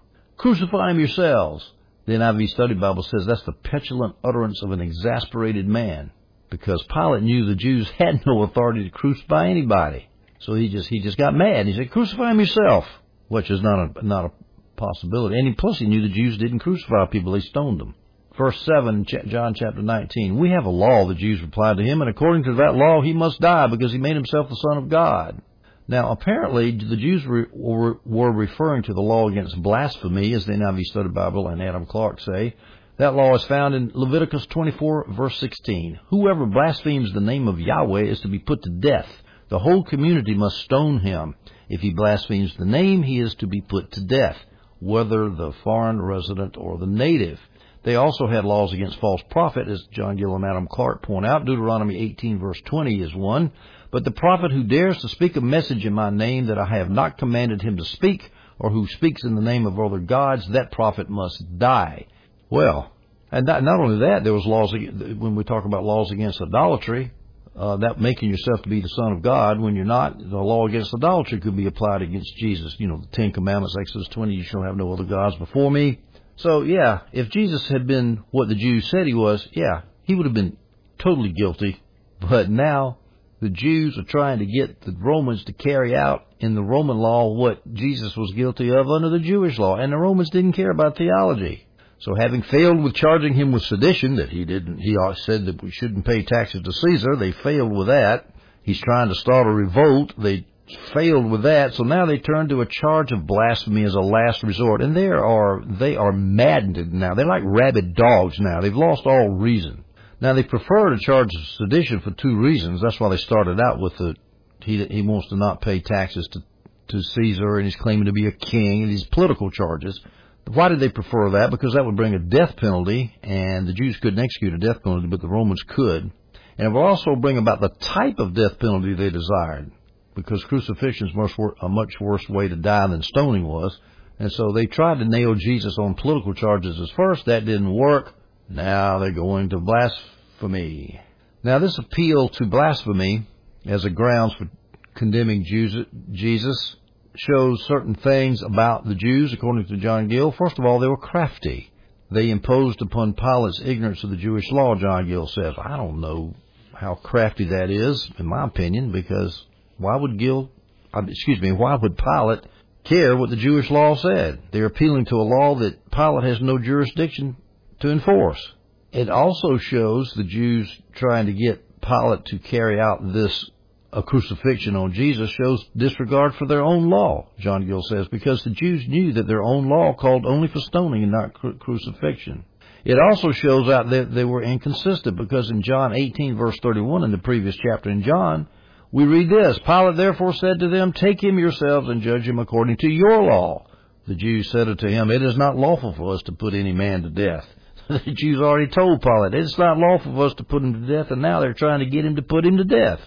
Crucify 0.41 0.89
him 0.89 0.97
yourselves. 0.97 1.71
The 2.08 2.13
NIV 2.13 2.49
Study 2.49 2.73
Bible 2.73 3.04
says 3.04 3.27
that's 3.27 3.43
the 3.43 3.51
petulant 3.51 4.15
utterance 4.23 4.63
of 4.63 4.71
an 4.71 4.82
exasperated 4.82 5.67
man, 5.67 6.10
because 6.49 6.84
Pilate 6.91 7.21
knew 7.21 7.45
the 7.45 7.54
Jews 7.54 7.88
had 7.99 8.25
no 8.25 8.41
authority 8.41 8.86
to 8.86 8.89
crucify 8.89 9.49
anybody. 9.49 10.10
So 10.39 10.56
he 10.56 10.69
just 10.69 10.89
he 10.89 10.99
just 10.99 11.19
got 11.19 11.36
mad. 11.36 11.67
He 11.67 11.75
said, 11.75 11.91
"Crucify 11.91 12.32
him 12.32 12.39
yourself," 12.39 12.88
which 13.27 13.51
is 13.51 13.62
not 13.62 13.97
a 13.97 14.04
not 14.04 14.25
a 14.25 14.32
possibility. 14.77 15.38
And 15.38 15.47
he, 15.47 15.54
plus, 15.54 15.77
he 15.77 15.86
knew 15.86 16.01
the 16.01 16.10
Jews 16.10 16.39
didn't 16.39 16.60
crucify 16.60 17.06
people; 17.06 17.34
they 17.34 17.41
stoned 17.41 17.80
them. 17.80 17.93
Verse 18.36 18.60
7, 18.65 19.06
John 19.27 19.54
chapter 19.54 19.84
19. 19.84 20.39
We 20.39 20.49
have 20.51 20.65
a 20.65 20.69
law, 20.69 21.06
the 21.06 21.13
Jews 21.13 21.39
replied 21.41 21.77
to 21.77 21.84
him, 21.84 22.01
and 22.01 22.10
according 22.10 22.45
to 22.45 22.56
that 22.56 22.73
law 22.73 23.01
he 23.01 23.13
must 23.13 23.41
die 23.41 23.67
because 23.67 23.91
he 23.91 23.99
made 23.99 24.15
himself 24.15 24.49
the 24.49 24.56
Son 24.56 24.77
of 24.80 24.89
God. 24.89 25.39
Now, 25.88 26.12
apparently, 26.12 26.72
the 26.72 26.96
Jews 26.96 27.26
were, 27.26 28.00
were 28.06 28.32
referring 28.32 28.84
to 28.84 28.94
the 28.94 29.02
law 29.02 29.28
against 29.28 29.62
blasphemy, 29.62 30.34
as 30.34 30.46
the 30.46 30.54
NIV 30.54 30.84
Study 30.84 31.10
Bible 31.10 31.48
and 31.48 31.62
Adam 31.62 31.86
Clarke 31.86 32.20
say. 32.22 32.56
That 32.98 33.15
law 33.15 33.34
is 33.36 33.44
found 33.46 33.74
in 33.74 33.91
Leviticus 33.94 34.46
24, 34.46 35.08
verse 35.10 35.38
16. 35.39 36.00
Whoever 36.10 36.46
blasphemes 36.46 37.12
the 37.13 37.20
name 37.20 37.48
of 37.48 37.60
Yahweh 37.60 38.04
is 38.04 38.20
to 38.22 38.28
be 38.28 38.39
put 38.39 38.62
to 38.63 38.70
death. 38.70 39.10
The 39.50 39.60
whole 39.60 39.84
community 39.84 40.36
must 40.36 40.58
stone 40.60 41.00
him. 41.00 41.36
If 41.67 41.82
he 41.82 41.94
blasphemes 41.94 42.56
the 42.56 42.65
name, 42.65 43.02
he 43.02 43.20
is 43.20 43.34
to 43.36 43.48
be 43.48 43.62
put 43.62 43.91
to 43.94 44.02
death, 44.02 44.38
whether 44.80 45.30
the 45.30 45.52
foreign 45.63 46.02
resident 46.02 46.58
or 46.58 46.78
the 46.78 46.86
native. 46.86 47.39
They 47.84 47.96
also 47.96 48.28
had 48.28 48.46
laws 48.46 48.72
against 48.74 49.00
false 49.00 49.22
prophet, 49.32 49.67
as 49.67 49.82
John 49.91 50.15
Gill 50.15 50.36
and 50.36 50.46
Adam 50.46 50.67
Clarke 50.67 51.02
point 51.02 51.26
out. 51.26 51.46
Deuteronomy 51.46 51.98
18 51.98 52.39
verse 52.39 52.62
20 52.65 53.02
is 53.02 53.15
one. 53.15 53.52
But 53.91 54.06
the 54.06 54.12
prophet 54.12 54.51
who 54.51 54.63
dares 54.63 54.97
to 54.99 55.10
speak 55.10 55.36
a 55.36 55.41
message 55.41 55.86
in 55.86 55.93
my 55.93 56.10
name 56.10 56.47
that 56.47 56.58
I 56.58 56.65
have 56.65 56.89
not 56.89 57.17
commanded 57.17 57.62
him 57.62 57.77
to 57.77 57.86
speak, 57.86 58.32
or 58.58 58.69
who 58.69 58.88
speaks 58.88 59.23
in 59.23 59.36
the 59.36 59.41
name 59.41 59.65
of 59.65 59.80
other 59.80 59.99
gods, 59.99 60.47
that 60.49 60.71
prophet 60.71 61.10
must 61.10 61.60
die. 61.60 62.08
Well, 62.49 62.91
and 63.32 63.45
not, 63.45 63.63
not 63.63 63.80
only 63.80 63.99
that, 63.99 64.23
there 64.23 64.34
was 64.34 64.45
laws 64.45 64.71
when 64.71 65.36
we 65.36 65.43
talk 65.43 65.65
about 65.65 65.84
laws 65.84 66.12
against 66.12 66.41
idolatry. 66.41 67.12
Uh, 67.54 67.75
that 67.77 67.99
making 67.99 68.30
yourself 68.30 68.62
to 68.62 68.69
be 68.69 68.80
the 68.80 68.88
son 68.88 69.12
of 69.12 69.21
God 69.21 69.60
when 69.60 69.75
you're 69.75 69.84
not. 69.84 70.17
The 70.17 70.38
law 70.38 70.67
against 70.67 70.93
idolatry 70.93 71.41
could 71.41 71.58
be 71.58 71.65
applied 71.65 72.01
against 72.01 72.34
Jesus. 72.38 72.73
You 72.80 72.88
know, 72.88 72.97
the 72.97 73.08
Ten 73.08 73.34
Commandments, 73.34 73.75
Exodus 73.77 74.08
20, 74.08 74.34
you 74.34 74.43
shall 74.43 74.63
have 74.63 74.77
no 74.77 74.93
other 74.93 75.04
gods 75.04 75.36
before 75.36 75.69
me. 75.69 75.99
So 76.38 76.62
yeah, 76.62 77.01
if 77.12 77.30
Jesus 77.30 77.67
had 77.67 77.88
been 77.88 78.23
what 78.32 78.47
the 78.47 78.56
Jews 78.56 78.89
said 78.89 79.06
he 79.06 79.13
was, 79.13 79.45
yeah, 79.51 79.82
he 80.04 80.15
would 80.15 80.25
have 80.25 80.34
been 80.34 80.56
totally 80.97 81.34
guilty. 81.34 81.82
But 82.21 82.49
now 82.49 82.99
the 83.41 83.49
Jews 83.49 83.97
are 83.97 84.04
trying 84.04 84.39
to 84.39 84.45
get 84.45 84.82
the 84.82 84.95
Romans 84.99 85.43
to 85.45 85.54
carry 85.54 85.95
out 85.95 86.27
in 86.39 86.54
the 86.54 86.63
Roman 86.63 86.97
law 86.97 87.34
what 87.34 87.73
Jesus 87.73 88.15
was 88.15 88.32
guilty 88.34 88.69
of 88.69 88.89
under 88.89 89.10
the 89.10 89.19
Jewish 89.19 89.58
law, 89.58 89.77
and 89.77 89.91
the 89.91 89.97
Romans 89.97 90.30
didn't 90.30 90.54
care 90.54 90.69
about 90.69 90.95
theology. 90.95 91.67
So 91.99 92.13
having 92.15 92.43
failed 92.43 92.84
with 92.84 92.93
charging 92.93 93.34
him 93.34 93.51
with 93.51 93.63
sedition, 93.63 94.15
that 94.17 94.30
he 94.30 94.45
didn't, 94.45 94.77
he 94.77 94.95
said 95.15 95.45
that 95.45 95.62
we 95.62 95.71
shouldn't 95.71 96.06
pay 96.06 96.21
taxes 96.21 96.62
to 96.63 96.71
Caesar, 96.71 97.15
they 97.15 97.32
failed 97.32 97.71
with 97.71 97.88
that. 97.88 98.27
He's 98.62 98.80
trying 98.80 99.10
to 99.10 99.15
start 99.15 99.47
a 99.47 99.51
revolt, 99.51 100.13
they 100.19 100.45
failed 100.93 101.30
with 101.30 101.43
that, 101.43 101.73
so 101.73 101.84
now 101.84 102.06
they 102.06 102.19
turn 102.19 102.47
to 102.49 102.62
a 102.62 102.67
charge 102.67 103.12
of 103.12 103.25
blasphemy 103.25 103.84
as 103.84 103.95
a 103.95 104.01
last 104.01 104.43
resort, 104.43 104.82
and 104.84 104.95
they 104.95 105.08
are, 105.08 105.63
they 105.65 105.95
are 105.95 106.12
maddened 106.12 106.93
now. 106.93 107.15
They're 107.15 107.25
like 107.25 107.43
rabid 107.43 107.95
dogs 107.95 108.39
now. 108.39 108.62
They've 108.62 108.75
lost 108.75 109.08
all 109.08 109.30
reason. 109.30 109.84
Now 110.21 110.34
they 110.34 110.43
prefer 110.43 110.91
to 110.91 110.99
charge 110.99 111.31
sedition 111.57 111.99
for 111.99 112.12
two 112.12 112.38
reasons. 112.38 112.81
That's 112.81 112.99
why 112.99 113.10
they 113.10 113.17
started 113.17 113.60
out 113.60 113.79
with 113.79 113.97
the 113.97 114.15
he 114.63 114.86
he 114.86 115.01
wants 115.01 115.27
to 115.29 115.36
not 115.36 115.62
pay 115.62 115.79
taxes 115.79 116.27
to 116.31 116.43
to 116.89 117.01
Caesar 117.01 117.57
and 117.57 117.65
he's 117.65 117.75
claiming 117.75 118.05
to 118.05 118.12
be 118.12 118.27
a 118.27 118.31
king 118.31 118.84
and 118.84 118.91
these 118.91 119.05
political 119.05 119.49
charges. 119.49 119.99
Why 120.47 120.69
did 120.69 120.79
they 120.79 120.89
prefer 120.89 121.31
that? 121.31 121.51
Because 121.51 121.73
that 121.73 121.86
would 121.86 121.95
bring 121.95 122.13
a 122.13 122.19
death 122.19 122.57
penalty, 122.57 123.15
and 123.23 123.67
the 123.67 123.73
Jews 123.73 123.97
couldn't 123.97 124.19
execute 124.19 124.53
a 124.53 124.57
death 124.57 124.84
penalty, 124.84 125.07
but 125.07 125.21
the 125.21 125.29
Romans 125.29 125.62
could. 125.63 126.12
And 126.57 126.67
it 126.67 126.69
would 126.69 126.79
also 126.79 127.15
bring 127.15 127.38
about 127.38 127.62
the 127.62 127.69
type 127.69 128.19
of 128.19 128.34
death 128.34 128.60
penalty 128.60 128.93
they 128.93 129.12
desired, 129.12 129.71
because 130.15 130.43
crucifixion 130.45 131.07
is 131.07 131.15
much 131.15 131.34
a 131.62 131.69
much 131.69 131.99
worse 132.01 132.27
way 132.27 132.47
to 132.47 132.55
die 132.55 132.88
than 132.88 133.01
stoning 133.01 133.45
was. 133.45 133.79
And 134.19 134.31
so 134.31 134.51
they 134.51 134.65
tried 134.65 134.99
to 134.99 135.05
nail 135.05 135.36
Jesus 135.36 135.77
on 135.77 135.95
political 135.95 136.34
charges 136.34 136.79
as 136.79 136.91
first. 136.91 137.25
That 137.25 137.45
didn't 137.45 137.73
work. 137.73 138.13
Now 138.53 138.99
they're 138.99 139.11
going 139.11 139.49
to 139.49 139.59
blasphemy. 139.59 140.99
Now 141.41 141.59
this 141.59 141.77
appeal 141.77 142.27
to 142.29 142.45
blasphemy 142.45 143.25
as 143.65 143.85
a 143.85 143.89
grounds 143.89 144.33
for 144.33 144.49
condemning 144.93 145.45
Jesus 145.45 146.75
shows 147.15 147.63
certain 147.65 147.95
things 147.95 148.41
about 148.41 148.85
the 148.85 148.95
Jews, 148.95 149.31
according 149.31 149.67
to 149.67 149.77
John 149.77 150.09
Gill. 150.09 150.33
First 150.33 150.59
of 150.59 150.65
all, 150.65 150.79
they 150.79 150.87
were 150.87 150.97
crafty. 150.97 151.71
They 152.11 152.29
imposed 152.29 152.81
upon 152.81 153.13
Pilate's 153.13 153.61
ignorance 153.63 154.03
of 154.03 154.09
the 154.09 154.17
Jewish 154.17 154.51
law, 154.51 154.75
John 154.75 155.07
Gill 155.07 155.27
says. 155.27 155.55
I 155.57 155.77
don't 155.77 156.01
know 156.01 156.35
how 156.73 156.95
crafty 156.95 157.45
that 157.45 157.69
is, 157.69 158.09
in 158.19 158.25
my 158.25 158.45
opinion, 158.45 158.91
because 158.91 159.45
why 159.77 159.95
would 159.95 160.19
Gill, 160.19 160.51
excuse 160.93 161.39
me, 161.39 161.53
why 161.53 161.75
would 161.75 161.97
Pilate 161.97 162.43
care 162.83 163.15
what 163.15 163.29
the 163.29 163.37
Jewish 163.37 163.71
law 163.71 163.95
said? 163.95 164.39
They're 164.51 164.65
appealing 164.65 165.05
to 165.05 165.15
a 165.15 165.23
law 165.23 165.55
that 165.55 165.89
Pilate 165.89 166.25
has 166.25 166.41
no 166.41 166.57
jurisdiction 166.57 167.37
to 167.82 167.91
enforce. 167.91 168.54
It 168.91 169.10
also 169.10 169.58
shows 169.58 170.13
the 170.13 170.24
Jews 170.24 170.70
trying 170.94 171.28
to 171.28 171.34
get 171.34 171.82
Pilate 171.82 172.26
to 172.26 172.39
carry 172.39 172.80
out 172.80 173.00
this 173.13 173.50
a 173.94 174.04
crucifixion 174.04 174.76
on 174.76 174.94
Jesus 174.94 175.30
shows 175.32 175.65
disregard 175.76 176.36
for 176.36 176.48
their 176.48 176.62
own 176.62 176.89
law, 176.89 177.28
John 177.39 177.67
Gill 177.67 177.82
says, 177.84 178.08
because 178.08 178.44
the 178.44 178.52
Jews 178.52 178.88
knew 178.88 179.13
that 179.13 179.28
their 179.28 179.44
own 179.44 179.67
law 179.67 179.94
called 179.94 180.26
only 180.26 180.48
for 180.48 180.60
stoning 180.60 181.04
and 181.04 181.12
not 181.12 181.34
cru- 181.34 181.58
crucifixion. 181.58 182.46
It 182.86 182.98
also 182.98 183.32
shows 183.32 183.70
out 183.70 183.89
that 183.89 184.13
they 184.13 184.24
were 184.24 184.41
inconsistent 184.41 185.17
because 185.17 185.50
in 185.50 185.62
John 185.62 185.94
18 185.94 186.38
verse 186.38 186.58
31 186.62 187.04
in 187.04 187.12
the 187.12 187.17
previous 187.17 187.56
chapter 187.58 187.89
in 187.89 188.04
John, 188.04 188.48
we 188.91 189.06
read 189.06 189.30
this, 189.30 189.60
Pilate 189.60 189.98
therefore 189.98 190.34
said 190.34 190.60
to 190.60 190.70
them, 190.70 190.94
Take 190.94 191.22
him 191.22 191.38
yourselves 191.38 191.89
and 191.89 192.02
judge 192.02 192.28
him 192.28 192.39
according 192.39 192.78
to 192.78 192.89
your 192.89 193.24
law. 193.24 193.65
The 194.08 194.15
Jews 194.15 194.50
said 194.52 194.67
unto 194.67 194.88
him, 194.88 195.12
It 195.12 195.22
is 195.22 195.38
not 195.38 195.58
lawful 195.58 195.94
for 195.94 196.13
us 196.13 196.24
to 196.24 196.32
put 196.32 196.54
any 196.54 196.74
man 196.74 197.04
to 197.04 197.10
death. 197.10 197.46
the 198.06 198.13
Jews 198.13 198.39
already 198.39 198.67
told 198.67 199.01
Pilate, 199.01 199.34
it's 199.34 199.58
not 199.58 199.77
lawful 199.77 200.13
for 200.13 200.25
us 200.25 200.34
to 200.36 200.43
put 200.43 200.63
him 200.63 200.86
to 200.86 200.97
death, 200.97 201.12
and 201.12 201.21
now 201.21 201.41
they're 201.41 201.54
trying 201.54 201.80
to 201.80 201.86
get 201.86 202.06
him 202.06 202.15
to 202.15 202.21
put 202.21 202.45
him 202.45 202.58
to 202.58 202.63
death. 202.63 203.01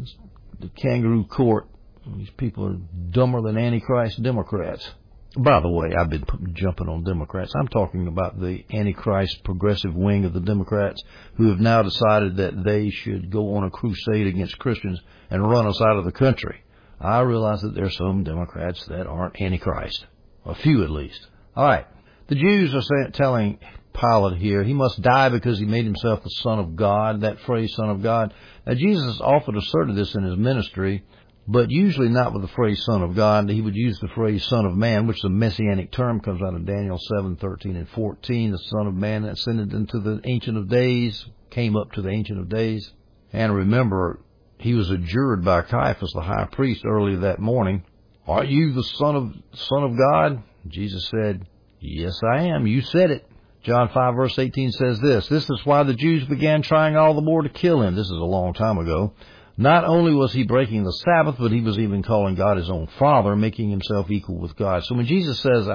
It's 0.00 0.16
the 0.58 0.68
kangaroo 0.68 1.24
court. 1.24 1.68
These 2.16 2.30
people 2.36 2.66
are 2.66 2.76
dumber 3.10 3.40
than 3.42 3.56
Antichrist 3.56 4.22
Democrats. 4.22 4.90
By 5.36 5.60
the 5.60 5.70
way, 5.70 5.92
I've 5.98 6.10
been 6.10 6.24
jumping 6.52 6.88
on 6.88 7.02
Democrats. 7.02 7.52
I'm 7.56 7.68
talking 7.68 8.06
about 8.06 8.40
the 8.40 8.64
Antichrist 8.72 9.42
progressive 9.42 9.94
wing 9.94 10.24
of 10.24 10.32
the 10.32 10.40
Democrats 10.40 11.02
who 11.36 11.48
have 11.48 11.60
now 11.60 11.82
decided 11.82 12.36
that 12.36 12.62
they 12.62 12.90
should 12.90 13.30
go 13.30 13.56
on 13.56 13.64
a 13.64 13.70
crusade 13.70 14.26
against 14.26 14.58
Christians 14.58 15.00
and 15.30 15.48
run 15.48 15.66
us 15.66 15.80
out 15.80 15.96
of 15.96 16.04
the 16.04 16.12
country. 16.12 16.62
I 17.00 17.20
realize 17.20 17.62
that 17.62 17.74
there 17.74 17.86
are 17.86 17.90
some 17.90 18.22
Democrats 18.22 18.84
that 18.86 19.06
aren't 19.06 19.40
Antichrist. 19.40 20.06
A 20.44 20.54
few 20.54 20.84
at 20.84 20.90
least. 20.90 21.26
Alright. 21.56 21.86
The 22.28 22.36
Jews 22.36 22.74
are 22.74 23.10
telling 23.10 23.58
Pilate 23.94 24.38
here. 24.38 24.62
He 24.64 24.74
must 24.74 25.00
die 25.00 25.28
because 25.28 25.58
he 25.58 25.66
made 25.66 25.84
himself 25.84 26.22
the 26.22 26.30
Son 26.30 26.58
of 26.58 26.76
God, 26.76 27.20
that 27.20 27.40
phrase, 27.40 27.74
Son 27.74 27.90
of 27.90 28.02
God. 28.02 28.34
Now, 28.66 28.74
Jesus 28.74 29.20
often 29.20 29.56
asserted 29.56 29.96
this 29.96 30.14
in 30.14 30.24
his 30.24 30.36
ministry, 30.36 31.04
but 31.46 31.70
usually 31.70 32.08
not 32.08 32.32
with 32.32 32.42
the 32.42 32.48
phrase 32.48 32.84
Son 32.84 33.02
of 33.02 33.14
God. 33.14 33.48
He 33.48 33.60
would 33.60 33.76
use 33.76 33.98
the 34.00 34.08
phrase 34.08 34.44
Son 34.44 34.66
of 34.66 34.74
Man, 34.74 35.06
which 35.06 35.18
is 35.18 35.24
a 35.24 35.30
messianic 35.30 35.92
term, 35.92 36.20
comes 36.20 36.42
out 36.42 36.54
of 36.54 36.66
Daniel 36.66 36.98
7, 36.98 37.36
13, 37.36 37.76
and 37.76 37.88
14. 37.88 38.50
The 38.50 38.58
Son 38.58 38.86
of 38.86 38.94
Man 38.94 39.22
that 39.22 39.34
ascended 39.34 39.72
into 39.72 40.00
the 40.00 40.20
Ancient 40.24 40.58
of 40.58 40.68
Days, 40.68 41.24
came 41.50 41.76
up 41.76 41.92
to 41.92 42.02
the 42.02 42.10
Ancient 42.10 42.40
of 42.40 42.48
Days. 42.48 42.92
And 43.32 43.54
remember, 43.54 44.20
he 44.58 44.74
was 44.74 44.90
adjured 44.90 45.44
by 45.44 45.62
Caiaphas, 45.62 46.12
the 46.14 46.20
high 46.20 46.48
priest, 46.50 46.84
early 46.84 47.16
that 47.16 47.38
morning. 47.38 47.84
Are 48.26 48.44
you 48.44 48.72
the 48.72 48.82
Son 48.82 49.14
of, 49.14 49.34
Son 49.52 49.84
of 49.84 49.96
God? 49.96 50.42
Jesus 50.66 51.08
said, 51.08 51.46
Yes, 51.80 52.18
I 52.24 52.44
am. 52.44 52.66
You 52.66 52.80
said 52.80 53.10
it. 53.10 53.30
John 53.64 53.88
5 53.88 54.14
verse 54.14 54.38
18 54.38 54.72
says 54.72 55.00
this, 55.00 55.26
This 55.28 55.48
is 55.48 55.60
why 55.64 55.84
the 55.84 55.94
Jews 55.94 56.26
began 56.26 56.60
trying 56.60 56.96
all 56.96 57.14
the 57.14 57.22
more 57.22 57.40
to 57.42 57.48
kill 57.48 57.80
him. 57.80 57.94
This 57.94 58.04
is 58.04 58.10
a 58.12 58.24
long 58.24 58.52
time 58.52 58.76
ago. 58.76 59.14
Not 59.56 59.84
only 59.84 60.12
was 60.12 60.34
he 60.34 60.42
breaking 60.42 60.84
the 60.84 60.92
Sabbath, 60.92 61.36
but 61.38 61.50
he 61.50 61.62
was 61.62 61.78
even 61.78 62.02
calling 62.02 62.34
God 62.34 62.58
his 62.58 62.68
own 62.68 62.88
Father, 62.98 63.34
making 63.34 63.70
himself 63.70 64.10
equal 64.10 64.36
with 64.36 64.54
God. 64.56 64.84
So 64.84 64.96
when 64.96 65.06
Jesus 65.06 65.40
says, 65.40 65.66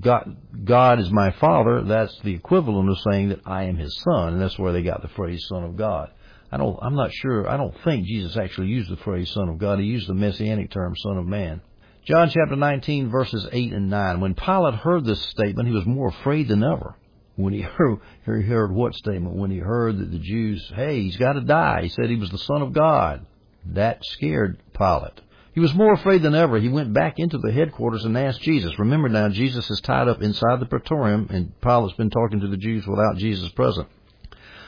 God, 0.00 0.36
God 0.64 0.98
is 0.98 1.10
my 1.12 1.30
Father, 1.32 1.84
that's 1.84 2.18
the 2.24 2.34
equivalent 2.34 2.90
of 2.90 2.96
saying 3.12 3.28
that 3.28 3.42
I 3.46 3.64
am 3.64 3.76
his 3.76 3.96
Son, 4.02 4.32
and 4.32 4.42
that's 4.42 4.58
where 4.58 4.72
they 4.72 4.82
got 4.82 5.02
the 5.02 5.08
phrase 5.08 5.46
Son 5.46 5.62
of 5.62 5.76
God. 5.76 6.10
I 6.50 6.56
don't, 6.56 6.76
I'm 6.82 6.96
not 6.96 7.12
sure, 7.12 7.48
I 7.48 7.56
don't 7.56 7.76
think 7.84 8.06
Jesus 8.06 8.36
actually 8.36 8.68
used 8.68 8.90
the 8.90 8.96
phrase 8.96 9.30
Son 9.30 9.48
of 9.48 9.58
God. 9.58 9.78
He 9.78 9.84
used 9.84 10.08
the 10.08 10.14
messianic 10.14 10.72
term 10.72 10.96
Son 10.96 11.18
of 11.18 11.26
Man. 11.26 11.60
John 12.06 12.28
chapter 12.28 12.56
19 12.56 13.08
verses 13.10 13.46
8 13.52 13.72
and 13.72 13.88
9. 13.88 14.20
When 14.20 14.34
Pilate 14.34 14.74
heard 14.74 15.04
this 15.04 15.22
statement, 15.22 15.68
he 15.68 15.74
was 15.74 15.86
more 15.86 16.08
afraid 16.08 16.48
than 16.48 16.64
ever. 16.64 16.96
When 17.36 17.52
he 17.52 17.60
heard, 17.62 17.98
he 18.24 18.42
heard 18.42 18.72
what 18.72 18.94
statement? 18.94 19.36
When 19.36 19.50
he 19.50 19.58
heard 19.58 19.98
that 19.98 20.10
the 20.10 20.18
Jews, 20.18 20.70
hey, 20.74 21.02
he's 21.02 21.16
got 21.16 21.34
to 21.34 21.40
die. 21.40 21.82
He 21.82 21.88
said 21.88 22.08
he 22.08 22.16
was 22.16 22.30
the 22.30 22.38
son 22.38 22.62
of 22.62 22.72
God. 22.72 23.26
That 23.66 24.04
scared 24.04 24.58
Pilate. 24.74 25.20
He 25.54 25.60
was 25.60 25.74
more 25.74 25.92
afraid 25.92 26.22
than 26.22 26.34
ever. 26.34 26.58
He 26.58 26.68
went 26.68 26.92
back 26.92 27.14
into 27.18 27.38
the 27.38 27.52
headquarters 27.52 28.04
and 28.04 28.18
asked 28.18 28.42
Jesus. 28.42 28.78
Remember 28.78 29.08
now, 29.08 29.28
Jesus 29.28 29.70
is 29.70 29.80
tied 29.80 30.08
up 30.08 30.20
inside 30.20 30.58
the 30.58 30.66
praetorium, 30.66 31.28
and 31.30 31.58
Pilate's 31.60 31.96
been 31.96 32.10
talking 32.10 32.40
to 32.40 32.48
the 32.48 32.56
Jews 32.56 32.84
without 32.86 33.16
Jesus 33.16 33.50
present. 33.50 33.88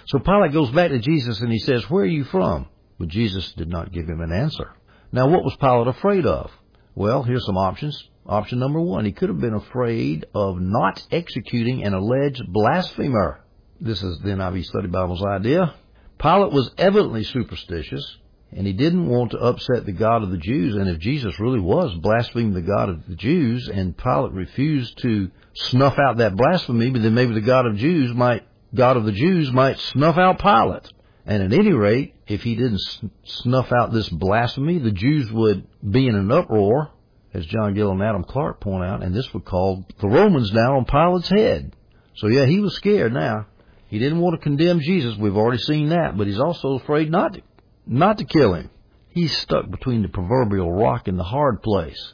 So 0.06 0.20
Pilate 0.20 0.52
goes 0.52 0.70
back 0.70 0.90
to 0.90 1.00
Jesus 1.00 1.40
and 1.40 1.50
he 1.50 1.58
says, 1.58 1.90
Where 1.90 2.04
are 2.04 2.06
you 2.06 2.22
from? 2.24 2.68
But 2.98 3.08
Jesus 3.08 3.52
did 3.54 3.68
not 3.68 3.92
give 3.92 4.08
him 4.08 4.20
an 4.20 4.32
answer. 4.32 4.72
Now, 5.10 5.26
what 5.28 5.42
was 5.42 5.56
Pilate 5.56 5.88
afraid 5.88 6.24
of? 6.24 6.52
Well, 6.94 7.24
here's 7.24 7.44
some 7.44 7.58
options. 7.58 8.08
Option 8.28 8.58
number 8.58 8.80
one, 8.80 9.04
he 9.04 9.12
could 9.12 9.28
have 9.28 9.40
been 9.40 9.54
afraid 9.54 10.26
of 10.34 10.60
not 10.60 11.06
executing 11.10 11.84
an 11.84 11.94
alleged 11.94 12.42
blasphemer. 12.48 13.40
This 13.80 14.02
is 14.02 14.18
the 14.18 14.30
NIV 14.30 14.64
Study 14.64 14.88
Bible's 14.88 15.24
idea. 15.24 15.74
Pilate 16.18 16.52
was 16.52 16.70
evidently 16.78 17.24
superstitious 17.24 18.18
and 18.52 18.66
he 18.66 18.72
didn't 18.72 19.06
want 19.06 19.32
to 19.32 19.38
upset 19.38 19.84
the 19.84 19.92
God 19.92 20.22
of 20.22 20.30
the 20.30 20.38
Jews. 20.38 20.76
And 20.76 20.88
if 20.88 20.98
Jesus 20.98 21.38
really 21.40 21.60
was 21.60 21.94
blaspheming 21.94 22.54
the 22.54 22.62
God 22.62 22.88
of 22.88 23.06
the 23.06 23.16
Jews, 23.16 23.68
and 23.68 23.96
Pilate 23.96 24.32
refused 24.32 24.98
to 25.02 25.30
snuff 25.54 25.98
out 25.98 26.18
that 26.18 26.36
blasphemy, 26.36 26.90
then 26.90 27.14
maybe 27.14 27.34
the 27.34 27.40
God 27.40 27.66
of 27.66 27.76
Jews 27.76 28.14
might, 28.14 28.44
God 28.74 28.96
of 28.96 29.04
the 29.04 29.12
Jews 29.12 29.52
might 29.52 29.78
snuff 29.78 30.16
out 30.16 30.38
Pilate. 30.38 30.88
And 31.26 31.42
at 31.42 31.58
any 31.58 31.72
rate, 31.72 32.14
if 32.28 32.42
he 32.42 32.54
didn't 32.54 32.80
snuff 33.24 33.72
out 33.72 33.92
this 33.92 34.08
blasphemy, 34.08 34.78
the 34.78 34.92
Jews 34.92 35.30
would 35.32 35.66
be 35.88 36.06
in 36.06 36.14
an 36.14 36.30
uproar, 36.30 36.92
as 37.36 37.46
John 37.46 37.74
Gill 37.74 37.90
and 37.90 38.02
Adam 38.02 38.24
Clarke 38.24 38.60
point 38.60 38.84
out, 38.84 39.02
and 39.02 39.14
this 39.14 39.32
would 39.34 39.44
call 39.44 39.84
the 40.00 40.08
Romans 40.08 40.50
down 40.50 40.76
on 40.76 40.84
Pilate's 40.86 41.28
head. 41.28 41.76
So 42.14 42.28
yeah, 42.28 42.46
he 42.46 42.60
was 42.60 42.74
scared 42.74 43.12
now. 43.12 43.46
He 43.88 43.98
didn't 43.98 44.20
want 44.20 44.34
to 44.36 44.42
condemn 44.42 44.80
Jesus. 44.80 45.16
We've 45.16 45.36
already 45.36 45.62
seen 45.62 45.90
that, 45.90 46.16
but 46.16 46.26
he's 46.26 46.40
also 46.40 46.74
afraid 46.74 47.10
not 47.10 47.34
to 47.34 47.42
not 47.86 48.18
to 48.18 48.24
kill 48.24 48.54
him. 48.54 48.70
He's 49.10 49.36
stuck 49.38 49.70
between 49.70 50.02
the 50.02 50.08
proverbial 50.08 50.72
rock 50.72 51.08
and 51.08 51.18
the 51.18 51.24
hard 51.24 51.62
place. 51.62 52.12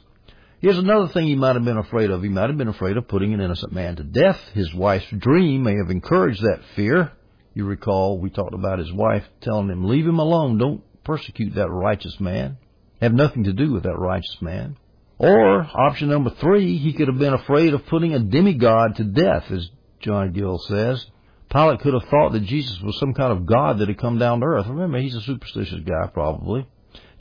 Here's 0.59 0.77
another 0.77 1.07
thing 1.07 1.27
he 1.27 1.35
might 1.35 1.55
have 1.55 1.65
been 1.65 1.77
afraid 1.77 2.11
of. 2.11 2.21
He 2.21 2.29
might 2.29 2.49
have 2.49 2.57
been 2.57 2.67
afraid 2.67 2.95
of 2.95 3.07
putting 3.07 3.33
an 3.33 3.41
innocent 3.41 3.73
man 3.73 3.95
to 3.95 4.03
death. 4.03 4.39
His 4.53 4.73
wife's 4.73 5.09
dream 5.09 5.63
may 5.63 5.75
have 5.75 5.89
encouraged 5.89 6.41
that 6.41 6.61
fear. 6.75 7.11
You 7.53 7.65
recall 7.65 8.19
we 8.19 8.29
talked 8.29 8.53
about 8.53 8.79
his 8.79 8.91
wife 8.93 9.25
telling 9.41 9.69
him, 9.69 9.85
leave 9.85 10.05
him 10.05 10.19
alone. 10.19 10.57
Don't 10.57 10.83
persecute 11.03 11.55
that 11.55 11.69
righteous 11.69 12.19
man. 12.19 12.57
Have 13.01 13.13
nothing 13.13 13.43
to 13.45 13.53
do 13.53 13.73
with 13.73 13.83
that 13.83 13.97
righteous 13.97 14.37
man. 14.41 14.77
Or 15.23 15.65
option 15.73 16.09
number 16.09 16.31
three, 16.31 16.77
he 16.77 16.91
could 16.91 17.07
have 17.07 17.17
been 17.17 17.33
afraid 17.33 17.73
of 17.73 17.85
putting 17.85 18.13
a 18.13 18.19
demigod 18.19 18.97
to 18.97 19.05
death, 19.05 19.49
as 19.51 19.69
John 20.01 20.33
Gill 20.33 20.57
says. 20.57 21.05
Pilate 21.49 21.79
could 21.79 21.93
have 21.93 22.09
thought 22.09 22.33
that 22.33 22.43
Jesus 22.43 22.81
was 22.81 22.99
some 22.99 23.13
kind 23.13 23.31
of 23.31 23.45
God 23.45 23.79
that 23.79 23.87
had 23.87 23.97
come 23.97 24.17
down 24.17 24.41
to 24.41 24.45
earth. 24.45 24.67
Remember, 24.67 24.99
he's 24.99 25.15
a 25.15 25.21
superstitious 25.21 25.79
guy, 25.85 26.07
probably. 26.13 26.67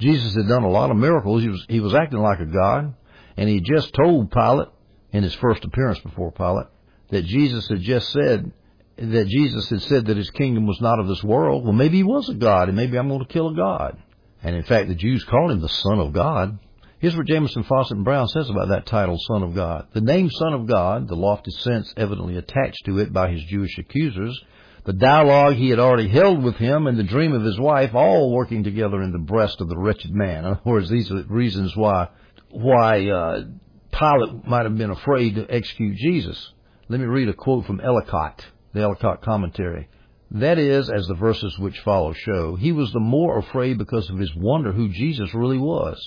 Jesus 0.00 0.34
had 0.34 0.48
done 0.48 0.64
a 0.64 0.68
lot 0.68 0.90
of 0.90 0.96
miracles. 0.96 1.42
He 1.42 1.48
was, 1.48 1.64
he 1.68 1.78
was 1.78 1.94
acting 1.94 2.18
like 2.18 2.40
a 2.40 2.46
God. 2.46 2.94
And 3.36 3.48
he 3.48 3.60
just 3.60 3.94
told 3.94 4.32
Pilate 4.32 4.68
in 5.12 5.22
his 5.22 5.34
first 5.34 5.64
appearance 5.64 6.00
before 6.00 6.32
Pilate 6.32 6.66
that 7.10 7.24
Jesus 7.24 7.68
had 7.68 7.82
just 7.82 8.10
said 8.10 8.50
that 8.96 9.28
Jesus 9.28 9.70
had 9.70 9.82
said 9.82 10.06
that 10.06 10.16
his 10.16 10.30
kingdom 10.30 10.66
was 10.66 10.80
not 10.80 10.98
of 10.98 11.06
this 11.06 11.22
world. 11.22 11.62
Well, 11.62 11.72
maybe 11.72 11.98
he 11.98 12.02
was 12.02 12.28
a 12.28 12.34
God, 12.34 12.66
and 12.66 12.76
maybe 12.76 12.98
I'm 12.98 13.06
going 13.06 13.20
to 13.20 13.32
kill 13.32 13.50
a 13.50 13.54
God. 13.54 13.96
And 14.42 14.56
in 14.56 14.64
fact, 14.64 14.88
the 14.88 14.96
Jews 14.96 15.22
called 15.22 15.52
him 15.52 15.60
the 15.60 15.68
Son 15.68 16.00
of 16.00 16.12
God. 16.12 16.58
Here's 17.02 17.16
what 17.16 17.26
Jamieson 17.26 17.64
Fausset, 17.64 17.96
and 17.96 18.04
Brown 18.04 18.28
says 18.28 18.48
about 18.48 18.68
that 18.68 18.86
title, 18.86 19.18
Son 19.18 19.42
of 19.42 19.56
God. 19.56 19.88
The 19.92 20.00
name 20.00 20.30
Son 20.30 20.52
of 20.54 20.68
God, 20.68 21.08
the 21.08 21.16
lofty 21.16 21.50
sense 21.50 21.92
evidently 21.96 22.36
attached 22.36 22.84
to 22.84 23.00
it 23.00 23.12
by 23.12 23.32
his 23.32 23.42
Jewish 23.42 23.76
accusers, 23.76 24.40
the 24.84 24.92
dialogue 24.92 25.54
he 25.54 25.70
had 25.70 25.80
already 25.80 26.06
held 26.06 26.44
with 26.44 26.54
him, 26.58 26.86
and 26.86 26.96
the 26.96 27.02
dream 27.02 27.32
of 27.32 27.42
his 27.42 27.58
wife, 27.58 27.92
all 27.92 28.30
working 28.30 28.62
together 28.62 29.02
in 29.02 29.10
the 29.10 29.18
breast 29.18 29.60
of 29.60 29.68
the 29.68 29.76
wretched 29.76 30.12
man. 30.12 30.44
In 30.44 30.52
other 30.52 30.60
words, 30.64 30.90
these 30.90 31.10
are 31.10 31.22
the 31.22 31.24
reasons 31.24 31.76
why 31.76 32.06
why 32.50 33.08
uh, 33.08 33.46
Pilate 33.90 34.46
might 34.46 34.62
have 34.62 34.78
been 34.78 34.90
afraid 34.90 35.34
to 35.34 35.52
execute 35.52 35.96
Jesus. 35.96 36.52
Let 36.88 37.00
me 37.00 37.06
read 37.06 37.28
a 37.28 37.34
quote 37.34 37.66
from 37.66 37.80
Ellicott, 37.80 38.46
the 38.74 38.82
Ellicott 38.82 39.22
commentary. 39.22 39.88
That 40.30 40.60
is, 40.60 40.88
as 40.88 41.08
the 41.08 41.14
verses 41.14 41.58
which 41.58 41.80
follow 41.80 42.12
show, 42.12 42.54
he 42.54 42.70
was 42.70 42.92
the 42.92 43.00
more 43.00 43.38
afraid 43.38 43.76
because 43.76 44.08
of 44.08 44.20
his 44.20 44.32
wonder 44.36 44.70
who 44.70 44.88
Jesus 44.88 45.34
really 45.34 45.58
was. 45.58 46.00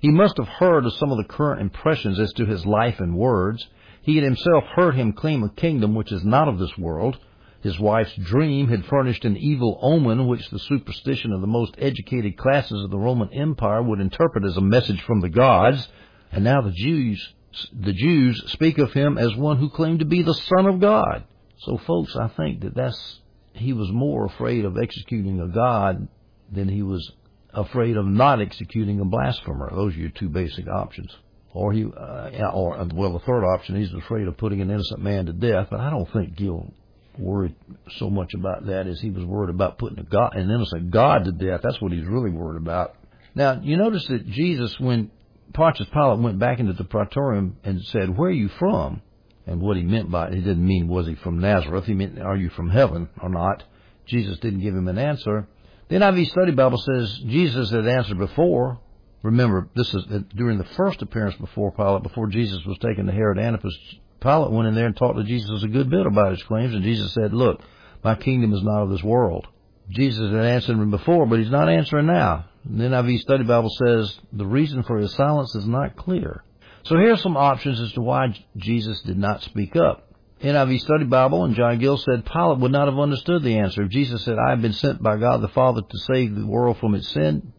He 0.00 0.10
must 0.10 0.38
have 0.38 0.48
heard 0.48 0.86
of 0.86 0.94
some 0.94 1.12
of 1.12 1.18
the 1.18 1.24
current 1.24 1.60
impressions 1.60 2.18
as 2.18 2.32
to 2.34 2.46
his 2.46 2.64
life 2.64 3.00
and 3.00 3.16
words. 3.16 3.68
He 4.00 4.14
had 4.16 4.24
himself 4.24 4.64
heard 4.74 4.94
him 4.94 5.12
claim 5.12 5.42
a 5.42 5.50
kingdom 5.50 5.94
which 5.94 6.10
is 6.10 6.24
not 6.24 6.48
of 6.48 6.58
this 6.58 6.76
world. 6.78 7.18
His 7.62 7.78
wife's 7.78 8.14
dream 8.16 8.68
had 8.68 8.86
furnished 8.86 9.26
an 9.26 9.36
evil 9.36 9.78
omen 9.82 10.26
which 10.26 10.48
the 10.48 10.58
superstition 10.58 11.32
of 11.32 11.42
the 11.42 11.46
most 11.46 11.74
educated 11.76 12.38
classes 12.38 12.82
of 12.82 12.90
the 12.90 12.98
Roman 12.98 13.30
Empire 13.34 13.82
would 13.82 14.00
interpret 14.00 14.46
as 14.46 14.56
a 14.56 14.62
message 14.62 15.02
from 15.02 15.20
the 15.20 15.28
gods. 15.28 15.86
And 16.32 16.44
now 16.44 16.62
the 16.62 16.72
Jews, 16.72 17.34
the 17.78 17.92
Jews 17.92 18.42
speak 18.50 18.78
of 18.78 18.94
him 18.94 19.18
as 19.18 19.36
one 19.36 19.58
who 19.58 19.68
claimed 19.68 19.98
to 19.98 20.06
be 20.06 20.22
the 20.22 20.32
Son 20.32 20.64
of 20.64 20.80
God. 20.80 21.24
So 21.58 21.76
folks, 21.76 22.16
I 22.16 22.28
think 22.28 22.62
that 22.62 22.74
that's, 22.74 23.20
he 23.52 23.74
was 23.74 23.92
more 23.92 24.24
afraid 24.24 24.64
of 24.64 24.78
executing 24.78 25.40
a 25.40 25.48
God 25.48 26.08
than 26.50 26.68
he 26.68 26.82
was 26.82 27.12
afraid 27.52 27.96
of 27.96 28.06
not 28.06 28.40
executing 28.40 29.00
a 29.00 29.04
blasphemer. 29.04 29.70
Those 29.74 29.94
are 29.94 30.00
your 30.00 30.10
two 30.10 30.28
basic 30.28 30.68
options. 30.68 31.14
Or 31.52 31.72
he, 31.72 31.84
uh, 31.84 32.50
or 32.52 32.86
well, 32.94 33.12
the 33.12 33.20
third 33.20 33.44
option, 33.44 33.76
he's 33.76 33.92
afraid 33.92 34.28
of 34.28 34.36
putting 34.36 34.60
an 34.60 34.70
innocent 34.70 35.02
man 35.02 35.26
to 35.26 35.32
death. 35.32 35.68
But 35.70 35.80
I 35.80 35.90
don't 35.90 36.10
think 36.12 36.36
Gill 36.36 36.72
worried 37.18 37.54
so 37.98 38.08
much 38.08 38.32
about 38.34 38.66
that 38.66 38.86
as 38.86 39.00
he 39.00 39.10
was 39.10 39.24
worried 39.24 39.50
about 39.50 39.78
putting 39.78 39.98
a 39.98 40.04
God, 40.04 40.36
an 40.36 40.50
innocent 40.50 40.90
God 40.90 41.24
to 41.24 41.32
death. 41.32 41.60
That's 41.62 41.80
what 41.80 41.92
he's 41.92 42.06
really 42.06 42.30
worried 42.30 42.60
about. 42.60 42.94
Now, 43.34 43.60
you 43.60 43.76
notice 43.76 44.06
that 44.08 44.26
Jesus, 44.26 44.78
when 44.78 45.10
Pontius 45.52 45.88
Pilate 45.92 46.20
went 46.20 46.38
back 46.38 46.60
into 46.60 46.72
the 46.72 46.84
praetorium 46.84 47.56
and 47.64 47.82
said, 47.82 48.16
"Where 48.16 48.30
are 48.30 48.32
you 48.32 48.48
from?" 48.48 49.02
and 49.46 49.60
what 49.60 49.76
he 49.76 49.82
meant 49.82 50.10
by 50.10 50.28
it, 50.28 50.34
he 50.34 50.40
didn't 50.40 50.64
mean 50.64 50.86
was 50.86 51.08
he 51.08 51.16
from 51.16 51.40
Nazareth. 51.40 51.86
He 51.86 51.94
meant, 51.94 52.20
"Are 52.20 52.36
you 52.36 52.50
from 52.50 52.70
heaven 52.70 53.08
or 53.20 53.28
not?" 53.28 53.64
Jesus 54.06 54.38
didn't 54.38 54.60
give 54.60 54.74
him 54.74 54.86
an 54.86 54.98
answer. 54.98 55.48
The 55.90 55.96
NIV 55.96 56.28
Study 56.28 56.52
Bible 56.52 56.78
says 56.78 57.18
Jesus 57.26 57.72
had 57.72 57.84
answered 57.84 58.18
before. 58.18 58.78
Remember, 59.24 59.68
this 59.74 59.92
is 59.92 60.04
during 60.36 60.56
the 60.56 60.64
first 60.76 61.02
appearance 61.02 61.34
before 61.34 61.72
Pilate, 61.72 62.04
before 62.04 62.28
Jesus 62.28 62.64
was 62.64 62.78
taken 62.78 63.06
to 63.06 63.12
Herod 63.12 63.40
Antipas. 63.40 63.76
Pilate 64.20 64.52
went 64.52 64.68
in 64.68 64.76
there 64.76 64.86
and 64.86 64.96
talked 64.96 65.18
to 65.18 65.24
Jesus 65.24 65.64
a 65.64 65.68
good 65.68 65.90
bit 65.90 66.06
about 66.06 66.30
his 66.30 66.44
claims, 66.44 66.74
and 66.74 66.84
Jesus 66.84 67.12
said, 67.12 67.34
"Look, 67.34 67.62
my 68.04 68.14
kingdom 68.14 68.54
is 68.54 68.62
not 68.62 68.84
of 68.84 68.90
this 68.90 69.02
world." 69.02 69.48
Jesus 69.88 70.30
had 70.30 70.44
answered 70.44 70.78
him 70.78 70.92
before, 70.92 71.26
but 71.26 71.40
he's 71.40 71.50
not 71.50 71.68
answering 71.68 72.06
now. 72.06 72.44
The 72.64 72.84
NIV 72.84 73.18
Study 73.18 73.42
Bible 73.42 73.70
says 73.70 74.20
the 74.32 74.46
reason 74.46 74.84
for 74.84 74.98
his 74.98 75.12
silence 75.14 75.56
is 75.56 75.66
not 75.66 75.96
clear. 75.96 76.44
So 76.84 76.98
here 76.98 77.14
are 77.14 77.16
some 77.16 77.36
options 77.36 77.80
as 77.80 77.92
to 77.94 78.00
why 78.00 78.32
Jesus 78.56 79.02
did 79.02 79.18
not 79.18 79.42
speak 79.42 79.74
up. 79.74 80.06
NIV 80.42 80.80
Study 80.80 81.04
Bible, 81.04 81.44
and 81.44 81.54
John 81.54 81.78
Gill 81.78 81.98
said 81.98 82.24
Pilate 82.24 82.60
would 82.60 82.72
not 82.72 82.88
have 82.88 82.98
understood 82.98 83.42
the 83.42 83.58
answer. 83.58 83.82
If 83.82 83.90
Jesus 83.90 84.24
said, 84.24 84.38
I 84.38 84.50
have 84.50 84.62
been 84.62 84.72
sent 84.72 85.02
by 85.02 85.18
God 85.18 85.42
the 85.42 85.48
Father 85.48 85.82
to 85.82 85.98
save 85.98 86.34
the 86.34 86.46
world 86.46 86.78
from 86.78 86.94
its 86.94 87.08
sin, 87.08 87.52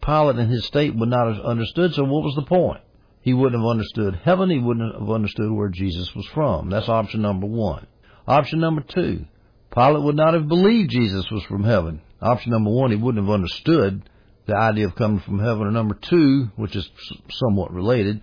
Pilate 0.00 0.36
and 0.36 0.50
his 0.50 0.64
state 0.64 0.94
would 0.94 1.08
not 1.08 1.34
have 1.34 1.44
understood, 1.44 1.92
so 1.92 2.04
what 2.04 2.22
was 2.22 2.36
the 2.36 2.42
point? 2.42 2.82
He 3.20 3.34
wouldn't 3.34 3.60
have 3.60 3.68
understood 3.68 4.20
heaven, 4.22 4.48
he 4.48 4.60
wouldn't 4.60 4.94
have 4.94 5.10
understood 5.10 5.50
where 5.50 5.70
Jesus 5.70 6.14
was 6.14 6.24
from. 6.26 6.70
That's 6.70 6.88
option 6.88 7.22
number 7.22 7.48
one. 7.48 7.88
Option 8.28 8.60
number 8.60 8.82
two, 8.82 9.26
Pilate 9.74 10.04
would 10.04 10.16
not 10.16 10.34
have 10.34 10.46
believed 10.46 10.90
Jesus 10.90 11.28
was 11.32 11.42
from 11.42 11.64
heaven. 11.64 12.00
Option 12.22 12.52
number 12.52 12.70
one, 12.70 12.92
he 12.92 12.96
wouldn't 12.96 13.24
have 13.24 13.34
understood 13.34 14.08
the 14.46 14.54
idea 14.54 14.86
of 14.86 14.94
coming 14.94 15.20
from 15.20 15.40
heaven. 15.40 15.64
And 15.64 15.74
number 15.74 15.96
two, 16.00 16.50
which 16.54 16.76
is 16.76 16.88
somewhat 17.30 17.72
related, 17.72 18.20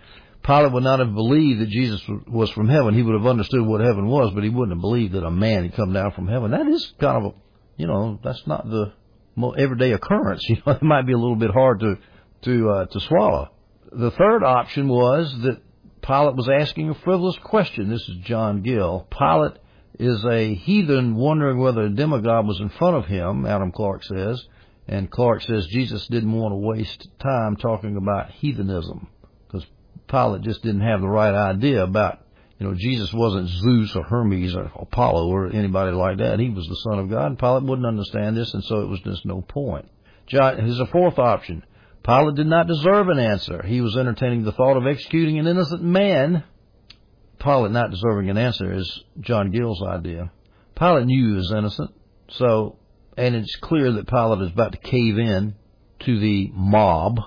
Pilate 0.47 0.71
would 0.71 0.83
not 0.83 0.99
have 0.99 1.13
believed 1.13 1.59
that 1.59 1.67
Jesus 1.67 2.01
was 2.25 2.49
from 2.51 2.69
heaven. 2.69 2.93
He 2.93 3.01
would 3.01 3.15
have 3.15 3.27
understood 3.27 3.65
what 3.65 3.81
heaven 3.81 4.07
was, 4.07 4.31
but 4.33 4.45
he 4.45 4.49
wouldn't 4.49 4.77
have 4.77 4.81
believed 4.81 5.11
that 5.13 5.25
a 5.25 5.29
man 5.29 5.63
had 5.63 5.75
come 5.75 5.91
down 5.91 6.13
from 6.13 6.29
heaven. 6.29 6.51
That 6.51 6.67
is 6.67 6.93
kind 7.01 7.17
of 7.17 7.33
a, 7.33 7.35
you 7.75 7.85
know, 7.85 8.17
that's 8.23 8.47
not 8.47 8.65
the 8.69 8.93
everyday 9.57 9.91
occurrence. 9.91 10.41
You 10.49 10.55
know, 10.65 10.71
it 10.71 10.81
might 10.81 11.05
be 11.05 11.11
a 11.11 11.17
little 11.17 11.35
bit 11.35 11.51
hard 11.51 11.81
to 11.81 11.97
to 12.43 12.69
uh, 12.69 12.85
to 12.85 12.99
swallow. 13.01 13.49
The 13.91 14.11
third 14.11 14.41
option 14.43 14.87
was 14.87 15.37
that 15.41 15.61
Pilate 16.01 16.37
was 16.37 16.47
asking 16.47 16.91
a 16.91 16.95
frivolous 16.95 17.37
question. 17.43 17.89
This 17.89 18.07
is 18.07 18.15
John 18.23 18.61
Gill. 18.61 19.05
Pilate 19.11 19.57
is 19.99 20.23
a 20.23 20.53
heathen 20.53 21.15
wondering 21.15 21.59
whether 21.59 21.81
a 21.81 21.89
demigod 21.89 22.47
was 22.47 22.61
in 22.61 22.69
front 22.69 22.95
of 22.95 23.05
him, 23.05 23.45
Adam 23.45 23.73
Clarke 23.73 24.05
says. 24.05 24.41
And 24.87 25.11
Clarke 25.11 25.41
says 25.41 25.67
Jesus 25.67 26.07
didn't 26.07 26.31
want 26.31 26.53
to 26.53 26.55
waste 26.55 27.09
time 27.19 27.57
talking 27.57 27.97
about 27.97 28.31
heathenism. 28.31 29.09
Pilate 30.07 30.41
just 30.41 30.63
didn't 30.63 30.81
have 30.81 31.01
the 31.01 31.07
right 31.07 31.33
idea 31.33 31.83
about, 31.83 32.19
you 32.59 32.67
know, 32.67 32.73
Jesus 32.75 33.11
wasn't 33.13 33.49
Zeus 33.49 33.95
or 33.95 34.03
Hermes 34.03 34.55
or 34.55 34.71
Apollo 34.75 35.27
or 35.27 35.47
anybody 35.47 35.91
like 35.91 36.17
that. 36.17 36.39
He 36.39 36.49
was 36.49 36.67
the 36.67 36.89
Son 36.89 36.99
of 36.99 37.09
God, 37.09 37.27
and 37.27 37.39
Pilate 37.39 37.63
wouldn't 37.63 37.87
understand 37.87 38.35
this, 38.37 38.53
and 38.53 38.63
so 38.63 38.81
it 38.81 38.89
was 38.89 38.99
just 39.01 39.25
no 39.25 39.41
point. 39.41 39.89
John, 40.27 40.57
here's 40.57 40.79
a 40.79 40.85
fourth 40.87 41.19
option. 41.19 41.63
Pilate 42.03 42.35
did 42.35 42.47
not 42.47 42.67
deserve 42.67 43.09
an 43.09 43.19
answer. 43.19 43.63
He 43.65 43.81
was 43.81 43.97
entertaining 43.97 44.43
the 44.43 44.53
thought 44.53 44.77
of 44.77 44.87
executing 44.87 45.39
an 45.39 45.47
innocent 45.47 45.83
man. 45.83 46.43
Pilate 47.39 47.71
not 47.71 47.91
deserving 47.91 48.29
an 48.29 48.37
answer 48.37 48.73
is 48.73 49.03
John 49.19 49.51
Gill's 49.51 49.83
idea. 49.83 50.31
Pilate 50.75 51.05
knew 51.05 51.31
he 51.31 51.35
was 51.35 51.51
innocent, 51.51 51.91
so, 52.29 52.77
and 53.17 53.35
it's 53.35 53.55
clear 53.57 53.91
that 53.93 54.07
Pilate 54.07 54.41
is 54.41 54.51
about 54.51 54.71
to 54.71 54.77
cave 54.77 55.17
in 55.17 55.55
to 55.99 56.19
the 56.19 56.49
mob. 56.53 57.19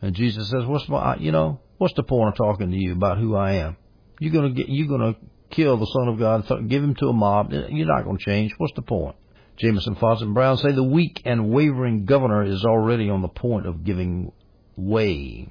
And 0.00 0.14
Jesus 0.14 0.50
says, 0.50 0.64
what's 0.66 0.88
my, 0.88 1.16
you 1.16 1.32
know, 1.32 1.60
what's 1.78 1.94
the 1.94 2.02
point 2.02 2.28
of 2.28 2.36
talking 2.36 2.70
to 2.70 2.76
you 2.76 2.92
about 2.92 3.18
who 3.18 3.34
I 3.34 3.54
am? 3.54 3.76
You're 4.20 4.32
gonna 4.32 4.50
get, 4.50 4.68
you're 4.68 4.88
gonna 4.88 5.16
kill 5.50 5.76
the 5.76 5.86
Son 5.86 6.08
of 6.08 6.18
God, 6.18 6.68
give 6.68 6.82
him 6.82 6.94
to 6.96 7.08
a 7.08 7.12
mob. 7.12 7.52
You're 7.52 7.86
not 7.86 8.04
gonna 8.04 8.18
change. 8.18 8.52
What's 8.58 8.74
the 8.74 8.82
point? 8.82 9.16
Jamieson, 9.56 9.96
Fausset, 9.96 10.22
and 10.22 10.34
Brown 10.34 10.56
say 10.56 10.72
the 10.72 10.84
weak 10.84 11.22
and 11.24 11.50
wavering 11.50 12.04
governor 12.04 12.44
is 12.44 12.64
already 12.64 13.10
on 13.10 13.22
the 13.22 13.28
point 13.28 13.66
of 13.66 13.82
giving 13.82 14.30
way. 14.76 15.48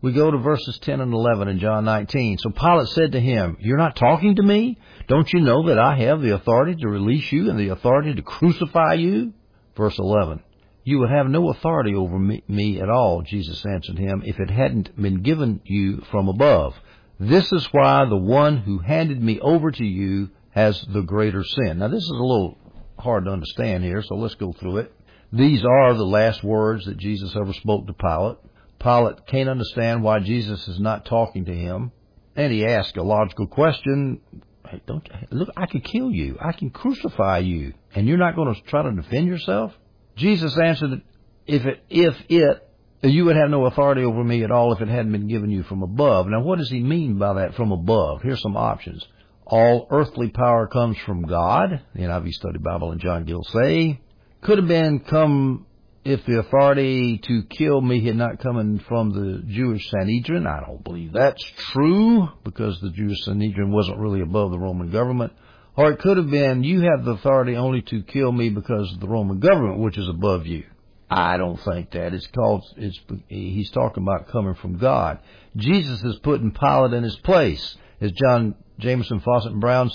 We 0.00 0.12
go 0.12 0.30
to 0.30 0.38
verses 0.38 0.78
10 0.82 1.00
and 1.00 1.12
11 1.12 1.48
in 1.48 1.58
John 1.58 1.84
19. 1.84 2.38
So 2.38 2.50
Pilate 2.50 2.86
said 2.88 3.12
to 3.12 3.20
him, 3.20 3.56
You're 3.58 3.78
not 3.78 3.96
talking 3.96 4.36
to 4.36 4.42
me? 4.42 4.78
Don't 5.08 5.32
you 5.32 5.40
know 5.40 5.66
that 5.66 5.78
I 5.78 5.96
have 5.96 6.22
the 6.22 6.36
authority 6.36 6.76
to 6.76 6.88
release 6.88 7.32
you 7.32 7.50
and 7.50 7.58
the 7.58 7.70
authority 7.70 8.14
to 8.14 8.22
crucify 8.22 8.94
you? 8.94 9.32
Verse 9.76 9.98
11. 9.98 10.44
You 10.88 11.00
would 11.00 11.10
have 11.10 11.28
no 11.28 11.50
authority 11.50 11.94
over 11.94 12.18
me, 12.18 12.42
me 12.48 12.80
at 12.80 12.88
all, 12.88 13.20
Jesus 13.20 13.62
answered 13.66 13.98
him, 13.98 14.22
if 14.24 14.40
it 14.40 14.48
hadn't 14.48 14.96
been 14.96 15.20
given 15.20 15.60
you 15.64 16.00
from 16.10 16.30
above. 16.30 16.76
This 17.20 17.52
is 17.52 17.68
why 17.72 18.06
the 18.06 18.16
one 18.16 18.56
who 18.56 18.78
handed 18.78 19.22
me 19.22 19.38
over 19.38 19.70
to 19.70 19.84
you 19.84 20.30
has 20.52 20.80
the 20.80 21.02
greater 21.02 21.44
sin. 21.44 21.80
Now 21.80 21.88
this 21.88 22.02
is 22.02 22.08
a 22.08 22.24
little 22.24 22.56
hard 22.98 23.26
to 23.26 23.30
understand 23.32 23.84
here, 23.84 24.00
so 24.00 24.14
let's 24.14 24.36
go 24.36 24.54
through 24.54 24.78
it. 24.78 24.94
These 25.30 25.62
are 25.62 25.92
the 25.92 26.06
last 26.06 26.42
words 26.42 26.86
that 26.86 26.96
Jesus 26.96 27.36
ever 27.36 27.52
spoke 27.52 27.86
to 27.86 27.92
Pilate. 27.92 28.38
Pilate 28.78 29.26
can't 29.26 29.50
understand 29.50 30.02
why 30.02 30.20
Jesus 30.20 30.68
is 30.68 30.80
not 30.80 31.04
talking 31.04 31.44
to 31.44 31.54
him, 31.54 31.92
and 32.34 32.50
he 32.50 32.64
asks 32.64 32.96
a 32.96 33.02
logical 33.02 33.46
question. 33.46 34.22
Hey, 34.66 34.80
don't 34.86 35.06
look, 35.32 35.50
I 35.54 35.66
can 35.66 35.82
kill 35.82 36.10
you. 36.10 36.38
I 36.40 36.52
can 36.52 36.70
crucify 36.70 37.40
you, 37.40 37.74
and 37.94 38.08
you're 38.08 38.16
not 38.16 38.36
going 38.36 38.54
to 38.54 38.62
try 38.62 38.84
to 38.84 38.92
defend 38.92 39.26
yourself? 39.26 39.74
Jesus 40.18 40.56
answered, 40.58 41.02
if 41.46 41.64
it, 41.64 41.82
if 41.88 42.14
it, 42.28 42.68
you 43.02 43.24
would 43.24 43.36
have 43.36 43.50
no 43.50 43.64
authority 43.66 44.02
over 44.02 44.22
me 44.22 44.44
at 44.44 44.50
all 44.50 44.72
if 44.72 44.80
it 44.80 44.88
hadn't 44.88 45.12
been 45.12 45.28
given 45.28 45.50
you 45.50 45.62
from 45.62 45.82
above. 45.82 46.26
Now 46.26 46.42
what 46.42 46.58
does 46.58 46.70
he 46.70 46.80
mean 46.80 47.18
by 47.18 47.34
that 47.34 47.54
from 47.54 47.72
above? 47.72 48.22
Here's 48.22 48.42
some 48.42 48.56
options 48.56 49.06
all 49.48 49.86
earthly 49.90 50.28
power 50.28 50.66
comes 50.66 50.98
from 50.98 51.22
God. 51.22 51.80
The 51.94 52.02
NIV 52.02 52.32
Study 52.34 52.58
Bible 52.58 52.92
and 52.92 53.00
John 53.00 53.24
Gill 53.24 53.42
say. 53.44 54.00
Could 54.42 54.58
have 54.58 54.68
been 54.68 55.00
come 55.00 55.66
if 56.04 56.24
the 56.26 56.38
authority 56.38 57.18
to 57.18 57.42
kill 57.44 57.80
me 57.80 58.04
had 58.04 58.16
not 58.16 58.40
come 58.40 58.78
from 58.86 59.10
the 59.10 59.42
Jewish 59.46 59.90
Sanhedrin. 59.90 60.46
I 60.46 60.60
don't 60.66 60.84
believe 60.84 61.12
that's 61.12 61.42
true 61.72 62.28
because 62.44 62.78
the 62.80 62.90
Jewish 62.90 63.24
Sanhedrin 63.24 63.72
wasn't 63.72 63.98
really 63.98 64.20
above 64.20 64.50
the 64.50 64.58
Roman 64.58 64.90
government. 64.90 65.32
Or 65.78 65.92
it 65.92 66.00
could 66.00 66.16
have 66.16 66.28
been 66.28 66.64
you 66.64 66.80
have 66.80 67.04
the 67.04 67.12
authority 67.12 67.54
only 67.54 67.82
to 67.82 68.02
kill 68.02 68.32
me 68.32 68.48
because 68.48 68.92
of 68.92 68.98
the 68.98 69.06
Roman 69.06 69.38
government, 69.38 69.78
which 69.78 69.96
is 69.96 70.08
above 70.08 70.44
you. 70.44 70.64
I 71.08 71.36
don't 71.36 71.56
think 71.60 71.92
that. 71.92 72.12
It's 72.12 72.26
called, 72.26 72.64
it's, 72.76 72.98
he's 73.28 73.70
talking 73.70 74.02
about 74.02 74.26
coming 74.26 74.56
from 74.56 74.78
God. 74.78 75.20
Jesus 75.56 76.02
is 76.02 76.18
putting 76.18 76.50
Pilate 76.50 76.94
in 76.94 77.04
his 77.04 77.14
place. 77.18 77.76
As 78.00 78.10
John 78.10 78.56
Jamieson, 78.80 79.20
Fausset, 79.20 79.52
and 79.52 79.60
Brown 79.60 79.88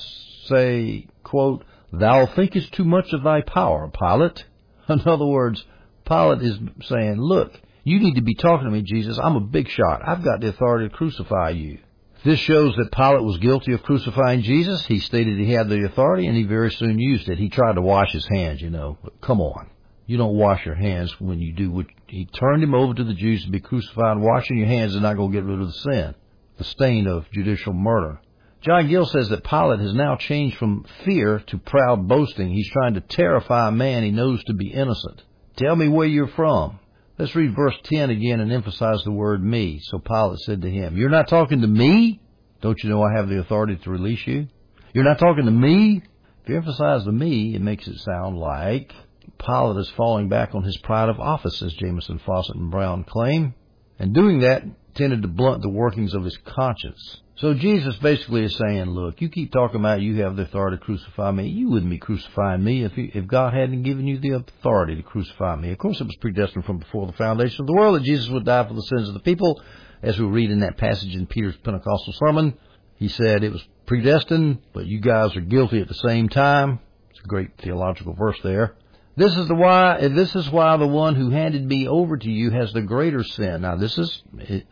say, 0.45 1.05
quote, 1.21 1.65
Thou 1.91 2.27
thinkest 2.27 2.71
too 2.71 2.85
much 2.85 3.11
of 3.11 3.23
thy 3.23 3.41
power, 3.41 3.91
Pilate. 3.91 4.45
In 4.87 5.01
other 5.05 5.25
words, 5.25 5.65
Pilate 6.07 6.43
is 6.43 6.59
saying, 6.83 7.17
Look, 7.17 7.59
you 7.83 7.99
need 7.99 8.15
to 8.15 8.21
be 8.21 8.35
talking 8.35 8.67
to 8.67 8.71
me, 8.71 8.83
Jesus. 8.83 9.19
I'm 9.21 9.35
a 9.35 9.41
big 9.41 9.67
shot. 9.67 10.01
I've 10.07 10.23
got 10.23 10.39
the 10.39 10.47
authority 10.47 10.87
to 10.87 10.95
crucify 10.95 11.49
you. 11.49 11.79
This 12.23 12.39
shows 12.39 12.73
that 12.77 12.91
Pilate 12.91 13.23
was 13.23 13.37
guilty 13.37 13.73
of 13.73 13.83
crucifying 13.83 14.43
Jesus. 14.43 14.85
He 14.85 14.99
stated 14.99 15.37
he 15.37 15.51
had 15.51 15.67
the 15.67 15.83
authority 15.83 16.25
and 16.27 16.37
he 16.37 16.43
very 16.43 16.71
soon 16.71 16.97
used 16.97 17.27
it. 17.27 17.37
He 17.37 17.49
tried 17.49 17.73
to 17.73 17.81
wash 17.81 18.13
his 18.13 18.25
hands, 18.27 18.61
you 18.61 18.69
know. 18.69 18.97
Come 19.19 19.41
on. 19.41 19.69
You 20.05 20.17
don't 20.17 20.37
wash 20.37 20.65
your 20.65 20.75
hands 20.75 21.19
when 21.19 21.39
you 21.39 21.51
do 21.51 21.69
what 21.69 21.87
he 22.07 22.25
turned 22.25 22.63
him 22.63 22.73
over 22.73 22.93
to 22.93 23.03
the 23.03 23.13
Jews 23.13 23.43
to 23.43 23.51
be 23.51 23.59
crucified. 23.59 24.17
Washing 24.17 24.57
your 24.57 24.67
hands 24.67 24.95
is 24.95 25.01
not 25.01 25.17
going 25.17 25.31
to 25.31 25.37
get 25.37 25.45
rid 25.45 25.59
of 25.59 25.67
the 25.67 25.73
sin, 25.73 26.15
the 26.57 26.63
stain 26.63 27.07
of 27.07 27.29
judicial 27.31 27.73
murder. 27.73 28.19
John 28.61 28.87
Gill 28.87 29.05
says 29.05 29.27
that 29.29 29.43
Pilate 29.43 29.81
has 29.81 29.93
now 29.93 30.15
changed 30.15 30.57
from 30.57 30.85
fear 31.03 31.39
to 31.47 31.57
proud 31.57 32.07
boasting. 32.07 32.49
He's 32.49 32.69
trying 32.69 32.93
to 32.93 33.01
terrify 33.01 33.67
a 33.67 33.71
man 33.71 34.03
he 34.03 34.11
knows 34.11 34.41
to 34.45 34.53
be 34.53 34.71
innocent. 34.71 35.21
Tell 35.57 35.75
me 35.75 35.89
where 35.89 36.07
you're 36.07 36.27
from. 36.27 36.79
Let's 37.17 37.35
read 37.35 37.55
verse 37.55 37.75
10 37.83 38.09
again 38.09 38.39
and 38.39 38.51
emphasize 38.51 39.03
the 39.03 39.11
word 39.11 39.43
me. 39.43 39.79
So 39.83 39.99
Pilate 39.99 40.39
said 40.39 40.63
to 40.63 40.69
him, 40.69 40.97
You're 40.97 41.09
not 41.09 41.27
talking 41.27 41.61
to 41.61 41.67
me? 41.67 42.19
Don't 42.61 42.81
you 42.83 42.89
know 42.89 43.03
I 43.03 43.13
have 43.15 43.29
the 43.29 43.39
authority 43.39 43.75
to 43.75 43.89
release 43.89 44.25
you? 44.25 44.47
You're 44.93 45.03
not 45.03 45.19
talking 45.19 45.45
to 45.45 45.51
me? 45.51 46.01
If 46.41 46.49
you 46.49 46.55
emphasize 46.55 47.05
the 47.05 47.11
me, 47.11 47.53
it 47.53 47.61
makes 47.61 47.87
it 47.87 47.99
sound 47.99 48.37
like 48.37 48.91
Pilate 49.37 49.77
is 49.77 49.89
falling 49.91 50.27
back 50.27 50.55
on 50.55 50.63
his 50.63 50.77
pride 50.77 51.09
of 51.09 51.19
office, 51.19 51.61
as 51.61 51.73
Jamieson, 51.73 52.19
Fausset, 52.19 52.55
and 52.55 52.71
Brown 52.71 53.03
claim. 53.03 53.53
And 53.99 54.13
doing 54.13 54.39
that 54.39 54.63
tended 54.95 55.21
to 55.21 55.27
blunt 55.27 55.61
the 55.61 55.69
workings 55.69 56.15
of 56.15 56.23
his 56.23 56.37
conscience. 56.37 57.21
So 57.35 57.55
Jesus 57.55 57.95
basically 57.97 58.43
is 58.43 58.55
saying, 58.55 58.85
look, 58.85 59.19
you 59.19 59.27
keep 59.27 59.51
talking 59.51 59.79
about 59.79 60.01
you 60.01 60.21
have 60.21 60.35
the 60.35 60.43
authority 60.43 60.77
to 60.77 60.83
crucify 60.83 61.31
me. 61.31 61.47
You 61.47 61.69
wouldn't 61.71 61.89
be 61.89 61.97
crucifying 61.97 62.63
me 62.63 62.83
if, 62.83 62.95
you, 62.95 63.09
if 63.13 63.25
God 63.25 63.55
hadn't 63.55 63.81
given 63.81 64.05
you 64.05 64.19
the 64.19 64.31
authority 64.31 64.95
to 64.95 65.01
crucify 65.01 65.55
me. 65.55 65.71
Of 65.71 65.79
course, 65.79 65.99
it 65.99 66.05
was 66.05 66.15
predestined 66.17 66.65
from 66.65 66.77
before 66.77 67.07
the 67.07 67.13
foundation 67.13 67.61
of 67.61 67.67
the 67.67 67.73
world 67.73 67.95
that 67.95 68.03
Jesus 68.03 68.29
would 68.29 68.45
die 68.45 68.67
for 68.67 68.75
the 68.75 68.81
sins 68.83 69.07
of 69.07 69.15
the 69.15 69.19
people. 69.19 69.61
As 70.03 70.19
we 70.19 70.25
read 70.25 70.51
in 70.51 70.59
that 70.59 70.77
passage 70.77 71.15
in 71.15 71.25
Peter's 71.25 71.57
Pentecostal 71.57 72.13
sermon, 72.13 72.55
he 72.97 73.07
said 73.07 73.43
it 73.43 73.51
was 73.51 73.65
predestined, 73.87 74.59
but 74.73 74.85
you 74.85 74.99
guys 74.99 75.35
are 75.35 75.41
guilty 75.41 75.81
at 75.81 75.87
the 75.87 75.93
same 75.95 76.29
time. 76.29 76.79
It's 77.09 77.19
a 77.19 77.27
great 77.27 77.57
theological 77.57 78.13
verse 78.13 78.37
there. 78.43 78.75
This 79.15 79.35
is 79.37 79.47
the 79.47 79.55
why. 79.55 79.97
Uh, 79.97 80.09
this 80.09 80.35
is 80.35 80.49
why 80.51 80.75
the 80.77 80.87
one 80.87 81.15
who 81.15 81.29
handed 81.29 81.65
me 81.65 81.87
over 81.87 82.17
to 82.17 82.29
you 82.29 82.51
has 82.51 82.73
the 82.73 82.81
greater 82.81 83.23
sin. 83.23 83.61
Now, 83.61 83.75
this 83.75 83.97
is 83.97 84.23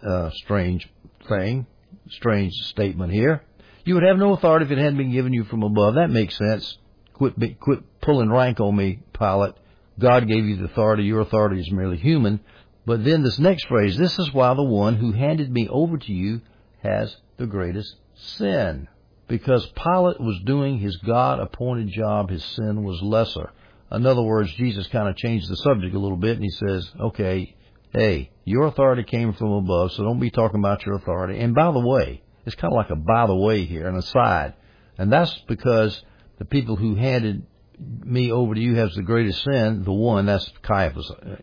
a 0.03 0.31
strange 0.35 0.89
thing 1.27 1.65
strange 2.09 2.53
statement 2.65 3.13
here. 3.13 3.43
You 3.83 3.95
would 3.95 4.03
have 4.03 4.17
no 4.17 4.33
authority 4.33 4.65
if 4.65 4.71
it 4.71 4.77
hadn't 4.77 4.97
been 4.97 5.11
given 5.11 5.33
you 5.33 5.43
from 5.45 5.63
above. 5.63 5.95
That 5.95 6.09
makes 6.09 6.37
sense. 6.37 6.77
Quit, 7.13 7.35
quit 7.59 8.01
pulling 8.01 8.31
rank 8.31 8.59
on 8.59 8.75
me, 8.75 8.99
Pilate. 9.13 9.55
God 9.99 10.27
gave 10.27 10.45
you 10.45 10.57
the 10.57 10.65
authority. 10.65 11.03
Your 11.03 11.21
authority 11.21 11.59
is 11.59 11.71
merely 11.71 11.97
human. 11.97 12.39
But 12.85 13.03
then 13.03 13.21
this 13.21 13.39
next 13.39 13.67
phrase, 13.67 13.97
this 13.97 14.17
is 14.17 14.33
why 14.33 14.53
the 14.53 14.63
one 14.63 14.95
who 14.95 15.11
handed 15.11 15.51
me 15.51 15.67
over 15.69 15.97
to 15.97 16.11
you 16.11 16.41
has 16.81 17.15
the 17.37 17.45
greatest 17.45 17.95
sin. 18.15 18.87
Because 19.27 19.65
Pilate 19.67 20.19
was 20.19 20.41
doing 20.45 20.79
his 20.79 20.97
God 20.97 21.39
appointed 21.39 21.89
job, 21.89 22.29
his 22.29 22.43
sin 22.43 22.83
was 22.83 23.01
lesser. 23.01 23.51
In 23.91 24.05
other 24.05 24.23
words, 24.23 24.51
Jesus 24.53 24.87
kind 24.87 25.07
of 25.07 25.15
changed 25.15 25.49
the 25.49 25.57
subject 25.57 25.93
a 25.95 25.99
little 25.99 26.17
bit 26.17 26.37
and 26.37 26.43
he 26.43 26.49
says, 26.49 26.91
okay, 26.99 27.55
hey, 27.93 28.30
your 28.43 28.67
authority 28.67 29.03
came 29.03 29.33
from 29.33 29.51
above, 29.51 29.91
so 29.91 30.03
don't 30.03 30.19
be 30.19 30.31
talking 30.31 30.59
about 30.59 30.85
your 30.85 30.95
authority. 30.95 31.39
And 31.39 31.53
by 31.53 31.71
the 31.71 31.79
way, 31.79 32.23
it's 32.45 32.55
kind 32.55 32.73
of 32.73 32.77
like 32.77 32.89
a 32.89 32.95
by 32.95 33.27
the 33.27 33.35
way 33.35 33.65
here, 33.65 33.87
an 33.87 33.95
aside. 33.95 34.55
And 34.97 35.11
that's 35.11 35.35
because 35.47 36.01
the 36.39 36.45
people 36.45 36.75
who 36.75 36.95
handed 36.95 37.45
me 37.79 38.31
over 38.31 38.53
to 38.53 38.59
you 38.59 38.75
has 38.75 38.93
the 38.93 39.01
greatest 39.01 39.43
sin, 39.43 39.83
the 39.83 39.91
one, 39.91 40.25
that's 40.25 40.51
Caiaphas, 40.61 41.11
uh, 41.11 41.35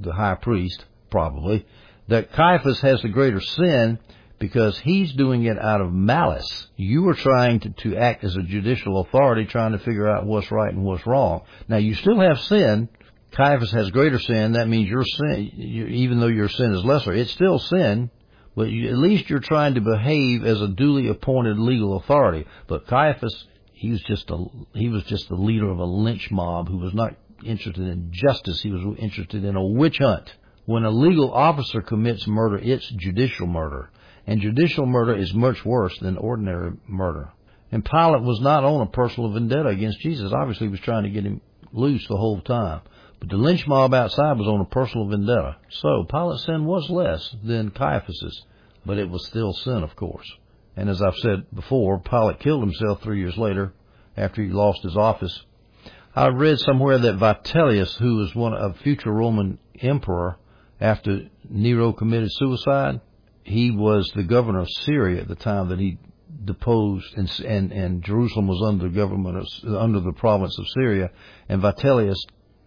the 0.00 0.12
high 0.12 0.34
priest, 0.34 0.84
probably, 1.10 1.66
that 2.08 2.32
Caiaphas 2.32 2.80
has 2.80 3.02
the 3.02 3.08
greater 3.08 3.40
sin 3.40 3.98
because 4.38 4.78
he's 4.78 5.12
doing 5.12 5.44
it 5.44 5.58
out 5.58 5.80
of 5.80 5.92
malice. 5.92 6.68
You 6.76 7.08
are 7.08 7.14
trying 7.14 7.60
to, 7.60 7.70
to 7.70 7.96
act 7.96 8.24
as 8.24 8.36
a 8.36 8.42
judicial 8.42 9.00
authority, 9.00 9.46
trying 9.46 9.72
to 9.72 9.78
figure 9.78 10.08
out 10.08 10.26
what's 10.26 10.50
right 10.50 10.72
and 10.72 10.84
what's 10.84 11.06
wrong. 11.06 11.42
Now, 11.66 11.78
you 11.78 11.94
still 11.94 12.20
have 12.20 12.40
sin, 12.40 12.88
Caiaphas 13.32 13.70
has 13.72 13.90
greater 13.90 14.18
sin, 14.18 14.52
that 14.52 14.68
means 14.68 14.88
your 14.88 15.04
sin, 15.04 15.52
even 15.56 16.20
though 16.20 16.26
your 16.26 16.48
sin 16.48 16.72
is 16.72 16.84
lesser, 16.84 17.12
it's 17.12 17.30
still 17.30 17.58
sin, 17.58 18.10
but 18.56 18.70
you, 18.70 18.88
at 18.88 18.98
least 18.98 19.30
you're 19.30 19.38
trying 19.38 19.74
to 19.74 19.80
behave 19.80 20.44
as 20.44 20.60
a 20.60 20.68
duly 20.68 21.08
appointed 21.08 21.58
legal 21.58 21.96
authority. 21.96 22.46
But 22.66 22.86
Caiaphas, 22.86 23.46
he 23.72 23.90
was 23.90 24.02
just 24.02 24.30
a, 24.30 24.44
he 24.74 24.88
was 24.88 25.04
just 25.04 25.28
the 25.28 25.36
leader 25.36 25.70
of 25.70 25.78
a 25.78 25.84
lynch 25.84 26.30
mob 26.30 26.68
who 26.68 26.78
was 26.78 26.94
not 26.94 27.14
interested 27.44 27.86
in 27.86 28.10
justice. 28.12 28.60
He 28.60 28.70
was 28.70 28.96
interested 28.98 29.44
in 29.44 29.54
a 29.54 29.64
witch 29.64 29.98
hunt. 29.98 30.32
When 30.66 30.84
a 30.84 30.90
legal 30.90 31.32
officer 31.32 31.80
commits 31.80 32.26
murder, 32.26 32.58
it's 32.58 32.88
judicial 32.88 33.46
murder. 33.46 33.90
And 34.26 34.40
judicial 34.40 34.84
murder 34.84 35.16
is 35.16 35.32
much 35.32 35.64
worse 35.64 35.96
than 36.00 36.16
ordinary 36.16 36.72
murder. 36.86 37.30
And 37.70 37.84
Pilate 37.84 38.22
was 38.22 38.40
not 38.40 38.64
on 38.64 38.82
a 38.82 38.90
personal 38.90 39.32
vendetta 39.32 39.68
against 39.68 40.00
Jesus. 40.00 40.32
Obviously, 40.32 40.66
he 40.66 40.70
was 40.70 40.80
trying 40.80 41.04
to 41.04 41.10
get 41.10 41.24
him 41.24 41.40
loose 41.72 42.06
the 42.08 42.16
whole 42.16 42.40
time. 42.40 42.80
But 43.20 43.30
the 43.30 43.36
lynch 43.36 43.66
mob 43.66 43.94
outside 43.94 44.38
was 44.38 44.46
on 44.46 44.60
a 44.60 44.64
personal 44.64 45.08
vendetta. 45.08 45.56
So 45.70 46.04
Pilate's 46.04 46.44
sin 46.44 46.64
was 46.64 46.88
less 46.88 47.34
than 47.42 47.70
Caiaphas's, 47.70 48.44
but 48.86 48.98
it 48.98 49.10
was 49.10 49.26
still 49.26 49.52
sin, 49.52 49.82
of 49.82 49.96
course. 49.96 50.30
And 50.76 50.88
as 50.88 51.02
I've 51.02 51.16
said 51.16 51.46
before, 51.52 51.98
Pilate 51.98 52.38
killed 52.38 52.62
himself 52.62 53.02
three 53.02 53.18
years 53.18 53.36
later 53.36 53.72
after 54.16 54.42
he 54.42 54.50
lost 54.50 54.82
his 54.82 54.96
office. 54.96 55.42
I 56.14 56.28
read 56.28 56.58
somewhere 56.60 56.98
that 56.98 57.16
Vitellius, 57.16 57.96
who 57.96 58.16
was 58.16 58.34
one 58.34 58.54
of 58.54 58.76
future 58.78 59.12
Roman 59.12 59.58
emperor, 59.80 60.38
after 60.80 61.28
Nero 61.48 61.92
committed 61.92 62.30
suicide. 62.32 63.00
He 63.42 63.70
was 63.70 64.10
the 64.14 64.22
governor 64.22 64.60
of 64.60 64.70
Syria 64.70 65.22
at 65.22 65.28
the 65.28 65.34
time 65.34 65.68
that 65.70 65.78
he 65.78 65.98
deposed, 66.44 67.16
and 67.16 67.30
and, 67.44 67.72
and 67.72 68.02
Jerusalem 68.02 68.46
was 68.46 68.62
under 68.66 68.88
the 68.88 68.94
government 68.94 69.38
of, 69.38 69.76
under 69.76 70.00
the 70.00 70.12
province 70.12 70.58
of 70.58 70.68
Syria, 70.68 71.10
and 71.48 71.62
Vitellius 71.62 72.22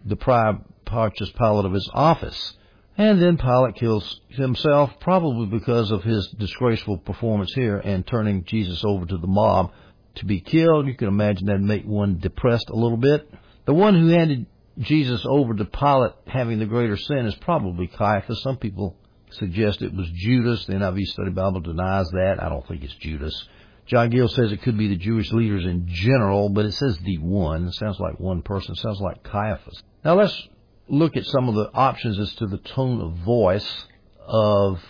deprived 0.06 0.64
Pontius 0.86 1.32
Pilate 1.32 1.66
of 1.66 1.74
his 1.74 1.90
office. 1.94 2.58
And 2.98 3.22
then 3.22 3.38
Pilate 3.38 3.76
kills 3.76 4.22
himself, 4.30 4.92
probably 5.00 5.48
because 5.48 5.92
of 5.92 6.04
his 6.04 6.28
disgraceful 6.38 6.98
performance 6.98 7.54
here 7.54 7.78
and 7.78 8.06
turning 8.06 8.44
Jesus 8.44 8.84
over 8.84 9.06
to 9.06 9.18
the 9.18 9.28
mob 9.28 9.72
to 10.16 10.26
be 10.26 10.42
killed. 10.42 10.88
You 10.88 10.96
can 10.96 11.08
imagine 11.08 11.48
that 11.48 11.62
make 11.62 11.86
one 11.86 12.20
depressed 12.20 12.70
a 12.70 12.76
little 12.76 12.98
bit. 12.98 13.28
The 13.66 13.74
one 13.74 13.96
who 13.96 14.08
handed 14.08 14.46
Jesus 14.78 15.26
over 15.26 15.54
to 15.54 15.66
Pilate 15.66 16.14
having 16.28 16.60
the 16.60 16.66
greater 16.66 16.98
sin 16.98 17.26
is 17.26 17.36
probably 17.36 17.88
Caiaphas. 17.88 18.42
Some 18.44 18.58
people 18.58 18.98
suggest 19.32 19.82
it 19.82 19.94
was 19.94 20.10
Judas. 20.14 20.66
The 20.66 20.74
NIV 20.74 21.06
Study 21.06 21.32
Bible 21.32 21.62
denies 21.62 22.10
that. 22.12 22.38
I 22.42 22.50
don't 22.50 22.68
think 22.68 22.84
it's 22.84 22.96
Judas. 22.96 23.48
John 23.86 24.10
Gill 24.10 24.28
says 24.28 24.52
it 24.52 24.62
could 24.62 24.78
be 24.78 24.88
the 24.88 24.96
Jewish 24.96 25.32
leaders 25.32 25.66
in 25.66 25.88
general, 25.88 26.50
but 26.50 26.66
it 26.66 26.74
says 26.74 26.98
the 27.00 27.18
one. 27.18 27.68
It 27.68 27.74
sounds 27.74 28.00
like 28.00 28.20
one 28.20 28.42
person. 28.42 28.74
It 28.74 28.80
sounds 28.80 29.02
like 29.02 29.24
Caiaphas. 29.24 29.82
Now 30.04 30.16
let's 30.16 30.48
look 30.88 31.16
at 31.16 31.26
some 31.26 31.48
of 31.48 31.56
the 31.56 31.72
options 31.74 32.20
as 32.20 32.34
to 32.36 32.48
the 32.48 32.58
tone 32.58 33.02
of 33.02 33.14
voice 33.18 33.86
of 34.26 34.82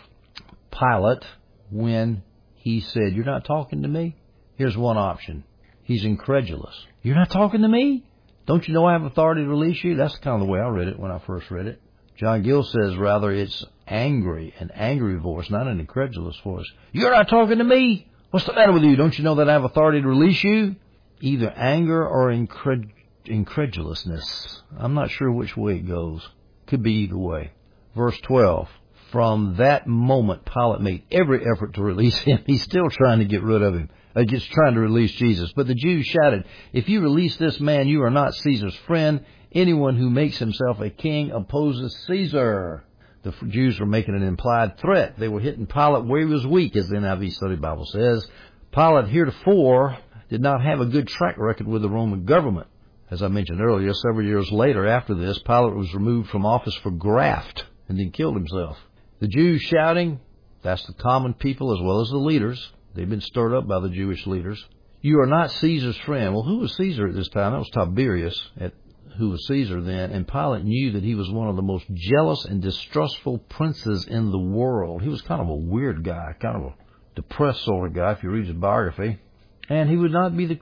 Pilate 0.72 1.24
when 1.70 2.24
he 2.55 2.82
said, 2.82 3.14
You're 3.14 3.26
not 3.26 3.45
talking 3.45 3.82
to 3.82 3.88
me? 3.88 4.16
Here's 4.55 4.78
one 4.78 4.97
option. 4.97 5.43
He's 5.84 6.05
incredulous. 6.05 6.76
You're 7.01 7.16
not 7.16 7.30
talking 7.30 7.62
to 7.62 7.68
me? 7.68 8.05
Don't 8.45 8.68
you 8.68 8.74
know 8.74 8.86
I 8.86 8.93
have 8.93 9.03
authority 9.03 9.43
to 9.43 9.49
release 9.49 9.84
you? 9.84 9.95
That's 9.95 10.16
kind 10.18 10.41
of 10.41 10.47
the 10.47 10.51
way 10.51 10.59
I 10.59 10.68
read 10.68 10.88
it 10.88 10.99
when 10.99 11.12
I 11.12 11.20
first 11.20 11.49
read 11.51 11.68
it. 11.68 11.82
John 12.18 12.43
Gill 12.43 12.64
says 12.64 12.95
rather 12.97 13.32
it's 13.32 13.66
angry, 13.88 14.53
an 14.59 14.72
angry 14.74 15.18
voice, 15.18 15.49
not 15.49 15.68
an 15.68 15.80
incredulous 15.80 16.38
voice. 16.43 16.66
You're 16.91 17.12
not 17.12 17.28
talking 17.28 17.57
to 17.57 17.64
me? 17.64 18.07
What's 18.30 18.45
the 18.45 18.53
matter 18.53 18.72
with 18.72 18.84
you? 18.84 18.95
Don't 18.95 19.18
you 19.18 19.24
know 19.24 19.36
that 19.36 19.49
I 19.49 19.53
have 19.53 19.64
authority 19.64 20.01
to 20.01 20.07
release 20.07 20.43
you? 20.43 20.76
Either 21.20 21.49
anger 21.49 22.07
or 22.07 22.32
incred- 22.32 22.91
incredulousness. 23.26 24.61
I'm 24.78 24.93
not 24.93 25.11
sure 25.11 25.32
which 25.32 25.55
way 25.55 25.76
it 25.76 25.88
goes. 25.88 26.28
Could 26.67 26.84
be 26.84 26.93
either 27.03 27.17
way. 27.17 27.51
Verse 27.95 28.17
12. 28.22 28.69
From 29.11 29.55
that 29.57 29.88
moment, 29.88 30.45
Pilate 30.45 30.82
made 30.82 31.03
every 31.11 31.45
effort 31.45 31.74
to 31.74 31.84
release 31.84 32.17
him. 32.19 32.43
He's 32.47 32.63
still 32.63 32.89
trying 32.89 33.19
to 33.19 33.26
get 33.26 33.43
rid 33.43 33.61
of 33.61 33.76
him. 33.76 33.89
Uh, 34.15 34.24
just 34.24 34.49
trying 34.51 34.76
to 34.76 34.80
release 34.80 35.11
Jesus. 35.13 35.51
But 35.55 35.67
the 35.67 35.76
Jews 35.76 36.05
shouted, 36.05 36.45
If 36.74 36.89
you 36.89 37.01
release 37.01 37.36
this 37.38 37.59
man, 37.59 37.88
you 37.88 38.03
are 38.03 38.09
not 38.09 38.36
Caesar's 38.36 38.76
friend. 38.88 39.26
Anyone 39.53 39.97
who 39.97 40.09
makes 40.09 40.38
himself 40.38 40.80
a 40.80 40.89
king 40.89 41.32
opposes 41.32 41.95
Caesar 42.07 42.86
the 43.24 43.34
Jews 43.47 43.80
were 43.80 43.86
making 43.86 44.15
an 44.15 44.24
implied 44.24 44.78
threat. 44.80 45.15
They 45.17 45.28
were 45.28 45.39
hitting 45.39 45.67
Pilate 45.67 46.05
where 46.05 46.22
he 46.22 46.26
was 46.26 46.45
weak, 46.45 46.76
as 46.76 46.88
the 46.88 46.95
NIV 46.95 47.34
Study 47.34 47.55
Bible 47.55 47.86
says. 47.86 48.28
Pilate 48.72 49.09
heretofore 49.09 49.97
did 50.30 50.41
not 50.41 50.63
have 50.63 50.80
a 50.80 50.86
good 50.86 51.07
track 51.07 51.38
record 51.38 51.67
with 51.67 51.82
the 51.82 51.89
Roman 51.89 52.26
government. 52.26 52.67
As 53.12 53.22
I 53.22 53.28
mentioned 53.28 53.59
earlier, 53.59 53.93
several 53.93 54.26
years 54.26 54.49
later 54.53 54.88
after 54.88 55.14
this, 55.14 55.38
Pilate 55.39 55.76
was 55.76 55.93
removed 55.93 56.30
from 56.30 56.45
office 56.45 56.76
for 56.76 56.91
graft 56.91 57.66
and 57.89 57.99
then 57.99 58.12
killed 58.12 58.36
himself. 58.36 58.78
The 59.20 59.28
Jews 59.28 59.62
shouting, 59.62 60.22
that's 60.62 60.86
the 60.86 60.93
common 60.93 61.34
people 61.34 61.76
as 61.76 61.84
well 61.84 61.99
as 61.99 62.07
the 62.07 62.18
leaders. 62.18 62.72
They've 62.95 63.09
been 63.09 63.20
stirred 63.20 63.53
up 63.53 63.68
by 63.68 63.82
the 63.82 63.89
Jewish 63.89 64.26
leaders. 64.26 64.66
You 65.01 65.20
are 65.20 65.28
not 65.28 65.51
Caesar's 65.51 65.97
friend. 65.97 66.34
Well, 66.34 66.43
who 66.43 66.59
was 66.59 66.74
Caesar 66.78 67.07
at 67.07 67.14
this 67.14 67.28
time? 67.28 67.51
That 67.51 67.59
was 67.59 67.70
Tiberius 67.72 68.49
at 68.57 68.74
who 69.18 69.30
was 69.32 69.45
Caesar 69.45 69.82
then, 69.82 70.12
and 70.12 70.26
Pilate 70.26 70.64
knew 70.64 70.93
that 70.93 71.03
he 71.03 71.16
was 71.16 71.30
one 71.30 71.49
of 71.49 71.57
the 71.57 71.62
most 71.62 71.86
jealous 71.93 72.45
and 72.45 72.62
distrustful 72.62 73.39
princes 73.39 74.07
in 74.07 74.32
the 74.32 74.39
world. 74.39 75.01
He 75.01 75.09
was 75.09 75.22
kind 75.22 75.41
of 75.41 75.49
a 75.49 75.53
weird 75.53 76.05
guy, 76.05 76.34
kind 76.39 76.55
of 76.55 76.72
a 76.72 76.76
depressed 77.16 77.66
sort 77.66 77.89
of 77.89 77.93
guy 77.93 78.14
if 78.14 78.24
you 78.24 78.30
read 78.30 78.47
his 78.47 78.55
biography. 78.55 79.20
And 79.68 79.89
he 79.89 79.97
would 79.97 80.14
not 80.14 80.38
be 80.38 80.45
the 80.45 80.59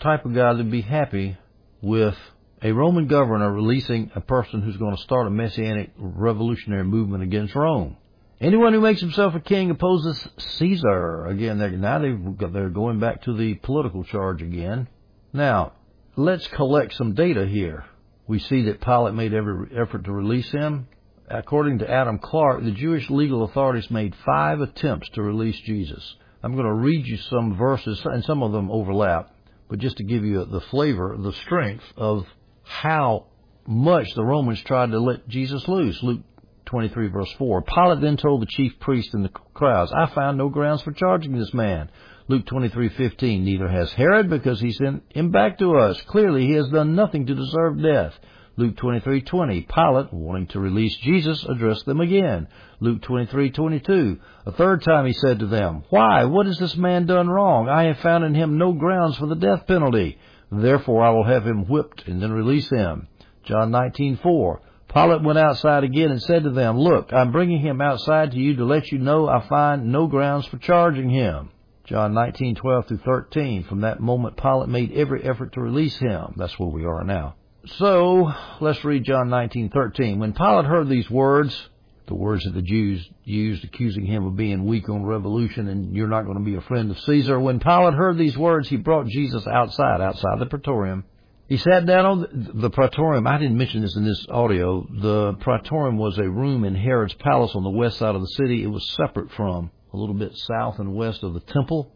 type 0.00 0.24
of 0.24 0.32
guy 0.32 0.52
that'd 0.52 0.70
be 0.70 0.80
happy 0.80 1.36
with 1.80 2.16
a 2.62 2.72
Roman 2.72 3.06
governor 3.06 3.52
releasing 3.52 4.10
a 4.14 4.20
person 4.20 4.62
who's 4.62 4.76
going 4.76 4.96
to 4.96 5.02
start 5.02 5.26
a 5.26 5.30
messianic 5.30 5.90
revolutionary 5.96 6.84
movement 6.84 7.22
against 7.22 7.54
Rome. 7.54 7.96
Anyone 8.40 8.72
who 8.72 8.80
makes 8.80 9.00
himself 9.00 9.34
a 9.34 9.40
king 9.40 9.70
opposes 9.70 10.28
Caesar. 10.38 11.26
Again, 11.26 11.58
they're, 11.58 11.70
now 11.70 11.98
they 11.98 12.16
they're 12.52 12.68
going 12.68 13.00
back 13.00 13.22
to 13.22 13.36
the 13.36 13.54
political 13.54 14.04
charge 14.04 14.42
again. 14.42 14.88
Now, 15.32 15.72
Let's 16.18 16.48
collect 16.48 16.94
some 16.94 17.14
data 17.14 17.46
here. 17.46 17.84
We 18.26 18.40
see 18.40 18.62
that 18.62 18.80
Pilate 18.80 19.14
made 19.14 19.32
every 19.32 19.68
effort 19.80 20.02
to 20.06 20.12
release 20.12 20.50
him. 20.50 20.88
According 21.28 21.78
to 21.78 21.88
Adam 21.88 22.18
Clarke, 22.18 22.64
the 22.64 22.72
Jewish 22.72 23.08
legal 23.08 23.44
authorities 23.44 23.88
made 23.88 24.16
five 24.26 24.60
attempts 24.60 25.08
to 25.10 25.22
release 25.22 25.56
Jesus. 25.60 26.16
I'm 26.42 26.54
going 26.54 26.66
to 26.66 26.72
read 26.72 27.06
you 27.06 27.18
some 27.18 27.56
verses, 27.56 28.02
and 28.04 28.24
some 28.24 28.42
of 28.42 28.50
them 28.50 28.68
overlap, 28.68 29.30
but 29.68 29.78
just 29.78 29.98
to 29.98 30.04
give 30.04 30.24
you 30.24 30.44
the 30.44 30.60
flavor, 30.60 31.16
the 31.18 31.32
strength 31.32 31.84
of 31.96 32.26
how 32.62 33.26
much 33.66 34.14
the 34.14 34.24
Romans 34.24 34.60
tried 34.62 34.90
to 34.90 34.98
let 34.98 35.28
Jesus 35.28 35.68
loose. 35.68 36.02
Luke 36.02 36.22
23 36.66 37.08
verse 37.08 37.32
4. 37.38 37.62
Pilate 37.62 38.00
then 38.00 38.16
told 38.16 38.42
the 38.42 38.46
chief 38.46 38.78
priests 38.80 39.14
and 39.14 39.24
the 39.24 39.30
crowds, 39.54 39.92
I 39.92 40.06
found 40.06 40.38
no 40.38 40.48
grounds 40.48 40.82
for 40.82 40.92
charging 40.92 41.38
this 41.38 41.54
man. 41.54 41.90
Luke 42.28 42.44
23:15 42.44 43.42
Neither 43.42 43.68
has 43.68 43.92
Herod 43.92 44.28
because 44.28 44.60
he 44.60 44.72
sent 44.72 45.02
him 45.08 45.30
back 45.30 45.58
to 45.58 45.76
us. 45.76 46.00
Clearly 46.02 46.46
he 46.46 46.52
has 46.52 46.68
done 46.68 46.94
nothing 46.94 47.26
to 47.26 47.34
deserve 47.34 47.82
death. 47.82 48.18
Luke 48.58 48.74
23:20 48.74 49.68
Pilate, 49.68 50.12
wanting 50.12 50.48
to 50.48 50.58
release 50.58 50.96
Jesus, 50.96 51.44
addressed 51.44 51.86
them 51.86 52.00
again. 52.00 52.48
Luke 52.80 53.00
23:22 53.02 54.18
A 54.46 54.50
third 54.50 54.82
time 54.82 55.06
he 55.06 55.12
said 55.12 55.38
to 55.38 55.46
them, 55.46 55.84
"Why? 55.90 56.24
What 56.24 56.46
has 56.46 56.58
this 56.58 56.76
man 56.76 57.06
done 57.06 57.28
wrong? 57.28 57.68
I 57.68 57.84
have 57.84 57.98
found 57.98 58.24
in 58.24 58.34
him 58.34 58.58
no 58.58 58.72
grounds 58.72 59.16
for 59.16 59.26
the 59.26 59.36
death 59.36 59.68
penalty. 59.68 60.18
Therefore 60.50 61.04
I 61.04 61.10
will 61.10 61.22
have 61.22 61.46
him 61.46 61.66
whipped 61.68 62.08
and 62.08 62.20
then 62.20 62.32
release 62.32 62.68
him." 62.68 63.06
John 63.44 63.70
19:4 63.70 64.58
Pilate 64.92 65.22
went 65.22 65.38
outside 65.38 65.84
again 65.84 66.10
and 66.10 66.20
said 66.20 66.42
to 66.42 66.50
them, 66.50 66.80
Look, 66.80 67.12
I'm 67.12 67.30
bringing 67.30 67.60
him 67.60 67.80
outside 67.80 68.32
to 68.32 68.38
you 68.38 68.56
to 68.56 68.64
let 68.64 68.90
you 68.90 68.98
know 68.98 69.28
I 69.28 69.38
find 69.38 69.92
no 69.92 70.08
grounds 70.08 70.46
for 70.46 70.58
charging 70.58 71.10
him. 71.10 71.50
John 71.84 72.12
19:12 72.12 72.86
through 72.88 72.96
13. 73.04 73.62
From 73.62 73.82
that 73.82 74.00
moment, 74.00 74.36
Pilate 74.36 74.68
made 74.68 74.90
every 74.94 75.22
effort 75.22 75.52
to 75.52 75.60
release 75.60 75.96
him. 75.98 76.34
That's 76.36 76.58
where 76.58 76.70
we 76.70 76.84
are 76.84 77.04
now. 77.04 77.36
So 77.66 78.32
let's 78.60 78.84
read 78.84 79.04
John 79.04 79.28
19:13. 79.28 80.18
When 80.18 80.32
Pilate 80.32 80.64
heard 80.64 80.88
these 80.88 81.10
words, 81.10 81.68
the 82.06 82.14
words 82.14 82.44
that 82.44 82.54
the 82.54 82.62
Jews 82.62 83.06
used, 83.24 83.64
accusing 83.64 84.06
him 84.06 84.26
of 84.26 84.36
being 84.36 84.64
weak 84.64 84.88
on 84.88 85.04
revolution 85.04 85.68
and 85.68 85.94
you're 85.94 86.08
not 86.08 86.24
going 86.24 86.38
to 86.38 86.44
be 86.44 86.54
a 86.54 86.60
friend 86.62 86.90
of 86.90 86.98
Caesar. 87.00 87.38
When 87.38 87.58
Pilate 87.58 87.94
heard 87.94 88.16
these 88.16 88.38
words, 88.38 88.68
he 88.68 88.76
brought 88.76 89.06
Jesus 89.06 89.46
outside, 89.46 90.00
outside 90.00 90.38
the 90.38 90.46
praetorium. 90.46 91.04
He 91.48 91.56
sat 91.56 91.84
down 91.86 92.06
on 92.06 92.52
the, 92.54 92.70
praetorium. 92.70 93.26
I 93.26 93.38
didn't 93.38 93.56
mention 93.56 93.80
this 93.80 93.96
in 93.96 94.04
this 94.04 94.26
audio. 94.28 94.86
The 95.00 95.34
praetorium 95.40 95.96
was 95.96 96.18
a 96.18 96.28
room 96.28 96.64
in 96.64 96.74
Herod's 96.74 97.14
palace 97.14 97.52
on 97.54 97.64
the 97.64 97.70
west 97.70 97.98
side 97.98 98.14
of 98.14 98.20
the 98.20 98.28
city. 98.28 98.62
It 98.62 98.68
was 98.68 98.88
separate 98.90 99.32
from 99.32 99.70
a 99.92 99.96
little 99.96 100.14
bit 100.14 100.36
south 100.36 100.78
and 100.78 100.94
west 100.94 101.22
of 101.22 101.34
the 101.34 101.40
temple. 101.40 101.90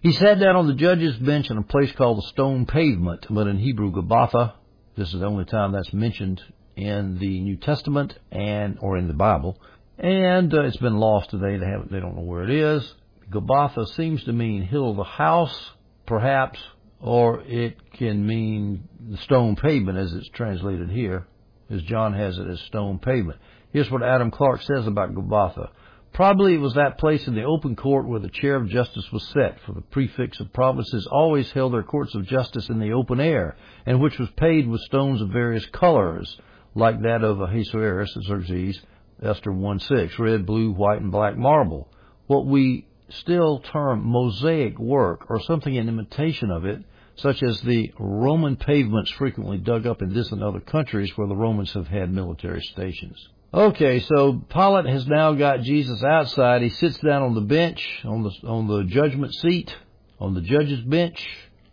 He 0.00 0.12
sat 0.12 0.38
down 0.38 0.54
on 0.54 0.68
the 0.68 0.74
judge's 0.74 1.16
bench 1.16 1.50
in 1.50 1.58
a 1.58 1.62
place 1.62 1.90
called 1.92 2.18
the 2.18 2.28
stone 2.28 2.66
pavement, 2.66 3.26
but 3.28 3.48
in 3.48 3.58
Hebrew, 3.58 3.92
Gabbatha. 3.92 4.54
This 4.98 5.14
is 5.14 5.20
the 5.20 5.26
only 5.26 5.44
time 5.44 5.70
that's 5.70 5.92
mentioned 5.92 6.42
in 6.74 7.18
the 7.20 7.40
New 7.40 7.56
Testament 7.56 8.18
and 8.32 8.78
or 8.80 8.98
in 8.98 9.06
the 9.06 9.14
Bible, 9.14 9.56
and 9.96 10.52
uh, 10.52 10.62
it's 10.62 10.76
been 10.78 10.96
lost 10.96 11.30
today. 11.30 11.56
They 11.56 11.66
haven't, 11.66 11.92
they 11.92 12.00
don't 12.00 12.16
know 12.16 12.22
where 12.22 12.42
it 12.42 12.50
is. 12.50 12.94
Gabbatha 13.30 13.86
seems 13.94 14.24
to 14.24 14.32
mean 14.32 14.62
hill 14.62 14.90
of 14.90 14.96
the 14.96 15.04
house, 15.04 15.70
perhaps, 16.04 16.58
or 17.00 17.42
it 17.42 17.76
can 17.92 18.26
mean 18.26 18.88
the 19.08 19.18
stone 19.18 19.54
pavement 19.54 19.98
as 19.98 20.12
it's 20.14 20.30
translated 20.30 20.90
here, 20.90 21.28
as 21.70 21.80
John 21.82 22.12
has 22.14 22.36
it 22.36 22.48
as 22.48 22.58
stone 22.62 22.98
pavement. 22.98 23.38
Here's 23.72 23.92
what 23.92 24.02
Adam 24.02 24.32
Clarke 24.32 24.62
says 24.62 24.88
about 24.88 25.14
Gabbatha. 25.14 25.68
Probably 26.12 26.54
it 26.54 26.60
was 26.60 26.74
that 26.74 26.98
place 26.98 27.28
in 27.28 27.34
the 27.34 27.44
open 27.44 27.76
court 27.76 28.08
where 28.08 28.18
the 28.18 28.28
chair 28.28 28.56
of 28.56 28.68
justice 28.68 29.10
was 29.12 29.26
set, 29.28 29.60
for 29.60 29.72
the 29.72 29.82
prefects 29.82 30.40
of 30.40 30.52
provinces 30.52 31.06
always 31.06 31.52
held 31.52 31.72
their 31.72 31.82
courts 31.82 32.14
of 32.14 32.26
justice 32.26 32.68
in 32.68 32.80
the 32.80 32.92
open 32.92 33.20
air, 33.20 33.56
and 33.86 34.00
which 34.00 34.18
was 34.18 34.30
paved 34.30 34.68
with 34.68 34.80
stones 34.80 35.20
of 35.20 35.28
various 35.28 35.66
colors, 35.66 36.40
like 36.74 37.00
that 37.02 37.22
of 37.22 37.40
Ahasuerus, 37.40 38.16
Xerxes, 38.26 38.82
Esther 39.22 39.52
1-6, 39.52 40.18
red, 40.18 40.44
blue, 40.44 40.72
white, 40.72 41.00
and 41.00 41.12
black 41.12 41.36
marble. 41.36 41.88
What 42.26 42.46
we 42.46 42.86
still 43.08 43.60
term 43.60 44.04
mosaic 44.04 44.78
work, 44.78 45.30
or 45.30 45.40
something 45.40 45.74
in 45.74 45.88
imitation 45.88 46.50
of 46.50 46.64
it, 46.64 46.82
such 47.16 47.42
as 47.42 47.60
the 47.62 47.92
Roman 47.98 48.56
pavements 48.56 49.10
frequently 49.12 49.58
dug 49.58 49.86
up 49.86 50.02
in 50.02 50.12
this 50.12 50.30
and 50.30 50.42
other 50.42 50.60
countries 50.60 51.16
where 51.16 51.26
the 51.26 51.36
Romans 51.36 51.72
have 51.72 51.88
had 51.88 52.12
military 52.12 52.60
stations. 52.62 53.28
Okay, 53.52 54.00
so 54.00 54.34
Pilate 54.50 54.84
has 54.86 55.06
now 55.06 55.32
got 55.32 55.62
Jesus 55.62 56.04
outside. 56.04 56.60
He 56.60 56.68
sits 56.68 56.98
down 56.98 57.22
on 57.22 57.34
the 57.34 57.40
bench, 57.40 58.02
on 58.04 58.22
the 58.22 58.30
on 58.46 58.68
the 58.68 58.84
judgment 58.84 59.34
seat, 59.34 59.74
on 60.20 60.34
the 60.34 60.42
judge's 60.42 60.82
bench. 60.82 61.26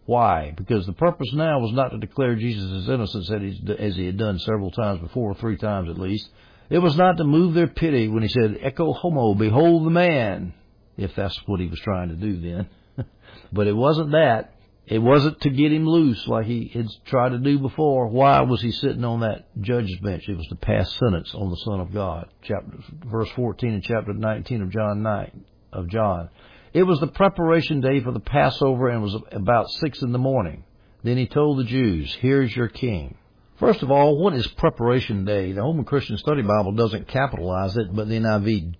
Why? 0.06 0.54
Because 0.56 0.86
the 0.86 0.94
purpose 0.94 1.34
now 1.34 1.60
was 1.60 1.74
not 1.74 1.90
to 1.90 1.98
declare 1.98 2.36
Jesus' 2.36 2.88
innocence 2.88 3.30
as 3.78 3.96
he 3.96 4.06
had 4.06 4.18
done 4.18 4.40
several 4.40 4.72
times 4.72 5.02
before, 5.02 5.34
three 5.36 5.58
times 5.58 5.90
at 5.90 6.00
least, 6.00 6.30
It 6.70 6.80
was 6.80 6.96
not 6.96 7.18
to 7.18 7.26
move 7.26 7.54
their 7.54 7.68
pity 7.68 8.08
when 8.08 8.24
he 8.24 8.30
said, 8.30 8.60
Ecce 8.64 8.96
homo, 8.98 9.34
behold 9.34 9.86
the 9.86 9.90
man, 9.90 10.54
if 10.96 11.14
that's 11.14 11.38
what 11.46 11.60
he 11.60 11.68
was 11.68 11.80
trying 11.80 12.10
to 12.10 12.16
do 12.16 12.40
then. 12.40 12.68
but 13.52 13.68
it 13.68 13.76
wasn't 13.76 14.12
that. 14.12 14.55
It 14.88 15.00
wasn't 15.00 15.42
to 15.42 15.50
get 15.50 15.74
him 15.74 15.88
loose 15.88 16.28
like 16.28 16.46
he 16.46 16.68
had 16.68 16.88
tried 17.06 17.30
to 17.30 17.40
do 17.40 17.58
before. 17.58 18.08
Why 18.08 18.42
was 18.42 18.62
he 18.62 18.72
sitting 18.72 19.04
on 19.04 19.22
that 19.22 19.48
judge's 19.60 20.00
bench? 20.00 20.30
It 20.30 20.38
was 20.38 20.48
to 20.50 20.56
pass 20.56 20.94
sentence 20.94 21.34
on 21.34 21.50
the 21.50 21.58
Son 21.58 21.80
of 21.80 21.92
God. 21.92 22.28
Chapter, 22.44 22.78
verse 23.04 23.30
14 23.36 23.74
and 23.74 23.84
chapter 23.84 24.14
19 24.14 24.62
of 24.62 24.70
John 24.70 25.02
9, 25.02 25.46
of 25.74 25.90
John. 25.90 26.30
It 26.72 26.84
was 26.84 27.00
the 27.00 27.08
preparation 27.08 27.82
day 27.82 28.02
for 28.02 28.12
the 28.12 28.20
Passover 28.20 28.90
and 28.90 29.02
was 29.02 29.18
about 29.32 29.72
six 29.72 30.04
in 30.04 30.12
the 30.12 30.20
morning. 30.20 30.66
Then 31.04 31.18
he 31.18 31.26
told 31.26 31.58
the 31.58 31.64
Jews, 31.64 32.14
here's 32.22 32.56
your 32.56 32.68
king. 32.68 33.18
First 33.58 33.82
of 33.82 33.90
all, 33.90 34.22
what 34.22 34.34
is 34.34 34.46
preparation 34.48 35.26
day? 35.26 35.54
The 35.54 35.62
Holman 35.62 35.86
Christian 35.86 36.18
Study 36.18 36.42
Bible 36.42 36.74
doesn't 36.74 37.08
capitalize 37.08 37.76
it, 37.78 37.96
but 37.96 38.08
the 38.08 38.20
NIV 38.20 38.76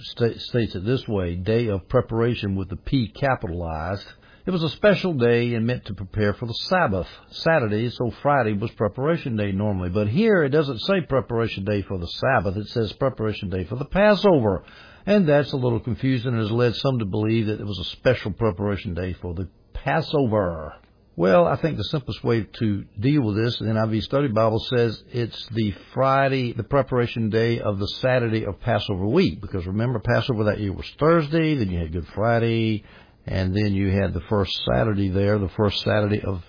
states 0.00 0.74
it 0.74 0.84
this 0.84 1.08
way, 1.08 1.36
day 1.36 1.68
of 1.68 1.88
preparation 1.88 2.56
with 2.56 2.68
the 2.68 2.76
P 2.76 3.08
capitalized. 3.08 4.06
It 4.46 4.50
was 4.50 4.62
a 4.62 4.68
special 4.68 5.14
day 5.14 5.54
and 5.54 5.66
meant 5.66 5.86
to 5.86 5.94
prepare 5.94 6.34
for 6.34 6.44
the 6.44 6.52
Sabbath. 6.52 7.08
Saturday, 7.30 7.88
so 7.88 8.10
Friday 8.20 8.52
was 8.52 8.70
preparation 8.72 9.36
day 9.36 9.52
normally. 9.52 9.88
But 9.88 10.08
here 10.08 10.42
it 10.42 10.50
doesn't 10.50 10.80
say 10.80 11.00
preparation 11.00 11.64
day 11.64 11.80
for 11.80 11.96
the 11.96 12.06
Sabbath. 12.06 12.54
It 12.58 12.68
says 12.68 12.92
preparation 12.92 13.48
day 13.48 13.64
for 13.64 13.76
the 13.76 13.86
Passover. 13.86 14.64
And 15.06 15.26
that's 15.26 15.52
a 15.52 15.56
little 15.56 15.80
confusing 15.80 16.32
and 16.32 16.42
has 16.42 16.50
led 16.50 16.76
some 16.76 16.98
to 16.98 17.06
believe 17.06 17.46
that 17.46 17.58
it 17.58 17.66
was 17.66 17.78
a 17.78 17.84
special 17.96 18.32
preparation 18.32 18.92
day 18.92 19.14
for 19.14 19.32
the 19.32 19.48
Passover. 19.72 20.74
Well, 21.16 21.46
I 21.46 21.56
think 21.56 21.76
the 21.76 21.84
simplest 21.84 22.24
way 22.24 22.42
to 22.42 22.84
deal 22.98 23.22
with 23.22 23.36
this, 23.36 23.56
the 23.58 23.66
NIV 23.66 24.02
Study 24.02 24.28
Bible 24.28 24.58
says 24.58 25.02
it's 25.12 25.46
the 25.50 25.72
Friday, 25.94 26.52
the 26.52 26.64
preparation 26.64 27.30
day 27.30 27.60
of 27.60 27.78
the 27.78 27.86
Saturday 27.86 28.44
of 28.44 28.60
Passover 28.60 29.06
week. 29.06 29.40
Because 29.40 29.64
remember, 29.64 30.00
Passover 30.00 30.44
that 30.44 30.58
year 30.58 30.72
was 30.72 30.90
Thursday, 30.98 31.54
then 31.54 31.70
you 31.70 31.78
had 31.78 31.92
Good 31.92 32.08
Friday, 32.08 32.82
and 33.26 33.54
then 33.54 33.74
you 33.74 33.90
had 33.90 34.12
the 34.12 34.20
first 34.28 34.52
Saturday 34.64 35.08
there, 35.08 35.38
the 35.38 35.48
first 35.48 35.82
Saturday 35.82 36.20
of 36.20 36.42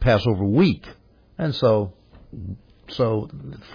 Passover 0.00 0.44
week. 0.44 0.86
And 1.38 1.54
so, 1.54 1.94
so 2.88 3.28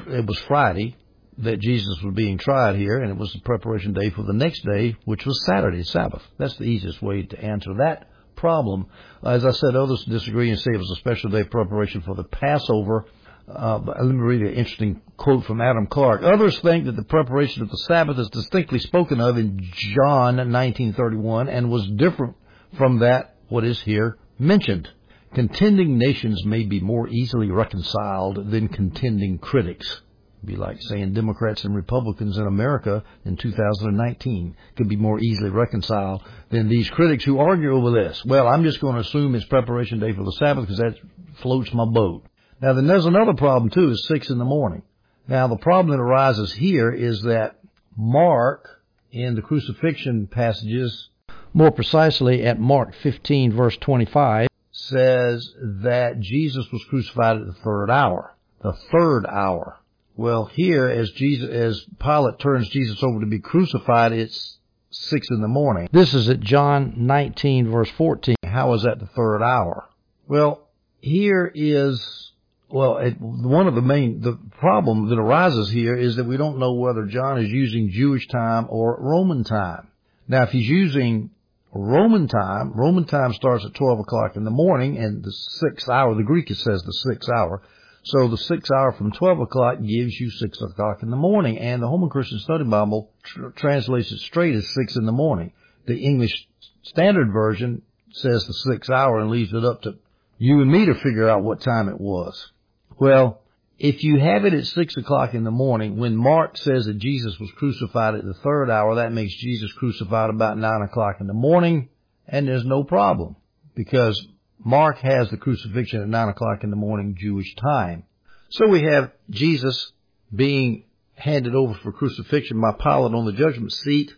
it 0.07 0.25
was 0.25 0.38
Friday 0.39 0.95
that 1.38 1.59
Jesus 1.59 2.01
was 2.03 2.13
being 2.15 2.38
tried 2.38 2.75
here, 2.75 3.01
and 3.01 3.11
it 3.11 3.17
was 3.17 3.31
the 3.33 3.41
preparation 3.41 3.93
day 3.93 4.09
for 4.09 4.23
the 4.23 4.33
next 4.33 4.65
day, 4.65 4.95
which 5.05 5.25
was 5.25 5.45
Saturday, 5.45 5.83
Sabbath. 5.83 6.23
That's 6.38 6.55
the 6.57 6.65
easiest 6.65 7.01
way 7.01 7.23
to 7.23 7.39
answer 7.39 7.73
that 7.79 8.09
problem. 8.36 8.88
As 9.23 9.45
I 9.45 9.51
said, 9.51 9.75
others 9.75 10.05
disagree 10.05 10.49
and 10.49 10.59
say 10.59 10.71
it 10.73 10.77
was 10.77 10.91
a 10.91 10.99
special 10.99 11.29
day 11.29 11.41
of 11.41 11.49
preparation 11.49 12.01
for 12.01 12.15
the 12.15 12.23
Passover. 12.23 13.05
Uh, 13.47 13.77
let 13.77 14.05
me 14.05 14.21
read 14.21 14.41
an 14.41 14.53
interesting 14.53 15.01
quote 15.17 15.45
from 15.45 15.61
Adam 15.61 15.85
Clarke. 15.85 16.23
Others 16.23 16.59
think 16.61 16.85
that 16.85 16.95
the 16.95 17.03
preparation 17.03 17.61
of 17.61 17.69
the 17.69 17.77
Sabbath 17.77 18.17
is 18.17 18.29
distinctly 18.29 18.79
spoken 18.79 19.21
of 19.21 19.37
in 19.37 19.59
John 19.71 20.37
19:31 20.37 21.47
and 21.47 21.69
was 21.69 21.87
different 21.87 22.35
from 22.75 22.99
that 22.99 23.35
what 23.47 23.63
is 23.63 23.79
here 23.81 24.17
mentioned. 24.39 24.89
Contending 25.35 25.97
nations 25.99 26.43
may 26.43 26.63
be 26.63 26.79
more 26.79 27.07
easily 27.09 27.51
reconciled 27.51 28.49
than 28.49 28.67
contending 28.67 29.37
critics. 29.37 30.01
It'd 30.39 30.47
be 30.47 30.55
like 30.55 30.81
saying 30.81 31.13
Democrats 31.13 31.65
and 31.65 31.75
Republicans 31.75 32.39
in 32.39 32.47
America 32.47 33.03
in 33.25 33.35
2019 33.35 34.55
could 34.75 34.89
be 34.89 34.95
more 34.95 35.19
easily 35.19 35.51
reconciled 35.51 36.23
than 36.49 36.67
these 36.67 36.89
critics 36.89 37.23
who 37.23 37.37
argue 37.37 37.75
over 37.75 37.91
this. 37.91 38.23
Well, 38.25 38.47
I'm 38.47 38.63
just 38.63 38.81
going 38.81 38.95
to 38.95 39.01
assume 39.01 39.35
it's 39.35 39.45
preparation 39.45 39.99
day 39.99 40.13
for 40.13 40.23
the 40.23 40.31
Sabbath 40.31 40.63
because 40.63 40.79
that 40.79 40.95
floats 41.41 41.71
my 41.73 41.85
boat. 41.85 42.23
Now 42.62 42.74
then 42.74 42.88
there's 42.88 43.06
another 43.06 43.34
problem 43.34 43.70
too, 43.70 43.89
is 43.89 44.06
six 44.08 44.30
in 44.30 44.38
the 44.38 44.45
morning. 44.45 44.84
Now 45.28 45.47
the 45.47 45.58
problem 45.58 45.95
that 45.95 46.01
arises 46.01 46.53
here 46.53 46.91
is 46.91 47.24
that 47.24 47.60
Mark 47.97 48.82
in 49.12 49.36
the 49.36 49.41
crucifixion 49.41 50.28
passages, 50.28 51.10
more 51.53 51.72
precisely 51.72 52.43
at 52.43 52.60
Mark 52.60 52.93
15 52.95 53.53
verse 53.53 53.78
25, 53.78 54.47
says 54.72 55.53
that 55.62 56.20
Jesus 56.20 56.66
was 56.72 56.84
crucified 56.89 57.38
at 57.38 57.45
the 57.45 57.53
third 57.53 57.89
hour. 57.89 58.36
The 58.62 58.74
third 58.91 59.26
hour. 59.26 59.80
Well, 60.18 60.45
here 60.45 60.88
as 60.88 61.12
Jesus, 61.12 61.49
as 61.49 61.86
Pilate 61.99 62.39
turns 62.39 62.70
Jesus 62.70 63.03
over 63.03 63.20
to 63.20 63.26
be 63.26 63.39
crucified, 63.39 64.14
it's 64.14 64.58
six 64.89 65.30
in 65.30 65.41
the 65.41 65.47
morning. 65.47 65.89
This 65.91 66.14
is 66.14 66.30
at 66.30 66.39
John 66.39 66.93
19 66.97 67.70
verse 67.70 67.89
14. 67.91 68.36
How 68.43 68.74
is 68.74 68.84
that 68.84 68.99
the 68.99 69.08
third 69.08 69.41
hour? 69.41 69.89
Well, 70.28 70.68
here 71.01 71.51
is 71.53 72.32
well, 72.70 72.97
it, 72.97 73.20
one 73.20 73.68
of 73.68 73.76
the 73.76 73.82
main 73.82 74.22
the 74.22 74.38
problem 74.59 75.09
that 75.09 75.20
arises 75.20 75.70
here 75.70 75.95
is 75.95 76.16
that 76.16 76.26
we 76.26 76.38
don't 76.38 76.59
know 76.59 76.74
whether 76.74 77.05
John 77.05 77.39
is 77.39 77.49
using 77.49 77.89
Jewish 77.91 78.28
time 78.28 78.68
or 78.70 78.97
Roman 78.99 79.43
time. 79.43 79.89
Now, 80.28 80.43
if 80.43 80.49
he's 80.49 80.68
using 80.68 81.30
Roman 81.72 82.28
time, 82.28 82.74
Roman 82.74 83.05
time 83.05 83.34
starts 83.34 83.66
at 83.66 83.74
12 83.74 83.99
o'clock 83.99 84.36
in 84.36 84.43
the 84.43 84.51
morning, 84.51 84.97
and 84.97 85.24
the 85.24 85.32
sixth 85.32 85.89
hour, 85.89 86.16
the 86.16 86.24
Greek 86.24 86.49
it 86.49 86.57
says 86.57 86.82
the 86.84 86.93
sixth 86.93 87.30
hour. 87.30 87.61
So 88.03 88.28
the 88.28 88.38
sixth 88.38 88.72
hour 88.72 88.91
from 88.93 89.11
12 89.11 89.39
o'clock 89.41 89.78
gives 89.82 90.20
you 90.20 90.30
6 90.30 90.61
o'clock 90.61 91.01
in 91.01 91.09
the 91.09 91.16
morning, 91.16 91.57
and 91.57 91.82
the 91.82 91.88
Holman 91.88 92.09
Christian 92.09 92.39
Study 92.39 92.63
Bible 92.63 93.11
tr- 93.24 93.47
translates 93.49 94.11
it 94.11 94.20
straight 94.20 94.55
as 94.55 94.74
6 94.74 94.95
in 94.95 95.05
the 95.05 95.11
morning. 95.11 95.53
The 95.86 95.97
English 95.97 96.47
Standard 96.84 97.32
Version 97.32 97.82
says 98.11 98.45
the 98.45 98.53
sixth 98.53 98.89
hour 98.89 99.20
and 99.20 99.30
leaves 99.30 99.53
it 99.53 99.66
up 99.66 99.82
to 99.82 99.95
you 100.38 100.61
and 100.61 100.72
me 100.72 100.86
to 100.86 100.95
figure 100.95 101.28
out 101.28 101.43
what 101.43 101.61
time 101.61 101.89
it 101.89 101.99
was. 101.99 102.51
Well, 102.97 103.41
if 103.77 104.03
you 104.03 104.19
have 104.19 104.45
it 104.45 104.53
at 104.53 104.67
six 104.67 104.95
o'clock 104.95 105.33
in 105.33 105.43
the 105.43 105.51
morning, 105.51 105.97
when 105.97 106.15
Mark 106.15 106.57
says 106.57 106.85
that 106.85 106.97
Jesus 106.97 107.37
was 107.39 107.51
crucified 107.57 108.15
at 108.15 108.23
the 108.23 108.33
third 108.33 108.69
hour, 108.69 108.95
that 108.95 109.11
makes 109.11 109.35
Jesus 109.35 109.71
crucified 109.73 110.29
about 110.29 110.57
nine 110.57 110.81
o'clock 110.81 111.17
in 111.19 111.27
the 111.27 111.33
morning, 111.33 111.89
and 112.27 112.47
there's 112.47 112.65
no 112.65 112.83
problem 112.83 113.35
because 113.75 114.27
Mark 114.63 114.99
has 114.99 115.29
the 115.29 115.37
crucifixion 115.37 116.01
at 116.01 116.07
nine 116.07 116.29
o'clock 116.29 116.63
in 116.63 116.69
the 116.69 116.77
morning 116.77 117.17
Jewish 117.19 117.53
time. 117.55 118.03
So 118.49 118.67
we 118.67 118.83
have 118.83 119.11
Jesus 119.29 119.91
being 120.33 120.85
handed 121.15 121.53
over 121.53 121.73
for 121.73 121.91
crucifixion 121.91 122.61
by 122.61 122.71
Pilate 122.71 123.13
on 123.13 123.25
the 123.25 123.33
judgment 123.33 123.73
seat 123.73 124.13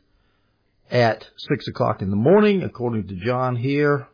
at 0.91 1.27
six 1.37 1.67
o'clock 1.67 2.01
in 2.03 2.11
the 2.11 2.15
morning, 2.15 2.61
according 2.61 3.07
to 3.07 3.15
John 3.15 3.55
here. 3.55 4.07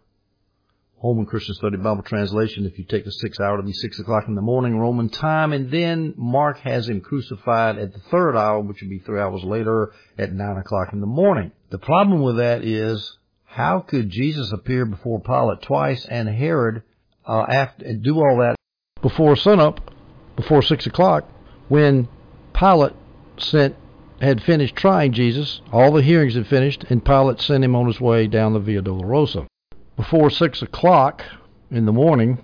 Holman 1.04 1.26
Christian 1.26 1.54
Study 1.56 1.76
Bible 1.76 2.02
Translation, 2.02 2.66
if 2.66 2.80
you 2.80 2.86
take 2.86 3.04
the 3.04 3.12
six 3.12 3.38
hour 3.38 3.58
to 3.58 3.64
be 3.64 3.74
six 3.74 4.00
o'clock 4.00 4.24
in 4.30 4.36
the 4.36 4.42
morning 4.42 4.80
Roman 4.80 5.10
time, 5.10 5.52
and 5.52 5.70
then 5.70 6.14
Mark 6.16 6.60
has 6.60 6.88
him 6.88 7.02
crucified 7.02 7.78
at 7.78 7.92
the 7.92 8.00
third 8.10 8.38
hour, 8.38 8.62
which 8.62 8.80
would 8.80 8.90
be 8.90 9.00
three 9.00 9.20
hours 9.20 9.44
later 9.44 9.92
at 10.18 10.32
nine 10.32 10.56
o'clock 10.56 10.94
in 10.94 11.02
the 11.02 11.06
morning. 11.06 11.52
The 11.72 11.78
problem 11.78 12.22
with 12.22 12.38
that 12.38 12.64
is, 12.64 13.18
how 13.44 13.82
could 13.82 14.12
Jesus 14.12 14.54
appear 14.54 14.86
before 14.86 15.20
Pilate 15.20 15.62
twice 15.62 16.06
and 16.06 16.30
Herod 16.30 16.84
uh, 17.28 17.48
after, 17.50 17.94
do 17.96 18.20
all 18.20 18.38
that 18.38 18.56
before 19.02 19.36
sunup, 19.36 19.92
before 20.38 20.62
six 20.62 20.88
o'clock, 20.88 21.26
when 21.68 22.08
Pilate 22.54 22.94
sent 23.36 23.76
had 24.22 24.42
finished 24.42 24.78
trying 24.78 25.12
Jesus, 25.12 25.60
all 25.70 25.92
the 25.92 26.02
hearings 26.02 26.36
had 26.36 26.48
finished, 26.48 26.86
and 26.90 27.04
Pilate 27.04 27.42
sent 27.42 27.66
him 27.66 27.76
on 27.76 27.88
his 27.88 28.00
way 28.00 28.26
down 28.26 28.54
the 28.54 28.60
Via 28.62 28.82
Dolorosa 28.82 29.48
before 29.96 30.30
six 30.30 30.62
o'clock 30.62 31.24
in 31.70 31.86
the 31.86 31.94
morning 31.94 32.44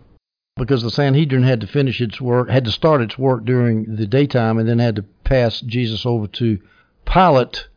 because 0.58 0.84
the 0.84 0.92
Sanhedrin 0.92 1.44
had 1.44 1.62
to 1.62 1.68
finish 1.68 2.02
its 2.02 2.20
work, 2.20 2.50
had 2.50 2.66
to 2.66 2.72
start 2.72 3.02
its 3.02 3.18
work 3.18 3.46
during 3.46 3.96
the 3.96 4.06
daytime, 4.06 4.58
and 4.58 4.68
then 4.68 4.80
had 4.80 4.98
to 4.98 5.04
pass 5.24 5.62
Jesus 5.62 6.06
over 6.06 6.28
to 6.28 6.60
Pilate 7.06 7.68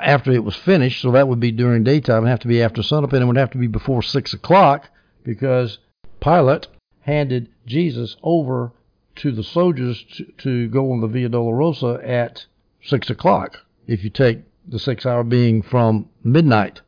after 0.00 0.30
it 0.30 0.44
was 0.44 0.54
finished. 0.54 1.02
So 1.02 1.10
that 1.12 1.28
would 1.28 1.40
be 1.40 1.50
during 1.50 1.82
daytime 1.82 2.18
and 2.18 2.28
have 2.28 2.40
to 2.40 2.48
be 2.48 2.62
after 2.62 2.82
sunup, 2.82 3.12
and 3.12 3.22
it 3.22 3.26
would 3.26 3.36
have 3.36 3.50
to 3.50 3.58
be 3.58 3.66
before 3.66 4.02
six 4.02 4.32
o'clock 4.32 4.88
because 5.24 5.78
Pilate 6.20 6.68
handed 7.00 7.48
Jesus 7.66 8.16
over 8.22 8.72
to 9.16 9.32
the 9.32 9.42
soldiers 9.42 10.04
to, 10.14 10.24
to 10.38 10.68
go 10.68 10.92
on 10.92 11.00
the 11.00 11.08
Via 11.08 11.28
Dolorosa 11.28 12.06
at 12.06 12.46
six 12.82 13.10
o'clock. 13.10 13.58
If 13.86 14.04
you 14.04 14.10
take 14.10 14.42
the 14.66 14.78
six 14.78 15.06
hour 15.06 15.24
being 15.24 15.62
from 15.62 16.08
midnight. 16.22 16.82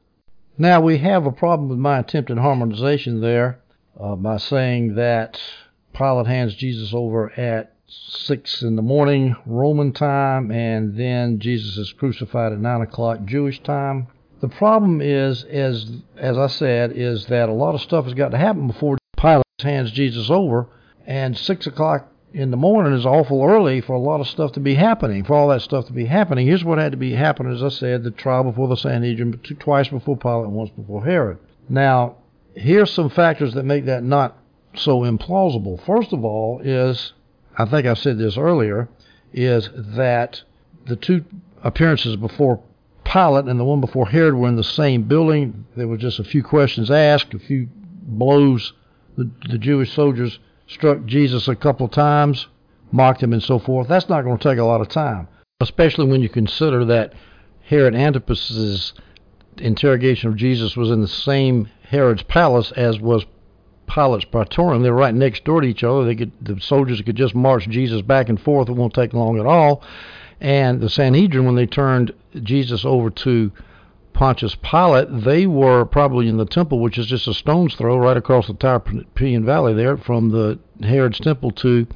Now 0.61 0.83
we 0.83 0.99
have 0.99 1.25
a 1.25 1.33
problem 1.33 1.71
with 1.71 1.79
my 1.79 2.01
attempt 2.01 2.31
at 2.31 2.37
harmonization 2.37 3.23
there 3.23 3.61
uh, 3.99 4.15
by 4.15 4.37
saying 4.37 4.95
that 4.97 5.41
Pilate 5.95 6.27
hands 6.27 6.55
Jesus 6.55 6.93
over 6.93 7.33
at 7.41 7.73
six 7.87 8.61
in 8.61 8.77
the 8.77 8.83
morning 8.83 9.37
Roman 9.47 9.95
time, 9.95 10.51
and 10.51 10.99
then 10.99 11.39
Jesus 11.39 11.79
is 11.79 11.95
crucified 11.95 12.53
at 12.53 12.59
nine 12.59 12.83
o'clock 12.83 13.25
Jewish 13.25 13.63
time. 13.63 14.09
The 14.43 14.49
problem 14.49 15.01
is, 15.01 15.45
as 15.45 15.93
as 16.19 16.37
I 16.37 16.49
said, 16.49 16.93
is 16.95 17.25
that 17.29 17.49
a 17.49 17.55
lot 17.55 17.75
of 17.75 17.81
stuff 17.81 18.05
has 18.05 18.13
got 18.13 18.33
to 18.33 18.37
happen 18.37 18.67
before 18.67 18.99
Pilate 19.17 19.45
hands 19.63 19.93
Jesus 19.93 20.29
over, 20.29 20.69
and 21.07 21.39
six 21.39 21.67
o'clock 21.67 22.13
in 22.33 22.51
the 22.51 22.57
morning 22.57 22.93
is 22.93 23.07
awful 23.07 23.43
early 23.43 23.81
for 23.81 23.95
a 23.95 23.99
lot 23.99 24.21
of 24.21 24.29
stuff 24.29 24.53
to 24.53 24.61
be 24.61 24.75
happening, 24.75 25.25
for 25.25 25.35
all 25.35 25.49
that 25.49 25.63
stuff 25.63 25.87
to 25.87 25.93
be 25.93 26.05
happening. 26.05 26.47
Here's 26.47 26.65
what 26.65 26.79
had 26.79 26.93
to 26.93 26.99
be 26.99 27.13
happening, 27.13 27.53
as 27.53 27.63
I 27.63 27.69
said, 27.69 28.05
the 28.05 28.11
trial 28.11 28.45
before 28.45 28.69
the 28.69 28.77
Sanhedrin, 28.77 29.39
twice 29.59 29.89
before 29.89 30.17
Pilate, 30.17 30.47
and 30.47 30.55
once 30.55 30.71
before 30.71 31.05
Herod. 31.05 31.39
Now, 31.69 32.17
here's 32.55 32.93
some 32.93 33.11
factors 33.11 33.55
that 33.55 33.65
make 33.65 33.87
that 33.87 34.05
not 34.05 34.37
so 34.75 35.01
implausible. 35.01 35.85
First 35.85 36.13
of 36.13 36.25
all 36.25 36.61
is, 36.63 37.13
I 37.59 37.65
think 37.65 37.87
I 37.87 37.95
said 37.95 38.19
this 38.19 38.37
earlier, 38.37 38.89
is 39.33 39.69
that 39.75 40.43
the 40.87 40.97
two 40.97 41.25
appearances 41.63 42.17
before 42.17 42.63
Pilate 43.05 43.47
and 43.47 43.59
the 43.59 43.65
one 43.65 43.81
before 43.81 44.07
Herod 44.07 44.35
were 44.35 44.49
in 44.49 44.57
the 44.57 44.65
same 44.65 45.03
building. 45.03 45.67
There 45.77 45.89
were 45.89 45.97
just 45.97 46.21
a 46.21 46.25
few 46.25 46.45
questions 46.45 46.91
asked, 46.91 47.35
a 47.35 47.39
few 47.39 47.69
blows. 48.03 48.73
The, 49.17 49.29
the 49.49 49.59
Jewish 49.59 49.93
soldiers 49.93 50.39
struck 50.71 51.05
Jesus 51.05 51.49
a 51.49 51.57
couple 51.57 51.89
times, 51.89 52.47
mocked 52.93 53.23
him, 53.23 53.33
and 53.33 53.43
so 53.43 53.59
forth. 53.59 53.89
That's 53.89 54.09
not 54.09 54.23
going 54.23 54.39
to 54.39 54.49
take 54.49 54.59
a 54.59 54.65
lot 54.65 54.81
of 54.81 54.89
time, 54.89 55.29
especially 55.61 56.07
when 56.07 56.23
you 56.23 56.29
consider 56.29 56.85
that 56.87 57.13
Herod 57.63 57.95
Antipas's 57.95 58.95
interrogation 59.59 60.31
of 60.31 60.37
Jesus 60.37 60.77
was 60.77 60.91
in 60.91 61.01
the 61.01 61.09
same 61.09 61.69
Herod's 61.89 62.23
palace 62.23 62.73
as 62.73 63.01
was 63.01 63.27
Pilate's 63.87 64.25
praetorium. 64.25 64.83
They 64.83 64.91
were 64.91 64.97
right 64.97 65.15
next 65.15 65.45
door 65.45 65.61
to 65.61 65.67
each 65.67 65.83
other. 65.83 66.05
They 66.05 66.15
could, 66.15 66.33
the 66.41 66.61
soldiers 66.61 67.03
could 67.03 67.17
just 67.17 67.35
march 67.35 67.69
Jesus 67.69 68.03
back 68.03 68.29
and 68.29 68.41
forth. 68.41 68.69
It 68.69 68.73
won't 68.73 68.95
take 68.95 69.13
long 69.13 69.39
at 69.41 69.47
all. 69.47 69.83
And 70.41 70.81
the 70.81 70.89
Sanhedrin, 70.89 71.45
when 71.45 71.57
they 71.57 71.67
turned 71.67 72.13
Jesus 72.43 72.85
over 72.85 73.11
to 73.11 73.51
Pontius 74.13 74.55
Pilate, 74.57 75.25
they 75.25 75.47
were 75.47 75.85
probably 75.85 76.29
in 76.29 76.37
the 76.37 76.45
temple, 76.45 76.81
which 76.81 76.99
is 76.99 77.07
just 77.07 77.29
a 77.29 77.35
stone's 77.35 77.75
throw 77.75 77.97
right 77.97 78.17
across 78.17 78.47
the 78.47 78.55
Tyropoeon 78.55 79.45
Valley 79.45 79.73
there 79.73 79.97
from 79.97 80.31
the 80.31 80.59
Herod's 80.83 81.19
temple 81.19 81.51
to 81.53 81.87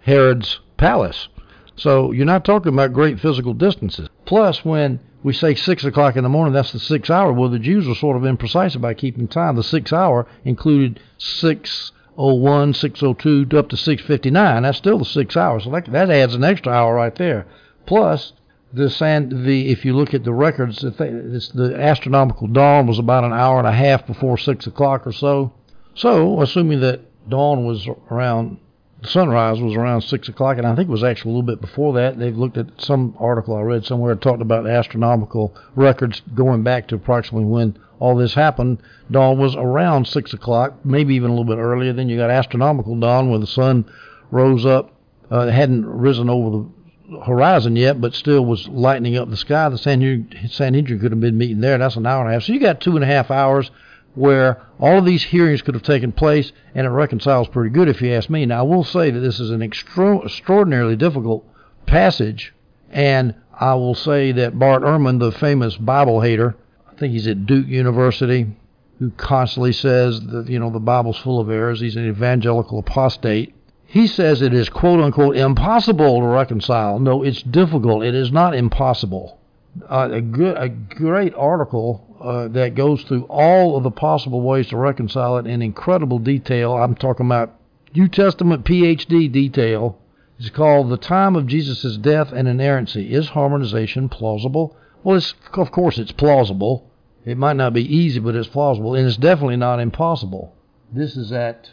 Herod's 0.00 0.60
palace. 0.76 1.28
So 1.76 2.10
you're 2.12 2.24
not 2.24 2.44
talking 2.44 2.72
about 2.72 2.92
great 2.92 3.20
physical 3.20 3.52
distances. 3.52 4.08
Plus, 4.24 4.64
when 4.64 4.98
we 5.22 5.32
say 5.32 5.54
6 5.54 5.84
o'clock 5.84 6.16
in 6.16 6.22
the 6.22 6.28
morning, 6.28 6.54
that's 6.54 6.72
the 6.72 6.78
six 6.78 7.10
hour. 7.10 7.32
Well, 7.32 7.50
the 7.50 7.58
Jews 7.58 7.86
were 7.86 7.94
sort 7.94 8.16
of 8.16 8.22
imprecise 8.22 8.76
about 8.76 8.96
keeping 8.96 9.28
time. 9.28 9.56
The 9.56 9.62
six 9.62 9.92
hour 9.92 10.26
included 10.44 11.00
601, 11.18 12.74
602, 12.74 13.58
up 13.58 13.68
to 13.68 13.76
659. 13.76 14.62
That's 14.62 14.78
still 14.78 14.98
the 14.98 15.04
six 15.04 15.36
hours. 15.36 15.64
So 15.64 15.70
that, 15.70 15.86
that 15.86 16.10
adds 16.10 16.34
an 16.34 16.44
extra 16.44 16.72
hour 16.72 16.94
right 16.94 17.14
there. 17.14 17.46
Plus, 17.86 18.32
the 18.76 18.90
sand, 18.90 19.44
the 19.44 19.70
if 19.70 19.84
you 19.84 19.96
look 19.96 20.14
at 20.14 20.24
the 20.24 20.32
records, 20.32 20.80
the, 20.80 21.76
astronomical 21.78 22.46
dawn 22.46 22.86
was 22.86 22.98
about 22.98 23.24
an 23.24 23.32
hour 23.32 23.58
and 23.58 23.66
a 23.66 23.72
half 23.72 24.06
before 24.06 24.36
6 24.36 24.66
o'clock 24.66 25.06
or 25.06 25.12
so. 25.12 25.52
So, 25.94 26.42
assuming 26.42 26.80
that 26.80 27.00
dawn 27.28 27.64
was 27.64 27.88
around 28.10 28.58
sunrise 29.02 29.60
was 29.60 29.74
around 29.74 30.02
six 30.02 30.28
o'clock, 30.28 30.58
and 30.58 30.66
I 30.66 30.74
think 30.74 30.88
it 30.88 30.92
was 30.92 31.04
actually 31.04 31.32
a 31.32 31.34
little 31.36 31.54
bit 31.54 31.60
before 31.60 31.94
that. 31.94 32.18
They've 32.18 32.36
looked 32.36 32.56
at 32.56 32.80
some 32.80 33.14
article 33.18 33.56
I 33.56 33.62
read 33.62 33.84
somewhere 33.84 34.14
that 34.14 34.20
talked 34.20 34.42
about 34.42 34.66
astronomical 34.66 35.54
records 35.74 36.22
going 36.34 36.62
back 36.62 36.88
to 36.88 36.96
approximately 36.96 37.46
when 37.46 37.78
all 37.98 38.16
this 38.16 38.34
happened. 38.34 38.78
Dawn 39.10 39.38
was 39.38 39.54
around 39.56 40.06
six 40.06 40.32
o'clock, 40.32 40.84
maybe 40.84 41.14
even 41.14 41.30
a 41.30 41.34
little 41.34 41.44
bit 41.44 41.60
earlier. 41.60 41.92
Then 41.92 42.08
you 42.08 42.16
got 42.16 42.30
astronomical 42.30 42.98
dawn, 42.98 43.30
where 43.30 43.38
the 43.38 43.46
sun 43.46 43.84
rose 44.30 44.66
up, 44.66 44.92
uh, 45.30 45.46
hadn't 45.48 45.86
risen 45.86 46.28
over 46.28 46.50
the 46.50 46.68
horizon 47.24 47.76
yet, 47.76 48.00
but 48.00 48.14
still 48.14 48.44
was 48.44 48.68
lightening 48.68 49.16
up 49.16 49.30
the 49.30 49.36
sky. 49.36 49.68
The 49.68 49.78
Sanhedrin, 49.78 50.48
Sanhedrin 50.48 50.98
could 51.00 51.12
have 51.12 51.20
been 51.20 51.38
meeting 51.38 51.60
there. 51.60 51.78
That's 51.78 51.96
an 51.96 52.06
hour 52.06 52.22
and 52.22 52.30
a 52.30 52.32
half. 52.34 52.44
So 52.44 52.52
you 52.52 52.60
got 52.60 52.80
two 52.80 52.96
and 52.96 53.04
a 53.04 53.06
half 53.06 53.30
hours 53.30 53.70
where 54.14 54.62
all 54.80 54.98
of 54.98 55.04
these 55.04 55.22
hearings 55.22 55.62
could 55.62 55.74
have 55.74 55.82
taken 55.82 56.10
place, 56.10 56.50
and 56.74 56.86
it 56.86 56.90
reconciles 56.90 57.48
pretty 57.48 57.70
good, 57.70 57.88
if 57.88 58.00
you 58.00 58.12
ask 58.12 58.30
me. 58.30 58.46
Now, 58.46 58.60
I 58.60 58.62
will 58.62 58.84
say 58.84 59.10
that 59.10 59.20
this 59.20 59.38
is 59.38 59.50
an 59.50 59.62
extra- 59.62 60.24
extraordinarily 60.24 60.96
difficult 60.96 61.46
passage, 61.84 62.54
and 62.90 63.34
I 63.52 63.74
will 63.74 63.94
say 63.94 64.32
that 64.32 64.58
Bart 64.58 64.82
Ehrman, 64.82 65.20
the 65.20 65.32
famous 65.32 65.76
Bible 65.76 66.22
hater, 66.22 66.56
I 66.90 66.98
think 66.98 67.12
he's 67.12 67.26
at 67.26 67.46
Duke 67.46 67.66
University, 67.66 68.46
who 68.98 69.10
constantly 69.10 69.72
says 69.72 70.20
that 70.28 70.48
you 70.48 70.58
know 70.58 70.70
the 70.70 70.80
Bible's 70.80 71.18
full 71.18 71.38
of 71.38 71.50
errors. 71.50 71.80
He's 71.80 71.96
an 71.96 72.08
evangelical 72.08 72.78
apostate. 72.78 73.54
He 73.86 74.06
says 74.08 74.42
it 74.42 74.52
is 74.52 74.68
quote 74.68 75.00
unquote 75.00 75.36
impossible 75.36 76.20
to 76.20 76.26
reconcile. 76.26 76.98
No, 76.98 77.22
it's 77.22 77.42
difficult. 77.42 78.04
It 78.04 78.14
is 78.14 78.32
not 78.32 78.54
impossible. 78.54 79.38
Uh, 79.88 80.08
a 80.12 80.20
good, 80.20 80.56
a 80.58 80.68
great 80.68 81.34
article 81.34 82.02
uh, 82.20 82.48
that 82.48 82.74
goes 82.74 83.02
through 83.02 83.24
all 83.24 83.76
of 83.76 83.84
the 83.84 83.90
possible 83.90 84.40
ways 84.40 84.68
to 84.68 84.76
reconcile 84.76 85.38
it 85.38 85.46
in 85.46 85.62
incredible 85.62 86.18
detail. 86.18 86.74
I'm 86.74 86.94
talking 86.94 87.26
about 87.26 87.54
New 87.94 88.08
Testament 88.08 88.64
PhD 88.64 89.30
detail. 89.30 89.98
It's 90.38 90.50
called 90.50 90.90
The 90.90 90.98
Time 90.98 91.36
of 91.36 91.46
Jesus' 91.46 91.96
Death 91.96 92.32
and 92.32 92.48
Inerrancy. 92.48 93.12
Is 93.12 93.28
harmonization 93.28 94.08
plausible? 94.08 94.76
Well, 95.02 95.20
of 95.54 95.70
course 95.70 95.98
it's 95.98 96.12
plausible. 96.12 96.90
It 97.24 97.38
might 97.38 97.56
not 97.56 97.72
be 97.72 97.96
easy, 97.96 98.20
but 98.20 98.34
it's 98.34 98.48
plausible, 98.48 98.94
and 98.94 99.06
it's 99.06 99.16
definitely 99.16 99.56
not 99.56 99.80
impossible. 99.80 100.54
This 100.92 101.16
is 101.16 101.32
at 101.32 101.70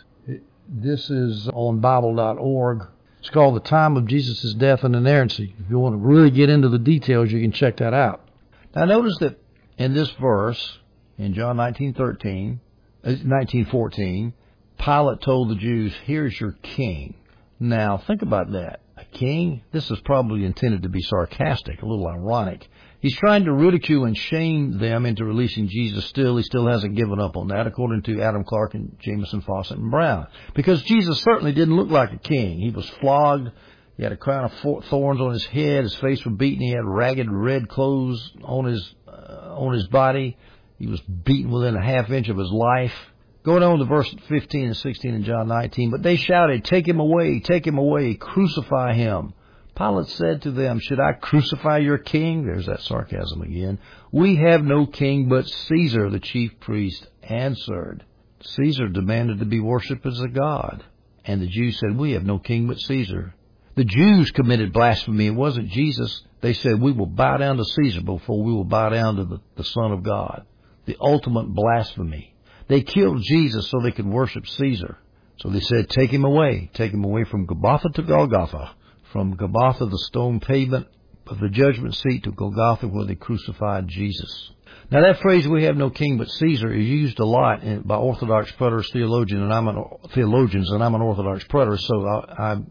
this 0.68 1.10
is 1.10 1.48
on 1.50 1.80
Bible.org. 1.80 2.88
It's 3.20 3.30
called 3.30 3.56
The 3.56 3.62
Time 3.62 3.96
of 3.96 4.06
Jesus' 4.06 4.54
Death 4.54 4.84
and 4.84 4.96
Inerrancy. 4.96 5.56
If 5.60 5.70
you 5.70 5.80
want 5.80 5.94
to 5.94 5.98
really 5.98 6.32
get 6.32 6.50
into 6.50 6.70
the 6.70 6.80
details, 6.80 7.32
you 7.32 7.42
can 7.42 7.52
check 7.52 7.78
that 7.78 7.94
out. 7.94 8.28
Now, 8.76 8.86
notice 8.86 9.18
that 9.20 9.40
in 9.78 9.94
this 9.94 10.10
verse, 10.12 10.80
in 11.18 11.34
John 11.34 11.58
19:13, 11.58 12.60
19:14, 13.06 14.34
uh, 14.34 14.84
Pilate 14.84 15.22
told 15.22 15.50
the 15.50 15.56
Jews, 15.56 15.94
"Here's 16.06 16.40
your 16.40 16.54
king." 16.62 17.16
Now, 17.60 17.98
think 17.98 18.22
about 18.22 18.52
that. 18.52 18.82
A 18.98 19.06
king? 19.06 19.62
This 19.72 19.90
is 19.90 20.00
probably 20.02 20.44
intended 20.44 20.84
to 20.84 20.90
be 20.90 21.02
sarcastic, 21.02 21.82
a 21.82 21.86
little 21.86 22.08
ironic. 22.08 22.68
He's 23.04 23.18
trying 23.18 23.44
to 23.44 23.52
ridicule 23.52 24.06
and 24.06 24.16
shame 24.16 24.78
them 24.78 25.06
into 25.06 25.26
releasing 25.26 25.68
Jesus 25.68 26.06
still. 26.06 26.38
He 26.38 26.44
still 26.44 26.68
hasn't 26.68 26.96
given 26.96 27.20
up 27.20 27.36
on 27.36 27.50
that, 27.50 27.68
according 27.68 28.04
to 28.04 28.22
Adam 28.22 28.46
Clarke 28.46 28.76
and 28.76 28.96
Jamieson 29.02 29.42
Fausset 29.42 29.72
and 29.72 29.92
Brown. 29.92 30.28
Because 30.56 30.82
Jesus 30.84 31.20
certainly 31.20 31.52
didn't 31.52 31.76
look 31.76 31.90
like 31.90 32.14
a 32.14 32.18
king. 32.18 32.62
He 32.62 32.70
was 32.70 32.88
flogged. 33.02 33.52
He 33.98 34.04
had 34.04 34.14
a 34.14 34.18
crown 34.18 34.46
of 34.46 34.86
thorns 34.86 35.20
on 35.20 35.34
his 35.34 35.44
head. 35.44 35.84
His 35.84 35.96
face 35.96 36.24
was 36.24 36.38
beaten. 36.38 36.62
He 36.62 36.72
had 36.72 36.86
ragged 36.86 37.30
red 37.30 37.68
clothes 37.68 38.32
on 38.42 38.64
his 38.64 38.96
uh, 39.06 39.54
on 39.58 39.74
his 39.74 39.88
body. 39.88 40.38
He 40.80 40.88
was 40.88 41.02
beaten 41.02 41.52
within 41.52 41.76
a 41.76 41.84
half 41.84 42.10
inch 42.10 42.30
of 42.30 42.38
his 42.38 42.52
life. 42.52 42.96
Going 43.44 43.64
on 43.64 43.80
to 43.80 43.86
verse 43.86 44.16
15 44.30 44.68
and 44.68 44.78
16 44.78 45.14
in 45.14 45.24
John 45.26 45.50
19. 45.50 45.92
But 45.92 46.04
they 46.04 46.16
shouted, 46.16 46.64
Take 46.64 46.88
him 46.88 47.02
away, 47.02 47.42
take 47.42 47.68
him 47.68 47.78
away, 47.78 48.14
crucify 48.14 48.94
him. 48.94 49.34
Pilate 49.76 50.08
said 50.10 50.44
to 50.44 50.52
them, 50.52 50.80
Should 50.80 51.00
I 51.00 51.14
crucify 51.14 51.80
your 51.80 51.98
king? 51.98 52.46
There's 52.46 52.68
that 52.68 52.82
sarcasm 52.82 53.42
again. 53.42 53.80
We 54.12 54.36
have 54.36 54.64
no 54.64 54.86
king 54.86 55.30
but 55.30 55.48
Caesar, 55.48 56.10
the 56.10 56.20
chief 56.20 56.60
priest 56.60 57.08
answered. 57.24 58.04
Caesar 58.42 58.88
demanded 58.88 59.40
to 59.40 59.46
be 59.46 59.60
worshipped 59.60 60.06
as 60.06 60.20
a 60.22 60.28
god. 60.28 60.84
And 61.26 61.42
the 61.42 61.48
Jews 61.48 61.80
said, 61.80 61.98
We 61.98 62.12
have 62.12 62.24
no 62.24 62.38
king 62.38 62.68
but 62.68 62.80
Caesar. 62.80 63.34
The 63.76 63.86
Jews 63.86 64.30
committed 64.32 64.74
blasphemy. 64.74 65.28
It 65.28 65.36
wasn't 65.36 65.70
Jesus. 65.70 66.22
They 66.42 66.54
said, 66.54 66.80
We 66.80 66.92
will 66.92 67.08
bow 67.08 67.38
down 67.38 67.58
to 67.58 67.66
Caesar 67.66 68.02
before 68.02 68.44
we 68.44 68.54
will 68.54 68.66
bow 68.66 68.90
down 68.90 69.16
to 69.16 69.26
the, 69.26 69.40
the 69.56 69.64
Son 69.64 69.92
of 69.92 70.04
God. 70.04 70.46
The 70.86 70.98
ultimate 71.00 71.48
blasphemy. 71.48 72.36
They 72.68 72.82
killed 72.82 73.24
Jesus 73.24 73.70
so 73.70 73.80
they 73.80 73.92
could 73.92 74.06
worship 74.06 74.46
Caesar. 74.48 74.98
So 75.40 75.50
they 75.50 75.62
said, 75.62 75.90
Take 75.90 76.12
him 76.12 76.26
away. 76.26 76.70
Take 76.74 76.94
him 76.94 77.04
away 77.04 77.24
from 77.24 77.46
Golgotha 77.46 77.90
to 77.96 78.04
Golgotha. 78.04 78.76
From 79.14 79.36
Golgotha, 79.36 79.86
the 79.86 80.06
stone 80.08 80.40
pavement 80.40 80.88
of 81.28 81.40
the 81.40 81.48
judgment 81.48 81.96
seat, 81.96 82.24
to 82.24 82.32
Golgotha, 82.32 82.88
where 82.88 83.06
they 83.06 83.14
crucified 83.14 83.88
Jesus. 83.88 84.52
Now 84.90 85.02
that 85.02 85.22
phrase, 85.22 85.48
we 85.48 85.66
have 85.66 85.78
no 85.78 85.92
king 85.92 86.18
but 86.18 86.32
Caesar, 86.32 86.74
is 86.74 86.88
used 86.88 87.20
a 87.20 87.26
lot 87.26 87.62
by 87.88 87.96
Orthodox 87.96 88.52
preterist 88.54 88.92
theologians, 88.92 89.44
and 89.44 89.54
I'm 89.54 89.68
an, 89.68 89.84
theologians, 90.16 90.72
and 90.72 90.84
I'm 90.84 90.96
an 90.96 91.02
Orthodox 91.02 91.44
preterist, 91.46 91.82
so 91.82 92.08
I, 92.08 92.54
I 92.54 92.62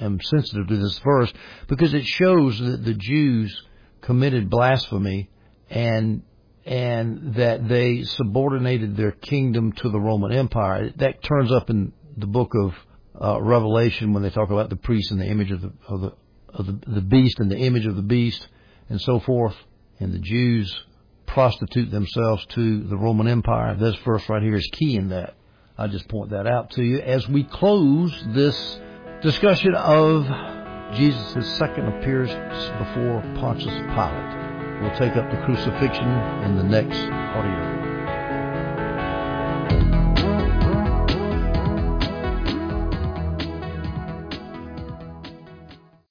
am 0.00 0.20
sensitive 0.20 0.66
to 0.66 0.76
this 0.76 0.98
verse 0.98 1.32
because 1.68 1.94
it 1.94 2.04
shows 2.04 2.58
that 2.58 2.84
the 2.84 2.94
Jews 2.94 3.56
committed 4.00 4.50
blasphemy 4.50 5.30
and 5.70 6.22
and 6.64 7.34
that 7.34 7.68
they 7.68 8.02
subordinated 8.02 8.96
their 8.96 9.12
kingdom 9.12 9.72
to 9.72 9.88
the 9.88 10.00
Roman 10.00 10.32
Empire. 10.32 10.90
That 10.96 11.22
turns 11.22 11.52
up 11.52 11.70
in 11.70 11.92
the 12.16 12.26
book 12.26 12.52
of 12.54 12.74
uh, 13.20 13.40
Revelation 13.40 14.12
when 14.12 14.22
they 14.22 14.30
talk 14.30 14.50
about 14.50 14.70
the 14.70 14.76
priest 14.76 15.10
and 15.10 15.20
the 15.20 15.26
image 15.26 15.50
of 15.50 15.60
the 15.60 15.72
of 15.88 16.00
the 16.00 16.12
of 16.48 16.66
the, 16.66 16.78
the 16.86 17.00
beast 17.00 17.38
and 17.40 17.50
the 17.50 17.58
image 17.58 17.86
of 17.86 17.96
the 17.96 18.02
beast 18.02 18.46
and 18.88 19.00
so 19.00 19.20
forth. 19.20 19.56
And 20.00 20.12
the 20.12 20.18
Jews 20.18 20.74
prostitute 21.26 21.90
themselves 21.90 22.44
to 22.50 22.82
the 22.84 22.96
Roman 22.96 23.28
Empire. 23.28 23.74
This 23.76 23.96
verse 24.04 24.28
right 24.28 24.42
here 24.42 24.56
is 24.56 24.68
key 24.72 24.96
in 24.96 25.10
that. 25.10 25.34
I 25.78 25.86
just 25.86 26.08
point 26.08 26.30
that 26.30 26.46
out 26.46 26.70
to 26.72 26.82
you 26.82 27.00
as 27.00 27.28
we 27.28 27.44
close 27.44 28.12
this 28.28 28.80
discussion 29.22 29.74
of 29.74 30.26
Jesus' 30.94 31.56
second 31.56 31.86
appearance 31.88 32.32
before 32.78 33.22
Pontius 33.40 33.74
Pilate. 33.94 34.82
We'll 34.82 34.98
take 34.98 35.16
up 35.16 35.30
the 35.30 35.40
crucifixion 35.44 36.08
in 36.44 36.56
the 36.56 36.64
next 36.64 36.98
audio. 36.98 37.81